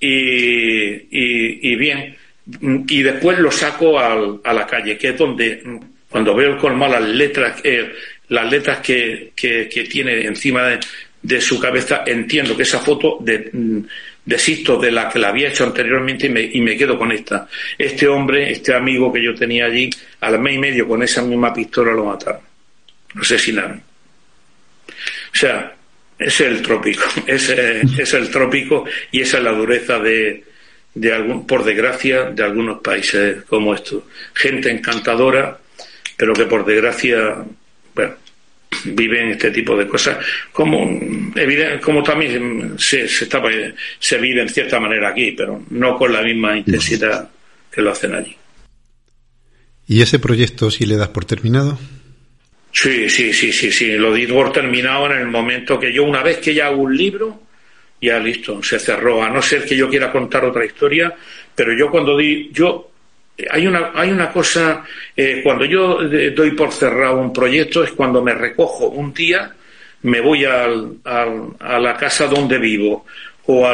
Y, 0.00 1.68
y 1.70 1.76
bien, 1.76 2.16
y 2.88 3.02
después 3.02 3.38
lo 3.38 3.50
saco 3.50 3.98
al, 3.98 4.40
a 4.42 4.52
la 4.52 4.66
calle, 4.66 4.98
que 4.98 5.10
es 5.10 5.18
donde 5.18 5.62
cuando 6.08 6.34
veo 6.34 6.52
el 6.52 6.58
colmado 6.58 6.92
las 6.92 7.08
letras, 7.08 7.60
eh, 7.64 7.92
las 8.28 8.50
letras 8.50 8.78
que, 8.80 9.32
que, 9.34 9.66
tiene 9.90 10.26
encima 10.26 10.64
de, 10.64 10.80
de, 11.22 11.40
su 11.40 11.58
cabeza, 11.60 12.02
entiendo 12.06 12.56
que 12.56 12.64
esa 12.64 12.80
foto 12.80 13.18
de, 13.20 13.50
desisto 14.24 14.78
de 14.78 14.90
la 14.90 15.08
que 15.08 15.18
la 15.18 15.28
había 15.28 15.48
hecho 15.48 15.64
anteriormente 15.64 16.26
y 16.26 16.30
me, 16.30 16.42
y 16.42 16.60
me 16.60 16.76
quedo 16.76 16.98
con 16.98 17.12
esta. 17.12 17.48
Este 17.78 18.06
hombre, 18.06 18.50
este 18.50 18.74
amigo 18.74 19.12
que 19.12 19.22
yo 19.22 19.34
tenía 19.34 19.66
allí, 19.66 19.88
al 20.20 20.38
mes 20.38 20.54
y 20.54 20.58
medio 20.58 20.88
con 20.88 21.02
esa 21.02 21.22
misma 21.22 21.54
pistola 21.54 21.92
lo 21.92 22.04
mataron, 22.04 22.42
lo 23.14 23.22
asesinaron. 23.22 23.82
O 25.32 25.36
sea, 25.36 25.74
es 26.18 26.40
el 26.40 26.62
trópico, 26.62 27.04
ese 27.26 27.80
es 27.80 28.14
el 28.14 28.30
trópico 28.30 28.84
y 29.10 29.20
esa 29.20 29.38
es 29.38 29.44
la 29.44 29.52
dureza 29.52 29.98
de, 29.98 30.44
de 30.94 31.12
algún, 31.12 31.46
por 31.46 31.64
desgracia, 31.64 32.24
de 32.24 32.42
algunos 32.42 32.80
países 32.80 33.42
como 33.44 33.74
estos. 33.74 34.04
Gente 34.34 34.70
encantadora, 34.70 35.58
pero 36.16 36.34
que 36.34 36.46
por 36.46 36.64
desgracia, 36.64 37.44
bueno, 37.94 38.14
viven 38.84 39.30
este 39.30 39.50
tipo 39.50 39.76
de 39.76 39.86
cosas, 39.86 40.18
como, 40.52 41.00
como 41.82 42.02
también 42.02 42.74
se, 42.78 43.08
se, 43.08 43.28
se 43.98 44.18
vive 44.18 44.42
en 44.42 44.48
cierta 44.48 44.80
manera 44.80 45.10
aquí, 45.10 45.32
pero 45.32 45.62
no 45.70 45.96
con 45.96 46.12
la 46.12 46.22
misma 46.22 46.56
intensidad 46.56 47.30
que 47.70 47.82
lo 47.82 47.90
hacen 47.90 48.14
allí. 48.14 48.36
¿Y 49.86 50.02
ese 50.02 50.18
proyecto 50.18 50.70
si 50.70 50.86
le 50.86 50.96
das 50.96 51.08
por 51.08 51.24
terminado? 51.24 51.78
Sí, 52.72 53.08
sí, 53.08 53.32
sí, 53.32 53.52
sí, 53.52 53.70
sí. 53.70 53.92
Lo 53.92 54.12
di 54.14 54.26
por 54.26 54.50
terminado 54.52 55.06
en 55.06 55.18
el 55.18 55.28
momento 55.28 55.78
que 55.78 55.92
yo, 55.92 56.04
una 56.04 56.22
vez 56.22 56.38
que 56.38 56.54
ya 56.54 56.66
hago 56.66 56.82
un 56.82 56.96
libro, 56.96 57.42
ya 58.00 58.18
listo, 58.18 58.62
se 58.62 58.78
cerró. 58.78 59.22
A 59.22 59.28
no 59.28 59.42
ser 59.42 59.64
que 59.64 59.76
yo 59.76 59.88
quiera 59.88 60.10
contar 60.10 60.44
otra 60.44 60.64
historia, 60.64 61.14
pero 61.54 61.72
yo 61.76 61.90
cuando 61.90 62.16
di, 62.16 62.50
yo 62.52 62.90
hay 63.50 63.66
una, 63.66 63.92
hay 63.94 64.10
una 64.10 64.30
cosa, 64.30 64.84
eh, 65.16 65.40
cuando 65.42 65.64
yo 65.64 65.98
doy 66.34 66.50
por 66.52 66.72
cerrado 66.72 67.20
un 67.20 67.32
proyecto 67.32 67.82
es 67.84 67.92
cuando 67.92 68.22
me 68.22 68.34
recojo 68.34 68.88
un 68.88 69.12
día, 69.12 69.54
me 70.02 70.20
voy 70.20 70.44
al, 70.44 70.96
a 71.04 71.78
la 71.78 71.96
casa 71.96 72.26
donde 72.26 72.58
vivo 72.58 73.06
o 73.46 73.66
a, 73.66 73.72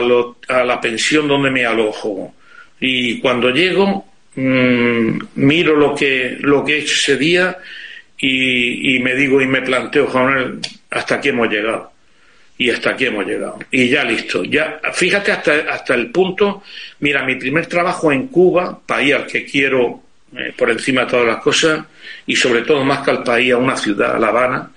a, 0.49 0.65
la 0.65 0.81
pensión 0.81 1.27
donde 1.27 1.51
me 1.51 1.65
alojo 1.65 2.35
y 2.81 3.19
cuando 3.21 3.51
llego 3.51 4.07
mmm, 4.35 5.19
miro 5.37 5.75
lo 5.75 5.95
que, 5.95 6.37
lo 6.41 6.65
que 6.65 6.79
ese 6.79 7.17
día 7.17 7.57
y, 8.19 8.97
y 8.97 8.99
me 9.01 9.15
digo 9.15 9.41
y 9.41 9.47
me 9.47 9.63
planteo, 9.63 10.09
hasta 10.91 11.15
aquí 11.17 11.29
hemos 11.29 11.49
llegado 11.49 11.93
y 12.59 12.71
hasta 12.71 12.91
aquí 12.91 13.07
hemos 13.07 13.25
llegado. 13.25 13.59
Y 13.71 13.89
ya 13.89 14.05
listo. 14.05 14.43
Ya, 14.45 14.81
fíjate 14.93 15.31
hasta, 15.31 15.53
hasta 15.71 15.95
el 15.95 16.11
punto, 16.11 16.63
mira, 16.99 17.25
mi 17.25 17.37
primer 17.37 17.67
trabajo 17.67 18.11
en 18.11 18.27
Cuba, 18.27 18.79
país 18.85 19.15
al 19.15 19.27
que 19.27 19.45
quiero 19.45 20.03
eh, 20.37 20.53
por 20.57 20.69
encima 20.71 21.03
de 21.03 21.07
todas 21.07 21.27
las 21.27 21.37
cosas, 21.39 21.87
y 22.27 22.35
sobre 22.35 22.63
todo 22.63 22.85
más 22.85 23.01
que 23.05 23.13
al 23.13 23.23
país, 23.23 23.53
a 23.53 23.59
una 23.59 23.77
ciudad, 23.77 24.19
La 24.19 24.29
Habana. 24.29 24.71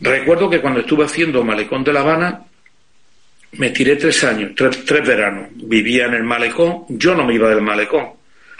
Recuerdo 0.00 0.48
que 0.50 0.60
cuando 0.60 0.80
estuve 0.80 1.06
haciendo 1.06 1.42
Malecón 1.42 1.82
de 1.82 1.92
La 1.92 2.00
Habana, 2.00 2.42
me 3.52 3.70
tiré 3.70 3.96
tres 3.96 4.22
años, 4.24 4.52
tres, 4.54 4.84
tres 4.84 5.06
veranos. 5.06 5.48
Vivía 5.54 6.04
en 6.04 6.14
el 6.14 6.22
Malecón, 6.22 6.84
yo 6.90 7.14
no 7.14 7.24
me 7.24 7.34
iba 7.34 7.48
del 7.48 7.62
Malecón. 7.62 8.10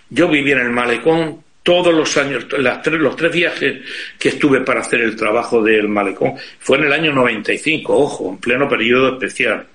Yo 0.08 0.28
vivía 0.28 0.56
en 0.56 0.62
el 0.62 0.70
Malecón 0.70 1.44
todos 1.68 1.92
los 1.92 2.16
años, 2.16 2.46
las 2.60 2.80
tres, 2.80 2.98
los 2.98 3.14
tres 3.14 3.30
viajes 3.30 3.82
que 4.18 4.30
estuve 4.30 4.62
para 4.62 4.80
hacer 4.80 5.02
el 5.02 5.14
trabajo 5.14 5.62
del 5.62 5.86
malecón, 5.86 6.32
fue 6.58 6.78
en 6.78 6.84
el 6.84 6.92
año 6.94 7.12
95, 7.12 7.94
ojo, 7.94 8.30
en 8.30 8.38
pleno 8.38 8.66
periodo 8.66 9.12
especial. 9.12 9.66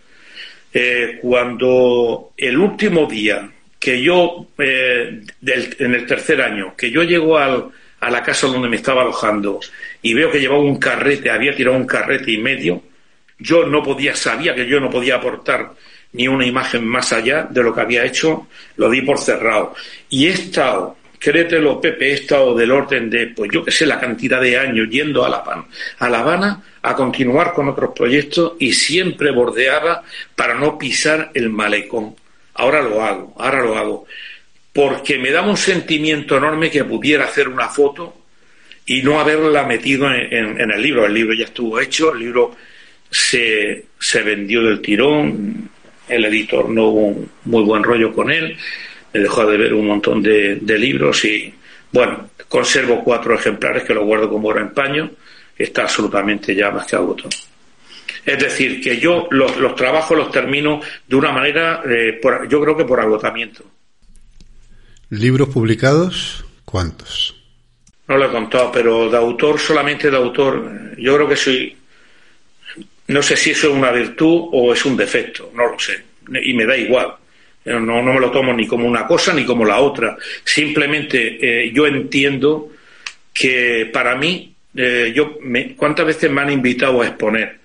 Eh, 0.74 1.20
cuando 1.22 2.32
el 2.36 2.58
último 2.58 3.06
día 3.06 3.48
que 3.80 4.02
yo, 4.02 4.48
eh, 4.58 5.22
en 5.46 5.94
el 5.94 6.08
tercer 6.08 6.42
año, 6.42 6.74
que 6.76 6.90
yo 6.90 7.04
llego 7.04 7.38
al, 7.38 7.70
a 8.00 8.10
la 8.10 8.24
casa 8.24 8.48
donde 8.48 8.70
me 8.70 8.78
estaba 8.78 9.04
alojando 9.04 9.60
y 10.02 10.16
veo 10.16 10.32
que 10.32 10.40
llevaba 10.40 10.62
un 10.62 10.80
carrete, 10.80 11.30
había 11.30 11.56
tirado 11.56 11.78
un 11.78 11.86
carrete 11.86 12.32
y 12.32 12.40
medio, 12.40 12.82
yo 13.38 13.68
no 13.68 13.84
podía, 13.84 14.16
sabía 14.16 14.56
que 14.56 14.66
yo 14.66 14.80
no 14.80 14.90
podía 14.90 15.18
aportar 15.18 15.74
ni 16.14 16.28
una 16.28 16.44
imagen 16.44 16.88
más 16.88 17.14
allá 17.14 17.44
de 17.48 17.62
lo 17.62 17.72
que 17.72 17.82
había 17.82 18.04
hecho, 18.04 18.48
lo 18.78 18.90
di 18.90 19.02
por 19.02 19.20
cerrado. 19.20 19.76
Y 20.10 20.26
he 20.26 20.32
estado 20.32 21.03
créetelo, 21.24 21.80
Pepe, 21.80 22.10
he 22.10 22.14
estado 22.16 22.54
del 22.54 22.70
orden 22.70 23.10
de, 23.10 23.28
pues 23.28 23.50
yo 23.50 23.64
que 23.64 23.72
sé, 23.72 23.86
la 23.86 23.98
cantidad 23.98 24.42
de 24.42 24.58
años 24.58 24.90
yendo 24.90 25.24
a 25.24 25.30
La, 25.30 25.38
Habana, 25.38 25.66
a 26.00 26.10
La 26.10 26.20
Habana 26.20 26.64
a 26.82 26.96
continuar 26.96 27.54
con 27.54 27.70
otros 27.70 27.92
proyectos 27.96 28.54
y 28.60 28.74
siempre 28.74 29.32
bordeaba 29.32 30.04
para 30.36 30.56
no 30.56 30.78
pisar 30.78 31.32
el 31.34 31.50
malecón. 31.50 32.14
Ahora 32.56 32.82
lo 32.82 33.02
hago, 33.02 33.34
ahora 33.38 33.64
lo 33.64 33.78
hago. 33.78 34.06
Porque 34.74 35.18
me 35.18 35.32
daba 35.32 35.48
un 35.48 35.56
sentimiento 35.56 36.36
enorme 36.36 36.70
que 36.70 36.84
pudiera 36.84 37.24
hacer 37.24 37.48
una 37.48 37.70
foto 37.70 38.14
y 38.86 39.02
no 39.02 39.22
haberla 39.22 39.64
metido 39.64 40.12
en, 40.14 40.60
el 40.60 40.82
libro. 40.82 41.06
El 41.06 41.14
libro 41.14 41.34
ya 41.34 41.46
estuvo 41.46 41.80
hecho, 41.80 42.12
el 42.12 42.20
libro 42.20 42.54
se, 43.10 43.86
se 43.98 44.24
vendió 44.24 44.62
del 44.62 44.82
tirón, 44.82 45.70
el 46.10 46.26
editor 46.26 46.68
no 46.68 46.88
hubo 46.88 47.00
un 47.08 47.32
muy 47.46 47.64
buen 47.64 47.82
rollo 47.82 48.12
con 48.12 48.30
él 48.30 48.58
he 49.14 49.20
dejado 49.20 49.52
de 49.52 49.58
ver 49.58 49.74
un 49.74 49.86
montón 49.86 50.24
de, 50.24 50.60
libros 50.78 51.24
y, 51.26 51.54
bueno, 51.92 52.30
conservo 52.50 53.04
cuatro 53.04 53.36
ejemplares 53.36 53.84
que 53.84 53.94
lo 53.94 54.06
guardo 54.06 54.30
como 54.30 54.50
oro 54.50 54.60
en 54.60 54.74
paño, 54.74 55.12
está 55.58 55.84
absolutamente 55.84 56.56
ya 56.56 56.72
más 56.72 56.88
que 56.88 56.96
agotado. 56.96 57.30
Es 58.26 58.40
decir, 58.40 58.82
que 58.82 59.00
yo 59.00 59.28
los, 59.32 59.76
trabajos 59.76 60.18
los 60.18 60.32
termino 60.32 60.82
de 61.08 61.16
una 61.16 61.32
manera, 61.32 61.84
eh, 61.86 62.20
yo 62.50 62.62
creo 62.62 62.76
que 62.76 62.86
por 62.86 63.00
agotamiento. 63.00 63.64
¿Libros 65.10 65.50
publicados? 65.50 66.44
¿Cuántos? 66.66 67.36
No 68.08 68.18
lo 68.18 68.26
he 68.26 68.32
contado, 68.32 68.72
pero 68.72 69.10
de 69.10 69.18
autor, 69.18 69.60
solamente 69.60 70.10
de 70.10 70.18
autor, 70.18 70.96
yo 70.98 71.16
creo 71.16 71.28
que 71.28 71.36
soy, 71.36 71.78
no 73.08 73.22
sé 73.22 73.36
si 73.36 73.52
eso 73.52 73.70
es 73.70 73.74
una 73.74 73.92
virtud 73.92 74.50
o 74.52 74.74
es 74.74 74.84
un 74.86 74.98
defecto, 74.98 75.52
no 75.54 75.68
lo 75.68 75.80
sé, 75.80 76.04
y 76.44 76.54
me 76.54 76.66
da 76.66 76.76
igual. 76.76 77.16
No, 77.66 77.80
no 77.80 78.14
me 78.14 78.20
lo 78.20 78.30
tomo 78.30 78.54
ni 78.54 78.68
como 78.68 78.88
una 78.88 79.08
cosa 79.08 79.34
ni 79.34 79.46
como 79.46 79.64
la 79.66 79.80
otra. 79.80 80.18
Simplemente 80.44 81.38
eh, 81.42 81.72
yo 81.72 81.88
entiendo 81.88 82.72
que 83.34 83.90
para 83.92 84.16
mí, 84.16 84.54
eh, 84.76 85.14
yo 85.16 85.38
¿cuántas 85.78 86.06
veces 86.06 86.30
me 86.30 86.42
han 86.42 86.52
invitado 86.52 87.02
a 87.02 87.08
exponer? 87.08 87.60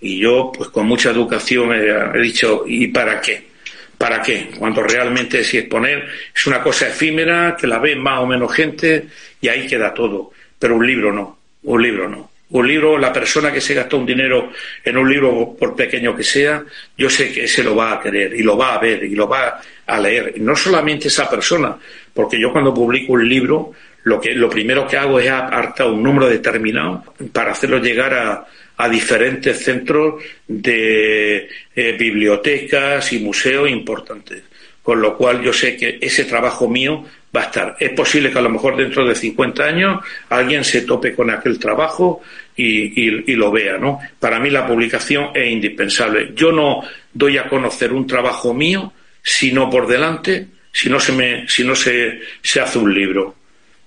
Y 0.00 0.18
yo, 0.18 0.50
pues 0.52 0.70
con 0.70 0.86
mucha 0.86 1.10
educación, 1.10 1.72
he, 1.72 2.18
dicho, 2.18 2.64
¿y 2.66 2.88
para 2.88 3.20
qué? 3.20 3.52
¿Para 3.96 4.20
qué? 4.20 4.50
Cuando 4.58 4.82
realmente 4.82 5.44
si 5.44 5.58
exponer 5.58 6.08
es 6.34 6.46
una 6.46 6.60
cosa 6.60 6.88
efímera, 6.88 7.56
que 7.58 7.68
la 7.68 7.78
ve 7.78 7.94
más 7.94 8.20
o 8.20 8.26
menos 8.26 8.52
gente 8.52 9.06
y 9.40 9.48
ahí 9.48 9.66
queda 9.66 9.94
todo. 9.94 10.32
Pero 10.58 10.76
un 10.76 10.86
libro 10.86 11.12
no, 11.12 11.38
un 11.62 11.82
libro 11.82 12.08
no. 12.08 12.31
Un 12.52 12.68
libro, 12.68 12.98
la 12.98 13.12
persona 13.12 13.52
que 13.52 13.60
se 13.60 13.74
gastó 13.74 13.98
un 13.98 14.06
dinero 14.06 14.52
en 14.84 14.96
un 14.96 15.10
libro, 15.10 15.56
por 15.58 15.74
pequeño 15.74 16.14
que 16.14 16.22
sea, 16.22 16.62
yo 16.96 17.08
sé 17.08 17.32
que 17.32 17.48
se 17.48 17.62
lo 17.62 17.74
va 17.74 17.94
a 17.94 18.00
querer 18.00 18.34
y 18.34 18.42
lo 18.42 18.56
va 18.56 18.74
a 18.74 18.78
ver 18.78 19.04
y 19.04 19.14
lo 19.14 19.26
va 19.26 19.60
a 19.86 20.00
leer. 20.00 20.34
No 20.40 20.54
solamente 20.54 21.08
esa 21.08 21.28
persona, 21.28 21.76
porque 22.12 22.38
yo 22.38 22.52
cuando 22.52 22.74
publico 22.74 23.14
un 23.14 23.28
libro, 23.28 23.72
lo, 24.04 24.20
que, 24.20 24.34
lo 24.34 24.50
primero 24.50 24.86
que 24.86 24.96
hago 24.96 25.18
es 25.18 25.30
apartar 25.30 25.86
un 25.88 26.02
número 26.02 26.28
determinado 26.28 27.04
para 27.32 27.52
hacerlo 27.52 27.78
llegar 27.78 28.12
a, 28.12 28.46
a 28.76 28.88
diferentes 28.88 29.64
centros 29.64 30.22
de 30.46 31.48
eh, 31.74 31.96
bibliotecas 31.98 33.12
y 33.12 33.20
museos 33.20 33.70
importantes. 33.70 34.42
Con 34.82 35.00
lo 35.00 35.16
cual 35.16 35.42
yo 35.42 35.52
sé 35.52 35.76
que 35.76 35.98
ese 36.00 36.24
trabajo 36.24 36.68
mío 36.68 37.04
va 37.34 37.42
a 37.42 37.44
estar. 37.44 37.76
Es 37.78 37.90
posible 37.90 38.30
que 38.30 38.38
a 38.38 38.42
lo 38.42 38.50
mejor 38.50 38.76
dentro 38.76 39.06
de 39.06 39.14
50 39.14 39.64
años 39.64 40.04
alguien 40.28 40.64
se 40.64 40.82
tope 40.82 41.14
con 41.14 41.30
aquel 41.30 41.58
trabajo 41.58 42.22
y, 42.56 43.10
lo 43.34 43.50
vea, 43.50 43.78
¿no? 43.78 43.98
Para 44.18 44.38
mí 44.38 44.50
la 44.50 44.66
publicación 44.66 45.30
es 45.34 45.50
indispensable. 45.50 46.32
Yo 46.34 46.52
no 46.52 46.82
doy 47.12 47.38
a 47.38 47.48
conocer 47.48 47.92
un 47.92 48.06
trabajo 48.06 48.52
mío 48.52 48.92
sino 49.24 49.70
por 49.70 49.86
delante, 49.86 50.48
si 50.72 50.90
no 50.90 50.98
se 50.98 51.12
me, 51.12 51.48
si 51.48 51.62
no 51.64 51.76
se, 51.76 52.20
se 52.42 52.60
hace 52.60 52.78
un 52.78 52.92
libro. 52.92 53.36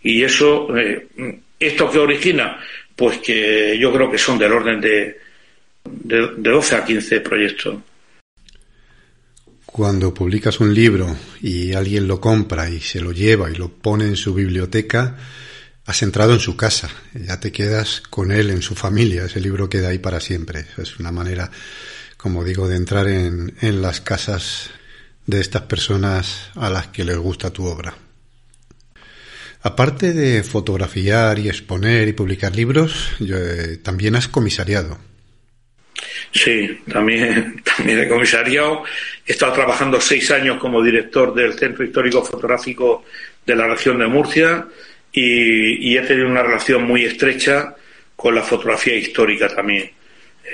Y 0.01 0.23
eso, 0.23 0.75
eh, 0.77 1.07
esto 1.59 1.91
que 1.91 1.99
origina, 1.99 2.57
pues 2.95 3.17
que 3.17 3.77
yo 3.77 3.91
creo 3.91 4.09
que 4.09 4.17
son 4.17 4.37
del 4.37 4.53
orden 4.53 4.79
de, 4.79 5.19
de, 5.83 6.27
de 6.37 6.49
12 6.49 6.75
a 6.75 6.85
15 6.85 7.19
proyectos. 7.19 7.75
Cuando 9.76 10.13
publicas 10.13 10.61
un 10.61 10.73
libro 10.73 11.17
y 11.41 11.73
alguien 11.73 12.07
lo 12.07 12.21
compra 12.21 12.69
y 12.69 12.80
se 12.80 13.01
lo 13.01 13.11
lleva 13.11 13.51
y 13.51 13.55
lo 13.55 13.67
pone 13.67 14.05
en 14.05 14.15
su 14.15 14.34
biblioteca, 14.34 15.17
has 15.86 16.01
entrado 16.01 16.32
en 16.32 16.39
su 16.39 16.55
casa, 16.55 16.89
ya 17.13 17.41
te 17.41 17.51
quedas 17.51 17.99
con 17.99 18.32
él 18.32 18.51
en 18.51 18.61
su 18.61 18.73
familia, 18.73 19.26
ese 19.26 19.41
libro 19.41 19.67
queda 19.67 19.89
ahí 19.89 19.97
para 19.97 20.21
siempre. 20.21 20.65
Es 20.78 20.97
una 20.97 21.11
manera, 21.11 21.51
como 22.15 22.45
digo, 22.45 22.69
de 22.69 22.78
entrar 22.78 23.09
en, 23.09 23.53
en 23.59 23.82
las 23.82 23.99
casas 23.99 24.69
de 25.26 25.41
estas 25.41 25.63
personas 25.63 26.51
a 26.55 26.69
las 26.69 26.88
que 26.88 27.03
les 27.03 27.17
gusta 27.17 27.51
tu 27.51 27.65
obra. 27.65 27.97
Aparte 29.61 30.13
de 30.13 30.41
fotografiar 30.43 31.38
y 31.38 31.49
exponer 31.49 32.07
y 32.07 32.13
publicar 32.13 32.55
libros, 32.55 33.09
eh, 33.19 33.80
también 33.84 34.15
has 34.15 34.30
comisariado. 34.30 34.97
Sí, 36.32 36.80
también, 36.91 37.61
también 37.78 37.99
he 37.99 38.07
comisariado. 38.07 38.84
He 39.26 39.32
estado 39.32 39.53
trabajando 39.53 39.99
seis 39.99 40.30
años 40.32 40.57
como 40.57 40.84
director 40.84 41.34
del 41.34 41.53
Centro 41.53 41.84
Histórico 41.84 42.23
Fotográfico 42.23 43.05
de 43.45 43.55
la 43.55 43.67
región 43.67 43.97
de 43.99 44.07
Murcia 44.07 44.67
y, 45.11 45.97
he 45.97 46.01
tenido 46.01 46.28
una 46.28 46.43
relación 46.43 46.84
muy 46.84 47.05
estrecha 47.05 47.73
con 48.15 48.36
la 48.36 48.43
fotografía 48.43 48.95
histórica 48.95 49.47
también. 49.47 49.89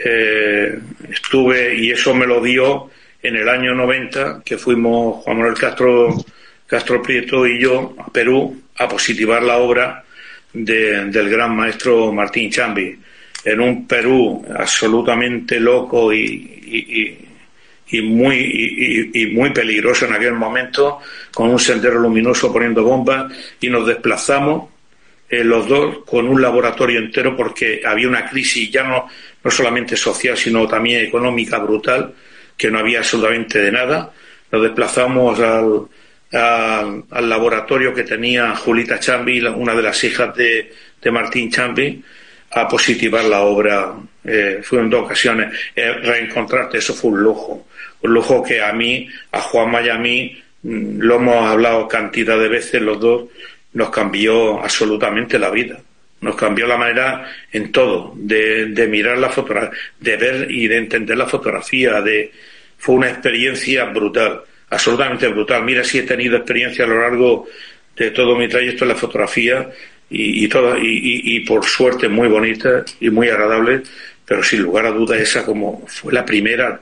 Eh, 0.05 0.80
estuve, 1.09 1.76
y 1.76 1.91
eso 1.91 2.13
me 2.13 2.26
lo 2.26 2.41
dio 2.41 2.89
en 3.22 3.36
el 3.36 3.49
año 3.49 3.76
90, 3.76 4.41
que 4.45 4.57
fuimos 4.57 5.24
Juan 5.24 5.38
Manuel 5.38 5.57
Castro, 5.57 6.15
Castro 6.65 7.01
Prieto 7.01 7.45
y 7.45 7.59
yo 7.59 7.95
a 7.97 8.11
Perú 8.11 8.61
a 8.78 8.88
positivar 8.88 9.43
la 9.43 9.57
obra 9.57 10.03
del 10.53 11.30
gran 11.30 11.55
maestro 11.55 12.11
Martín 12.11 12.49
Chambi, 12.49 12.97
en 13.43 13.59
un 13.59 13.88
Perú 13.88 14.45
absolutamente 14.57 15.59
loco 15.59 16.13
y, 16.13 17.28
muy, 17.99 19.09
y, 19.13 19.27
muy 19.27 19.49
peligroso 19.49 20.05
en 20.05 20.13
aquel 20.13 20.33
momento, 20.33 20.99
con 21.33 21.49
un 21.49 21.59
sendero 21.59 21.99
luminoso 21.99 22.53
poniendo 22.53 22.83
bombas, 22.83 23.33
y 23.59 23.69
nos 23.69 23.87
desplazamos 23.87 24.69
eh, 25.29 25.43
los 25.43 25.67
dos 25.67 25.99
con 26.05 26.27
un 26.27 26.41
laboratorio 26.41 26.99
entero 26.99 27.35
porque 27.35 27.81
había 27.85 28.07
una 28.07 28.29
crisis 28.29 28.69
ya 28.71 28.83
no, 28.83 29.07
no 29.43 29.51
solamente 29.51 29.97
social, 29.97 30.37
sino 30.37 30.67
también 30.67 31.05
económica 31.05 31.57
brutal, 31.57 32.13
que 32.55 32.69
no 32.69 32.79
había 32.79 32.99
absolutamente 32.99 33.59
de 33.59 33.71
nada. 33.71 34.13
Nos 34.51 34.61
desplazamos 34.61 35.39
al, 35.39 35.87
al, 36.31 37.29
laboratorio 37.29 37.93
que 37.93 38.03
tenía 38.03 38.55
Julita 38.55 38.99
Chambi, 38.99 39.41
una 39.41 39.73
de 39.73 39.81
las 39.81 40.03
hijas 40.03 40.35
de, 40.35 40.71
de 41.01 41.11
Martín 41.11 41.49
Chambi, 41.49 42.03
a 42.52 42.68
positivar 42.68 43.24
la 43.26 43.41
obra. 43.41 43.93
Eh, 44.24 44.60
fue 44.64 44.80
en 44.80 44.89
dos 44.89 45.06
ocasiones. 45.06 45.54
Eh, 45.76 45.91
reencontrarte, 45.93 46.78
eso 46.78 46.93
fue 46.93 47.12
un 47.12 47.24
lujo 47.24 47.66
un 48.02 48.14
lujo 48.14 48.43
que 48.43 48.62
a 48.62 48.74
mí, 48.74 49.08
a 49.32 49.41
Juan 49.41 50.02
mí, 50.02 50.38
mm, 50.64 50.99
lo 50.99 51.16
hemos 51.16 51.45
hablado 51.45 51.88
cantidad 51.88 52.38
de 52.38 52.49
veces 52.49 52.82
los 52.82 52.99
dos, 52.99 53.26
nos 53.74 53.89
cambió 53.89 54.62
absolutamente 54.62 55.39
la 55.39 55.49
vida. 55.49 55.80
Nos 56.22 56.36
cambió 56.36 56.68
la 56.68 56.78
manera 56.78 57.32
en 57.52 57.72
todo, 57.72 58.14
de, 58.16 58.68
de 58.68 58.88
mirar 58.88 59.18
la 59.18 59.30
fotografía, 59.30 59.80
de 59.99 60.18
ver 60.18 60.52
y 60.52 60.68
de 60.68 60.78
entender 60.78 61.18
la 61.18 61.26
fotografía. 61.26 62.02
De, 62.02 62.32
fue 62.78 62.95
una 62.95 63.10
experiencia 63.10 63.86
brutal, 63.86 64.41
absolutamente 64.70 65.28
brutal. 65.30 65.64
Mira 65.64 65.84
si 65.84 65.99
he 65.99 66.04
tenido 66.04 66.38
experiencia 66.38 66.86
a 66.86 66.88
lo 66.88 67.02
largo 67.02 67.47
de 67.95 68.12
todo 68.12 68.36
mi 68.36 68.47
trayecto 68.47 68.84
en 68.84 68.89
la 68.89 68.95
fotografía 68.95 69.68
y, 70.12 70.45
y, 70.45 70.45
y, 70.45 71.36
y 71.36 71.39
por 71.41 71.66
suerte 71.66 72.09
muy 72.09 72.28
bonita 72.28 72.84
y 72.99 73.09
muy 73.09 73.30
agradable, 73.30 73.82
pero 74.26 74.43
sin 74.43 74.62
lugar 74.62 74.86
a 74.86 74.91
duda 74.91 75.18
esa 75.18 75.45
como 75.45 75.84
fue 75.88 76.14
la 76.14 76.26
primera 76.26 76.80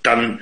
tan, 0.00 0.40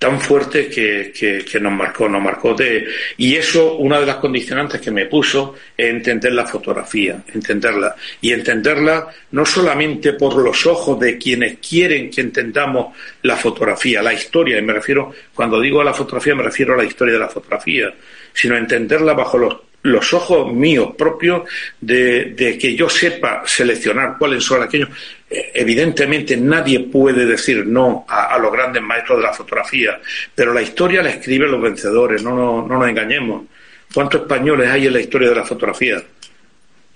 tan 0.00 0.18
fuerte 0.18 0.70
que, 0.70 1.12
que, 1.12 1.60
nos 1.60 1.72
marcó, 1.72 2.08
nos 2.08 2.22
marcó 2.22 2.54
de, 2.54 2.86
y 3.18 3.36
eso, 3.36 3.76
una 3.76 4.00
de 4.00 4.06
las 4.06 4.16
condicionantes 4.16 4.80
que 4.80 4.90
me 4.90 5.04
puso 5.04 5.56
es 5.76 5.90
entender 5.90 6.32
la 6.32 6.46
fotografía, 6.46 7.22
entenderla, 7.34 7.94
y 8.22 8.32
entenderla 8.32 9.08
no 9.32 9.44
solamente 9.44 10.14
por 10.14 10.36
los 10.36 10.66
ojos 10.66 10.98
de 10.98 11.18
quienes 11.18 11.58
quieren 11.58 12.10
que 12.10 12.22
entendamos 12.22 12.96
la 13.22 13.36
fotografía, 13.36 14.02
la 14.02 14.14
historia, 14.14 14.58
y 14.58 14.62
me 14.62 14.72
refiero, 14.72 15.12
cuando 15.34 15.60
digo 15.60 15.82
a 15.82 15.84
la 15.84 15.92
fotografía 15.92 16.34
me 16.34 16.44
refiero 16.44 16.72
a 16.72 16.78
la 16.78 16.84
historia 16.84 17.12
de 17.14 17.20
la 17.20 17.28
fotografía, 17.28 17.92
sino 18.32 18.56
entenderla 18.56 19.12
bajo 19.12 19.36
los 19.36 19.69
los 19.82 20.12
ojos 20.12 20.52
míos 20.52 20.92
propios 20.96 21.48
de, 21.80 22.34
que 22.60 22.74
yo 22.74 22.88
sepa 22.88 23.42
seleccionar 23.46 24.16
cuáles 24.18 24.44
son 24.44 24.62
aquellos. 24.62 24.88
Eh, 25.30 25.52
evidentemente 25.54 26.36
nadie 26.36 26.80
puede 26.80 27.24
decir 27.24 27.66
no 27.66 28.04
a, 28.08 28.38
los 28.38 28.52
grandes 28.52 28.82
maestros 28.82 29.18
de 29.18 29.24
la 29.24 29.32
fotografía, 29.32 30.00
pero 30.34 30.52
la 30.52 30.62
historia 30.62 31.02
la 31.02 31.10
escriben 31.10 31.50
los 31.50 31.62
vencedores, 31.62 32.22
no, 32.22 32.34
no, 32.34 32.66
no 32.66 32.78
nos 32.78 32.88
engañemos. 32.88 33.44
¿Cuántos 33.92 34.22
españoles 34.22 34.68
hay 34.68 34.86
en 34.86 34.92
la 34.92 35.00
historia 35.00 35.30
de 35.30 35.36
la 35.36 35.44
fotografía? 35.44 36.02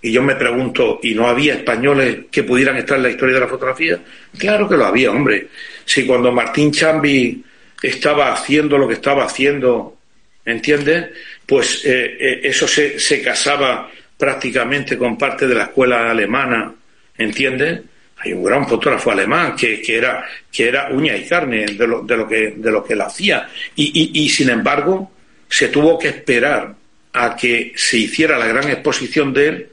Y 0.04 0.12
yo 0.12 0.22
me 0.22 0.34
pregunto, 0.34 1.00
¿y 1.02 1.14
no 1.14 1.26
había 1.26 1.54
españoles 1.54 2.26
que 2.30 2.42
pudieran 2.42 2.76
estar 2.76 2.98
en 2.98 3.04
la 3.04 3.10
historia 3.10 3.36
de 3.36 3.40
la 3.40 3.48
fotografía? 3.48 3.98
Claro 4.36 4.68
que 4.68 4.76
lo 4.76 4.84
había, 4.84 5.10
hombre. 5.10 5.48
Si 5.84 6.06
cuando 6.06 6.30
Martín 6.30 6.70
Chambi 6.70 7.42
estaba 7.82 8.32
haciendo 8.32 8.76
lo 8.76 8.86
que 8.86 8.94
estaba 8.94 9.24
haciendo, 9.24 9.96
¿entiendes? 10.44 11.08
Pues 11.46 11.84
eh, 11.84 12.16
eh, 12.18 12.40
eso 12.44 12.66
se, 12.66 12.98
se, 12.98 13.20
casaba 13.20 13.90
prácticamente 14.16 14.96
con 14.96 15.18
parte 15.18 15.46
de 15.46 15.54
la 15.54 15.64
escuela 15.64 16.10
alemana, 16.10 16.72
¿entiendes? 17.18 17.82
Hay 18.18 18.32
un 18.32 18.44
gran 18.44 18.66
fotógrafo 18.66 19.10
alemán 19.10 19.54
que, 19.54 19.82
que, 19.82 19.96
era, 19.96 20.24
que 20.50 20.68
era 20.68 20.88
uña 20.90 21.16
y 21.16 21.26
carne 21.26 21.66
de 21.66 21.86
lo, 21.86 22.02
de 22.02 22.16
lo, 22.16 22.26
que, 22.26 22.54
de 22.56 22.70
lo 22.70 22.82
que 22.82 22.94
él 22.94 23.00
hacía. 23.02 23.48
Y, 23.76 24.10
y, 24.14 24.28
sin 24.28 24.48
embargo, 24.48 25.12
se 25.48 25.68
tuvo 25.68 25.98
que 25.98 26.08
esperar 26.08 26.74
a 27.12 27.36
que 27.36 27.72
se 27.76 27.98
hiciera 27.98 28.38
la 28.38 28.46
gran 28.46 28.70
exposición 28.70 29.32
de 29.32 29.48
él 29.48 29.68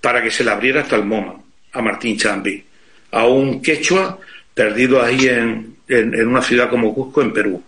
para 0.00 0.22
que 0.22 0.30
se 0.30 0.44
le 0.44 0.50
abriera 0.50 0.82
hasta 0.82 0.96
el 0.96 1.04
MoMA, 1.04 1.40
a 1.72 1.82
Martín 1.82 2.16
Chambi, 2.16 2.62
a 3.10 3.26
un 3.26 3.60
quechua 3.60 4.18
perdido 4.54 5.02
ahí 5.02 5.26
en, 5.26 5.76
en, 5.88 6.26
una 6.26 6.42
ciudad 6.42 6.70
como 6.70 6.94
Cusco, 6.94 7.22
en 7.22 7.32
Perú. 7.32 7.62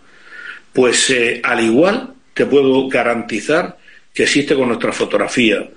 Pues 0.72 1.10
eh, 1.10 1.40
al 1.42 1.60
igual 1.60 2.14
te 2.38 2.46
puedo 2.46 2.88
garantizar 2.88 3.76
que 4.14 4.22
existe 4.22 4.54
con 4.54 4.68
nuestra 4.68 4.92
fotografía. 4.92 5.68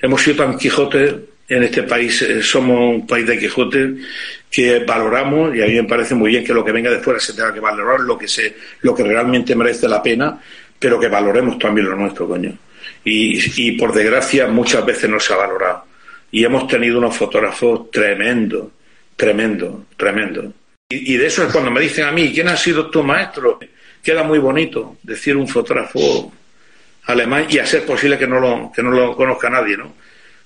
Hemos 0.00 0.20
sido 0.20 0.38
tan 0.38 0.58
Quijote 0.58 1.14
en 1.48 1.62
este 1.62 1.84
país, 1.84 2.20
eh, 2.22 2.42
somos 2.42 2.76
un 2.76 3.06
país 3.06 3.24
de 3.24 3.38
Quijote 3.38 3.94
que 4.50 4.80
valoramos, 4.80 5.54
y 5.54 5.62
a 5.62 5.66
mí 5.66 5.74
me 5.74 5.84
parece 5.84 6.16
muy 6.16 6.32
bien 6.32 6.44
que 6.44 6.52
lo 6.52 6.64
que 6.64 6.72
venga 6.72 6.90
de 6.90 6.98
fuera 6.98 7.20
se 7.20 7.34
tenga 7.34 7.54
que 7.54 7.60
valorar, 7.60 8.00
lo 8.00 8.18
que, 8.18 8.26
se, 8.26 8.56
lo 8.80 8.96
que 8.96 9.04
realmente 9.04 9.54
merece 9.54 9.86
la 9.86 10.02
pena, 10.02 10.40
pero 10.76 10.98
que 10.98 11.06
valoremos 11.06 11.56
también 11.56 11.88
lo 11.88 11.94
nuestro, 11.94 12.26
coño. 12.26 12.52
Y, 13.04 13.38
y 13.62 13.72
por 13.78 13.92
desgracia 13.92 14.48
muchas 14.48 14.84
veces 14.84 15.08
no 15.08 15.20
se 15.20 15.34
ha 15.34 15.36
valorado. 15.36 15.84
Y 16.32 16.44
hemos 16.44 16.66
tenido 16.66 16.98
unos 16.98 17.16
fotógrafos 17.16 17.92
tremendos, 17.92 18.70
tremendo, 19.14 19.86
tremendo. 19.96 20.52
Y, 20.88 21.14
y 21.14 21.16
de 21.16 21.26
eso 21.26 21.44
es 21.44 21.52
cuando 21.52 21.70
me 21.70 21.80
dicen 21.80 22.06
a 22.06 22.12
mí, 22.12 22.32
¿quién 22.34 22.48
ha 22.48 22.56
sido 22.56 22.90
tu 22.90 23.04
maestro? 23.04 23.60
Queda 24.02 24.22
muy 24.22 24.38
bonito 24.38 24.96
decir 25.02 25.36
un 25.36 25.48
fotógrafo 25.48 26.32
alemán 27.06 27.46
y 27.48 27.58
a 27.58 27.66
ser 27.66 27.84
posible 27.84 28.18
que 28.18 28.26
no 28.26 28.38
lo, 28.40 28.72
que 28.74 28.82
no 28.82 28.90
lo 28.90 29.16
conozca 29.16 29.48
nadie, 29.48 29.76
¿no? 29.76 29.94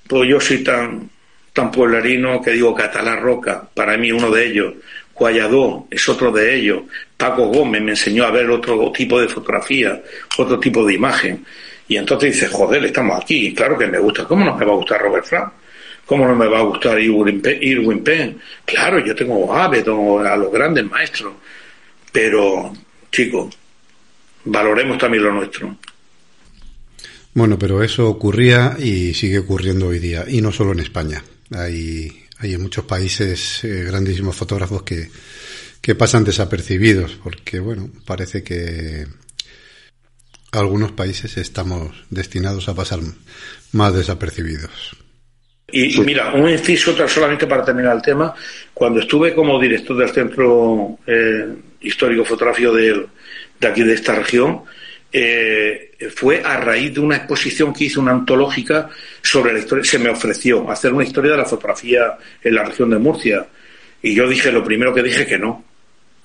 Pues 0.07 0.29
yo 0.29 0.41
soy 0.41 0.63
tan, 0.63 1.11
tan 1.53 1.71
pueblerino 1.71 2.41
que 2.41 2.53
digo 2.53 2.75
Catalá 2.75 3.17
Roca, 3.17 3.69
para 3.75 3.97
mí 3.97 4.13
uno 4.13 4.31
de 4.31 4.47
ellos, 4.47 4.75
Guayadó 5.15 5.87
es 5.91 6.09
otro 6.09 6.33
de 6.33 6.55
ellos, 6.55 6.83
Paco 7.17 7.47
Gómez 7.47 7.83
me 7.83 7.93
enseñó 7.93 8.25
a 8.25 8.31
ver 8.31 8.51
otro 8.51 8.91
tipo 8.91 9.21
de 9.21 9.29
fotografía, 9.29 10.03
otro 10.39 10.59
tipo 10.59 10.85
de 10.85 10.95
imagen. 10.95 11.45
Y 11.87 11.97
entonces 11.97 12.35
dice, 12.35 12.49
joder, 12.49 12.85
estamos 12.85 13.23
aquí, 13.23 13.55
claro 13.55 13.77
que 13.77 13.87
me 13.87 13.99
gusta, 13.99 14.25
¿cómo 14.25 14.45
no 14.45 14.57
me 14.57 14.65
va 14.65 14.73
a 14.73 14.77
gustar 14.77 15.01
Robert 15.01 15.27
Frank? 15.27 15.53
¿Cómo 16.07 16.27
no 16.27 16.35
me 16.35 16.47
va 16.47 16.59
a 16.59 16.63
gustar 16.63 17.01
Irwin 17.01 18.03
Penn? 18.03 18.41
Claro, 18.65 18.99
yo 18.99 19.15
tengo 19.15 19.53
a 19.53 19.67
a 19.67 20.37
los 20.37 20.53
grandes 20.53 20.85
maestros, 20.85 21.35
pero, 22.11 22.73
chicos, 23.13 23.57
valoremos 24.45 24.99
también 24.99 25.23
lo 25.23 25.33
nuestro. 25.33 25.77
Bueno, 27.35 27.59
pero 27.59 27.83
eso 27.83 28.09
ocurría 28.09 28.77
y 28.79 29.15
sigue 29.15 29.39
ocurriendo 29.39 29.89
hoy 29.89 29.99
día, 29.99 30.25
y 30.29 30.43
no 30.43 30.51
solo 30.53 30.73
en 30.73 30.81
España. 30.81 31.23
Hay, 31.55 32.25
hay 32.39 32.55
en 32.55 32.63
muchos 32.63 32.85
países 32.85 33.63
eh, 33.65 33.85
grandísimos 33.85 34.35
fotógrafos 34.35 34.83
que, 34.83 35.09
que 35.81 35.95
pasan 35.95 36.25
desapercibidos, 36.25 37.19
porque, 37.23 37.61
bueno, 37.61 37.91
parece 38.05 38.43
que 38.43 39.07
algunos 40.51 40.93
países 40.93 41.39
estamos 41.39 41.95
destinados 42.11 42.69
a 42.69 42.75
pasar 42.75 43.01
más 43.73 43.95
desapercibidos. 43.95 45.02
Y, 45.73 45.99
mira, 46.03 46.33
un 46.35 46.49
inciso 46.49 46.95
solamente 47.09 47.47
para 47.47 47.65
terminar 47.65 47.97
el 47.97 48.03
tema. 48.03 48.35
Cuando 48.75 49.01
estuve 49.01 49.35
como 49.35 49.59
director 49.59 49.97
del 49.97 50.11
Centro 50.11 50.99
eh, 51.07 51.47
Histórico 51.81 52.25
Fotográfico 52.25 52.73
de, 52.73 53.07
de 53.59 53.69
aquí 53.69 53.83
de 53.83 53.95
esta 53.95 54.15
región, 54.15 54.63
eh, 55.11 55.93
fue 56.15 56.43
a 56.43 56.59
raíz 56.59 56.95
de 56.95 57.01
una 57.01 57.17
exposición 57.17 57.73
que 57.73 57.85
hizo 57.85 58.01
una 58.01 58.13
antológica 58.13 58.89
sobre 59.21 59.53
la 59.53 59.59
historia. 59.59 59.85
Se 59.85 59.99
me 59.99 60.11
ofreció 60.11 60.71
hacer 60.71 60.93
una 60.93 61.05
historia 61.05 61.33
de 61.33 61.39
la 61.39 61.45
fotografía 61.45 62.19
en 62.43 62.55
la 62.55 62.65
región 62.65 62.91
de 62.91 62.99
Murcia. 62.99 63.47
Y 64.03 64.15
yo 64.15 64.29
dije, 64.29 64.51
lo 64.51 64.65
primero 64.65 64.93
que 64.93 65.03
dije 65.03 65.27
que 65.27 65.39
no, 65.39 65.65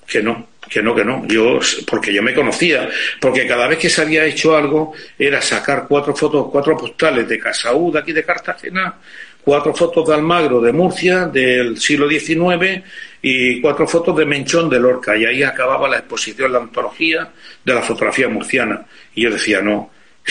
que 0.06 0.22
no, 0.22 0.48
que 0.68 0.82
no, 0.82 0.94
que 0.94 1.04
no. 1.04 1.26
Yo, 1.26 1.60
porque 1.86 2.12
yo 2.12 2.22
me 2.22 2.34
conocía, 2.34 2.88
porque 3.20 3.46
cada 3.46 3.68
vez 3.68 3.78
que 3.78 3.90
se 3.90 4.02
había 4.02 4.24
hecho 4.24 4.56
algo 4.56 4.94
era 5.18 5.40
sacar 5.42 5.86
cuatro 5.86 6.16
fotos, 6.16 6.48
cuatro 6.50 6.76
postales 6.76 7.28
de 7.28 7.38
Casaú, 7.38 7.92
de 7.92 7.98
aquí 7.98 8.12
de 8.12 8.24
Cartagena, 8.24 8.96
cuatro 9.42 9.74
fotos 9.74 10.06
de 10.08 10.14
Almagro 10.14 10.60
de 10.60 10.72
Murcia 10.72 11.26
del 11.26 11.78
siglo 11.78 12.08
XIX 12.08 12.82
y 13.22 13.60
cuatro 13.60 13.86
fotos 13.86 14.16
de 14.16 14.26
Menchón 14.26 14.68
de 14.68 14.78
Lorca. 14.78 15.16
Y 15.16 15.24
ahí 15.24 15.42
acababa 15.42 15.88
la 15.88 15.98
exposición, 15.98 16.52
la 16.52 16.58
antología 16.58 17.30
de 17.64 17.74
la 17.74 17.82
fotografía 17.82 18.28
murciana. 18.28 18.86
Y 19.14 19.22
yo 19.22 19.30
decía, 19.30 19.60
no, 19.60 19.90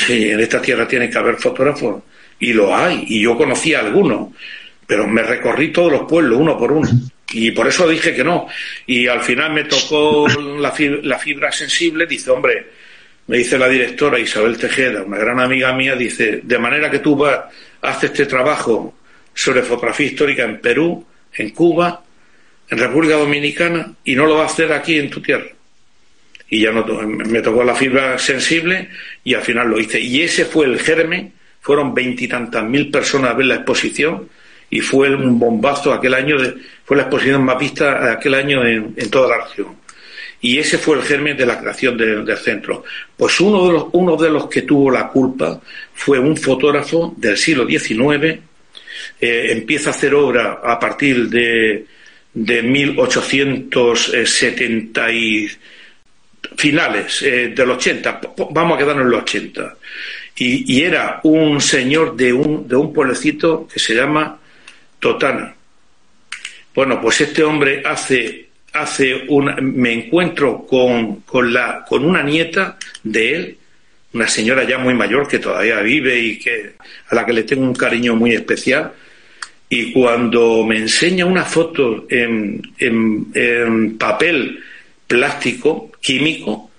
en 0.09 0.39
esta 0.39 0.61
tierra 0.61 0.87
tiene 0.87 1.09
que 1.09 1.17
haber 1.17 1.37
fotógrafos. 1.37 2.03
Y 2.39 2.53
lo 2.53 2.75
hay, 2.75 3.05
y 3.07 3.21
yo 3.21 3.35
conocía 3.35 3.79
algunos, 3.79 4.29
pero 4.85 5.07
me 5.07 5.23
recorrí 5.23 5.71
todos 5.71 5.91
los 5.91 6.01
pueblos, 6.03 6.39
uno 6.39 6.57
por 6.57 6.71
uno. 6.71 6.89
Y 7.31 7.51
por 7.51 7.67
eso 7.67 7.87
dije 7.87 8.13
que 8.13 8.23
no. 8.23 8.47
Y 8.85 9.07
al 9.07 9.21
final 9.21 9.51
me 9.53 9.65
tocó 9.65 10.27
la 10.59 10.71
fibra, 10.71 10.99
la 11.03 11.19
fibra 11.19 11.51
sensible, 11.51 12.05
dice, 12.05 12.29
hombre, 12.29 12.67
me 13.27 13.37
dice 13.37 13.57
la 13.57 13.67
directora 13.67 14.19
Isabel 14.19 14.57
Tejeda, 14.57 15.03
una 15.03 15.17
gran 15.17 15.39
amiga 15.39 15.73
mía, 15.73 15.95
dice, 15.95 16.39
de 16.43 16.59
manera 16.59 16.89
que 16.89 16.99
tú 16.99 17.15
vas, 17.17 17.39
haces 17.81 18.11
este 18.11 18.25
trabajo 18.25 18.95
sobre 19.33 19.61
fotografía 19.61 20.07
histórica 20.07 20.43
en 20.43 20.59
Perú, 20.59 21.05
en 21.35 21.51
Cuba, 21.51 22.03
en 22.69 22.77
República 22.77 23.15
Dominicana 23.15 23.93
y 24.03 24.15
no 24.15 24.25
lo 24.25 24.35
va 24.35 24.43
a 24.43 24.47
hacer 24.47 24.71
aquí 24.73 24.97
en 24.97 25.09
tu 25.09 25.21
tierra. 25.21 25.47
Y 26.49 26.61
ya 26.61 26.71
no 26.71 26.85
me 26.85 27.41
tocó 27.41 27.63
la 27.63 27.75
fibra 27.75 28.17
sensible 28.17 28.89
y 29.23 29.33
al 29.33 29.41
final 29.41 29.69
lo 29.69 29.79
hice. 29.79 29.99
Y 29.99 30.21
ese 30.21 30.45
fue 30.45 30.65
el 30.65 30.79
germen, 30.79 31.33
fueron 31.61 31.93
veintitantas 31.93 32.63
mil 32.63 32.89
personas 32.89 33.31
a 33.31 33.33
ver 33.33 33.47
la 33.47 33.55
exposición 33.55 34.29
y 34.69 34.81
fue 34.81 35.13
un 35.13 35.39
bombazo 35.39 35.93
aquel 35.93 36.13
año, 36.13 36.37
de, 36.37 36.55
fue 36.83 36.97
la 36.97 37.03
exposición 37.03 37.43
más 37.43 37.59
vista 37.59 38.11
aquel 38.11 38.33
año 38.33 38.65
en, 38.65 39.09
toda 39.09 39.37
la 39.37 39.45
región. 39.45 39.75
Y 40.41 40.59
ese 40.59 40.77
fue 40.77 40.97
el 40.97 41.03
germen 41.03 41.35
de 41.35 41.45
la 41.45 41.59
creación 41.59 41.97
del 41.97 42.37
centro. 42.37 42.83
Pues 43.15 43.39
uno 43.39 43.67
de, 43.67 43.73
los, 43.73 43.85
uno 43.93 44.15
de 44.15 44.29
los 44.29 44.47
que 44.47 44.61
tuvo 44.61 44.91
la 44.91 45.07
culpa 45.07 45.59
fue 45.93 46.19
un 46.19 46.37
fotógrafo 46.37 47.15
del 47.17 47.37
siglo 47.37 47.67
XIX 47.67 48.39
eh, 49.19 49.47
empieza 49.51 49.89
a 49.89 49.93
hacer 49.93 50.13
obra 50.13 50.59
a 50.63 50.79
partir 50.79 51.27
de, 51.27 51.87
de 52.33 52.61
1870 52.61 55.11
y 55.11 55.49
finales 56.55 57.23
eh, 57.23 57.51
del 57.55 57.71
80, 57.71 58.21
vamos 58.51 58.75
a 58.75 58.79
quedarnos 58.79 59.05
en 59.05 59.11
los 59.11 59.23
80. 59.23 59.75
Y, 60.39 60.83
era 60.83 61.19
un 61.23 61.59
señor 61.59 62.15
de 62.15 62.31
un, 62.31 62.67
de 62.67 62.75
un 62.75 62.93
pueblecito 62.93 63.67
que 63.67 63.79
se 63.79 63.95
llama 63.95 64.39
Totana. 64.99 65.55
Bueno, 66.75 67.01
pues 67.01 67.21
este 67.21 67.43
hombre 67.43 67.81
hace, 67.83 68.46
hace 68.81 69.25
una, 69.27 69.55
me 69.61 69.93
encuentro 69.93 70.65
con, 70.65 71.21
con, 71.21 71.53
la, 71.53 71.85
con 71.87 72.05
una 72.05 72.23
nieta 72.23 72.77
de 73.03 73.35
él, 73.35 73.57
una 74.13 74.27
señora 74.27 74.63
ya 74.63 74.77
muy 74.77 74.93
mayor 74.93 75.27
que 75.27 75.39
todavía 75.39 75.79
vive 75.81 76.19
y 76.19 76.39
que, 76.39 76.73
a 77.09 77.15
la 77.15 77.25
que 77.25 77.33
le 77.33 77.43
tengo 77.43 77.63
un 77.63 77.75
cariño 77.75 78.15
muy 78.15 78.33
especial. 78.33 78.93
Y 79.69 79.91
cuando 79.91 80.63
me 80.63 80.77
enseña 80.77 81.25
una 81.25 81.43
foto 81.43 82.05
en, 82.09 82.61
en, 82.79 83.97
papel 83.97 84.63
plástico, 85.05 85.91
químico, 86.01 86.71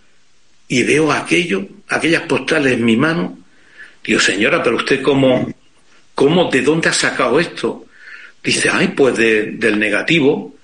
y 0.68 0.82
veo 0.82 1.12
aquello, 1.12 1.66
aquellas 1.88 2.22
postales 2.22 2.74
en 2.74 2.84
mi 2.84 2.96
mano, 2.96 3.38
digo, 4.04 4.20
señora, 4.20 4.62
pero 4.62 4.76
usted 4.76 5.02
cómo, 5.02 5.52
cómo, 6.14 6.50
de 6.50 6.62
dónde 6.62 6.88
ha 6.88 6.92
sacado 6.92 7.38
esto? 7.38 7.86
Dice, 8.42 8.70
ay, 8.72 8.88
pues 8.88 9.16
del 9.16 9.78
negativo. 9.78 10.57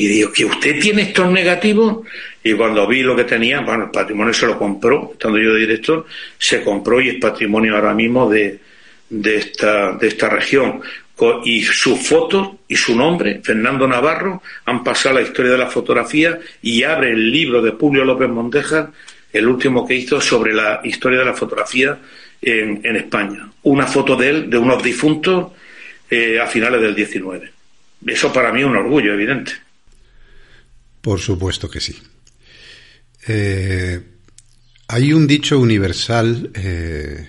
Y 0.00 0.06
digo, 0.06 0.32
¿que 0.32 0.44
usted 0.44 0.78
tiene 0.78 1.02
estos 1.02 1.28
negativos? 1.28 2.06
Y 2.44 2.52
cuando 2.52 2.86
vi 2.86 3.02
lo 3.02 3.16
que 3.16 3.24
tenía, 3.24 3.62
bueno, 3.62 3.86
el 3.86 3.90
patrimonio 3.90 4.32
se 4.32 4.46
lo 4.46 4.56
compró, 4.56 5.10
estando 5.12 5.38
yo 5.38 5.52
de 5.52 5.58
director, 5.58 6.06
se 6.38 6.62
compró 6.62 7.00
y 7.00 7.08
es 7.08 7.14
patrimonio 7.16 7.74
ahora 7.74 7.92
mismo 7.94 8.30
de, 8.30 8.60
de, 9.10 9.36
esta, 9.36 9.94
de 9.94 10.06
esta 10.06 10.28
región. 10.28 10.80
Y 11.44 11.62
su 11.62 11.96
foto 11.96 12.60
y 12.68 12.76
su 12.76 12.94
nombre, 12.94 13.40
Fernando 13.42 13.88
Navarro, 13.88 14.40
han 14.66 14.84
pasado 14.84 15.16
a 15.16 15.20
la 15.20 15.26
historia 15.26 15.50
de 15.50 15.58
la 15.58 15.66
fotografía 15.66 16.38
y 16.62 16.84
abre 16.84 17.10
el 17.10 17.32
libro 17.32 17.60
de 17.60 17.72
Publio 17.72 18.04
López 18.04 18.28
Montejar, 18.28 18.92
el 19.32 19.48
último 19.48 19.84
que 19.84 19.96
hizo 19.96 20.20
sobre 20.20 20.54
la 20.54 20.80
historia 20.84 21.18
de 21.18 21.24
la 21.24 21.34
fotografía 21.34 21.98
en, 22.40 22.82
en 22.84 22.94
España. 22.94 23.50
Una 23.64 23.88
foto 23.88 24.14
de 24.14 24.30
él, 24.30 24.48
de 24.48 24.58
unos 24.58 24.80
difuntos, 24.80 25.48
eh, 26.08 26.38
a 26.38 26.46
finales 26.46 26.80
del 26.80 26.94
19. 26.94 27.50
Eso 28.06 28.32
para 28.32 28.52
mí 28.52 28.60
es 28.60 28.66
un 28.66 28.76
orgullo, 28.76 29.12
evidente. 29.12 29.66
Por 31.00 31.20
supuesto 31.20 31.70
que 31.70 31.80
sí. 31.80 31.96
Eh, 33.26 34.00
hay 34.88 35.12
un 35.12 35.26
dicho 35.26 35.58
universal 35.58 36.50
eh, 36.54 37.28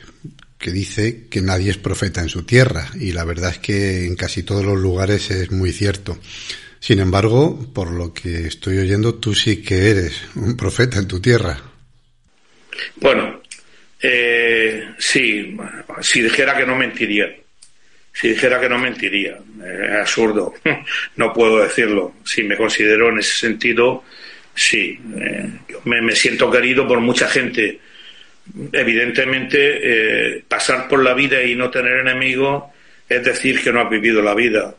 que 0.58 0.72
dice 0.72 1.28
que 1.30 1.42
nadie 1.42 1.72
es 1.72 1.78
profeta 1.78 2.22
en 2.22 2.30
su 2.30 2.44
tierra 2.44 2.90
y 3.00 3.12
la 3.12 3.26
verdad 3.26 3.52
es 3.52 3.60
que 3.60 4.06
en 4.06 4.16
casi 4.16 4.44
todos 4.44 4.66
los 4.66 4.80
lugares 4.80 5.30
es 5.32 5.52
muy 5.52 5.72
cierto. 5.72 6.18
Sin 6.80 7.00
embargo, 7.00 7.72
por 7.74 7.92
lo 7.92 8.14
que 8.14 8.48
estoy 8.48 8.78
oyendo, 8.78 9.16
tú 9.16 9.36
sí 9.36 9.62
que 9.62 9.90
eres 9.90 10.22
un 10.36 10.56
profeta 10.56 10.98
en 10.98 11.08
tu 11.08 11.20
tierra. 11.20 11.62
Bueno, 12.96 13.42
sí, 14.98 15.58
si 16.02 16.22
dijera 16.22 16.58
que 16.58 16.66
no 16.66 16.78
mentiría. 16.78 17.28
Si 18.20 18.28
dijera 18.28 18.60
que 18.60 18.68
no 18.68 18.78
mentiría, 18.78 19.38
es 19.64 19.92
absurdo, 19.92 20.54
no 21.16 21.32
puedo 21.32 21.64
decirlo. 21.64 22.16
Si 22.26 22.44
me 22.44 22.58
considero 22.58 23.10
en 23.10 23.20
ese 23.20 23.48
sentido, 23.48 24.04
sí, 24.54 25.00
eh, 25.22 25.50
me, 25.86 26.16
siento 26.16 26.52
querido 26.52 26.86
por 26.86 27.00
mucha 27.00 27.30
gente. 27.30 27.80
Evidentemente, 28.74 29.60
eh, 30.38 30.44
pasar 30.46 30.90
por 30.90 31.02
la 31.02 31.14
vida 31.14 31.42
y 31.42 31.56
no 31.56 31.70
tener 31.70 32.00
enemigos 32.00 32.64
es 33.08 33.24
decir 33.24 33.62
que 33.64 33.72
no 33.72 33.80
has 33.80 33.90
vivido 33.90 34.22
la 34.22 34.36
vida. 34.36 34.76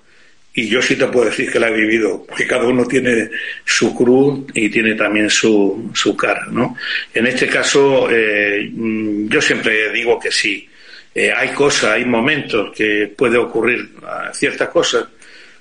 Y 0.53 0.68
yo 0.68 0.82
sí 0.82 0.97
te 0.97 1.07
puedo 1.07 1.26
decir 1.30 1.51
que 1.51 1.61
la 1.61 1.68
he 1.68 1.74
vivido, 1.74 2.26
porque 2.26 2.47
cada 2.47 2.64
uno 2.64 2.84
tiene 2.84 3.30
su 3.64 3.95
cruz 3.95 4.45
y 4.53 4.68
tiene 4.68 4.97
también 4.97 5.30
su, 5.30 5.91
su 5.95 6.14
cara, 6.14 6.47
¿no? 6.51 6.76
En 7.14 7.26
este 7.26 7.47
caso, 7.47 8.07
eh, 8.11 8.70
yo 8.74 9.41
siempre 9.41 9.91
digo 9.93 10.18
que 10.18 10.30
sí. 10.30 10.68
Eh, 11.14 11.32
hay 11.36 11.48
cosas, 11.48 11.92
hay 11.92 12.04
momentos 12.04 12.72
que 12.76 13.12
puede 13.16 13.36
ocurrir 13.36 13.90
ciertas 14.32 14.68
cosas, 14.68 15.06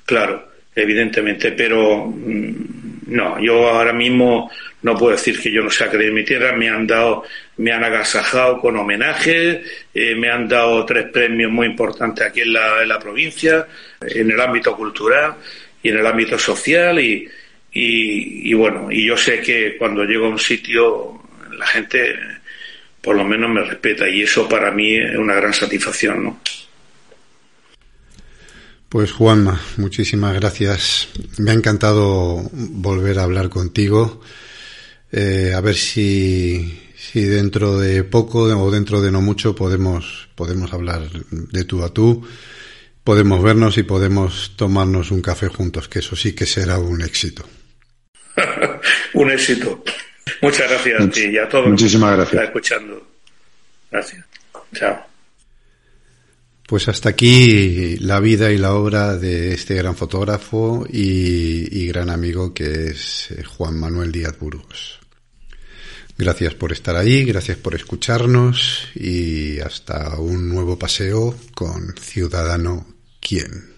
claro, 0.06 0.50
evidentemente, 0.76 1.52
pero 1.54 2.06
mm, 2.06 2.54
no, 3.08 3.40
yo 3.40 3.70
ahora 3.70 3.94
mismo 3.94 4.52
no 4.82 4.96
puedo 4.96 5.12
decir 5.12 5.40
que 5.40 5.52
yo 5.52 5.64
no 5.64 5.70
sea 5.70 5.90
creer 5.90 6.12
mi 6.12 6.24
tierra, 6.24 6.54
me 6.54 6.70
han 6.70 6.86
dado, 6.86 7.24
me 7.58 7.72
han 7.72 7.84
agasajado 7.84 8.60
con 8.60 8.78
homenajes, 8.78 9.60
eh, 9.94 10.16
me 10.16 10.30
han 10.30 10.48
dado 10.48 10.86
tres 10.86 11.08
premios 11.12 11.52
muy 11.52 11.68
importantes 11.68 12.26
aquí 12.26 12.42
en 12.42 12.54
la, 12.54 12.84
en 12.84 12.88
la 12.88 13.00
provincia, 13.00 13.68
en 14.02 14.32
el 14.32 14.40
ámbito 14.40 14.76
cultural 14.76 15.36
y 15.82 15.90
en 15.90 15.98
el 15.98 16.06
ámbito 16.06 16.38
social 16.38 17.00
y, 17.00 17.28
y, 17.74 18.52
y 18.52 18.54
bueno, 18.54 18.92
y 18.92 19.06
yo 19.06 19.18
sé 19.18 19.42
que 19.42 19.76
cuando 19.78 20.06
llego 20.06 20.28
a 20.28 20.30
un 20.30 20.40
sitio 20.40 21.22
la 21.58 21.68
gente 21.68 22.16
por 23.10 23.18
lo 23.18 23.26
menos 23.26 23.50
me 23.50 23.64
respeta 23.64 24.08
y 24.08 24.22
eso 24.22 24.48
para 24.48 24.70
mí 24.70 24.96
es 24.96 25.18
una 25.18 25.34
gran 25.34 25.52
satisfacción, 25.52 26.24
¿no? 26.24 26.40
Pues 28.88 29.12
Juanma, 29.12 29.60
muchísimas 29.78 30.36
gracias. 30.36 31.10
Me 31.40 31.50
ha 31.50 31.56
encantado 31.56 32.48
volver 32.54 33.18
a 33.18 33.24
hablar 33.24 33.50
contigo. 33.50 34.22
Eh, 35.12 35.54
a 35.56 35.60
ver 35.60 35.74
si, 35.74 36.80
si 36.96 37.24
dentro 37.24 37.80
de 37.80 38.04
poco 38.04 38.42
o 38.44 38.70
dentro 38.70 39.02
de 39.02 39.10
no 39.10 39.22
mucho 39.22 39.56
podemos, 39.56 40.30
podemos 40.36 40.72
hablar 40.72 41.10
de 41.32 41.64
tú 41.64 41.84
a 41.84 41.92
tú 41.92 42.24
podemos 43.04 43.42
vernos 43.42 43.80
y 43.80 43.82
podemos 43.82 44.54
tomarnos 44.56 45.10
un 45.10 45.24
café 45.24 45.48
juntos, 45.48 45.90
que 45.90 45.98
eso 45.98 46.16
sí 46.16 46.34
que 46.34 46.46
será 46.46 46.78
un 46.78 47.02
éxito. 47.02 47.44
un 49.16 49.32
éxito. 49.32 49.84
Muchas 50.42 50.70
gracias 50.70 51.02
a 51.02 51.10
ti 51.10 51.26
y 51.26 51.38
a 51.38 51.48
todos 51.48 51.68
Muchísimas 51.68 52.16
gracias. 52.16 52.44
escuchando. 52.44 53.08
Gracias. 53.92 54.26
Chao. 54.74 55.10
Pues 56.70 56.88
hasta 56.88 57.10
aquí 57.10 57.98
la 57.98 58.20
vida 58.20 58.52
y 58.52 58.60
la 58.60 58.76
obra 58.76 59.18
de 59.18 59.54
este 59.54 59.74
gran 59.74 59.96
fotógrafo 59.96 60.86
y, 60.88 61.88
gran 61.88 62.12
amigo 62.12 62.54
que 62.54 62.90
es 62.90 63.32
eh, 63.32 63.44
Juan 63.44 63.80
Manuel 63.80 64.12
Díaz 64.12 64.38
Burgos. 64.38 65.00
Gracias 66.16 66.54
por 66.54 66.72
estar 66.72 66.96
ahí, 66.96 67.24
gracias 67.24 67.58
por 67.58 67.74
escucharnos 67.74 68.90
y 68.94 69.60
hasta 69.62 70.20
un 70.20 70.48
nuevo 70.48 70.78
paseo 70.78 71.36
con 71.56 71.96
Ciudadano 71.96 72.86
Quién. 73.20 73.74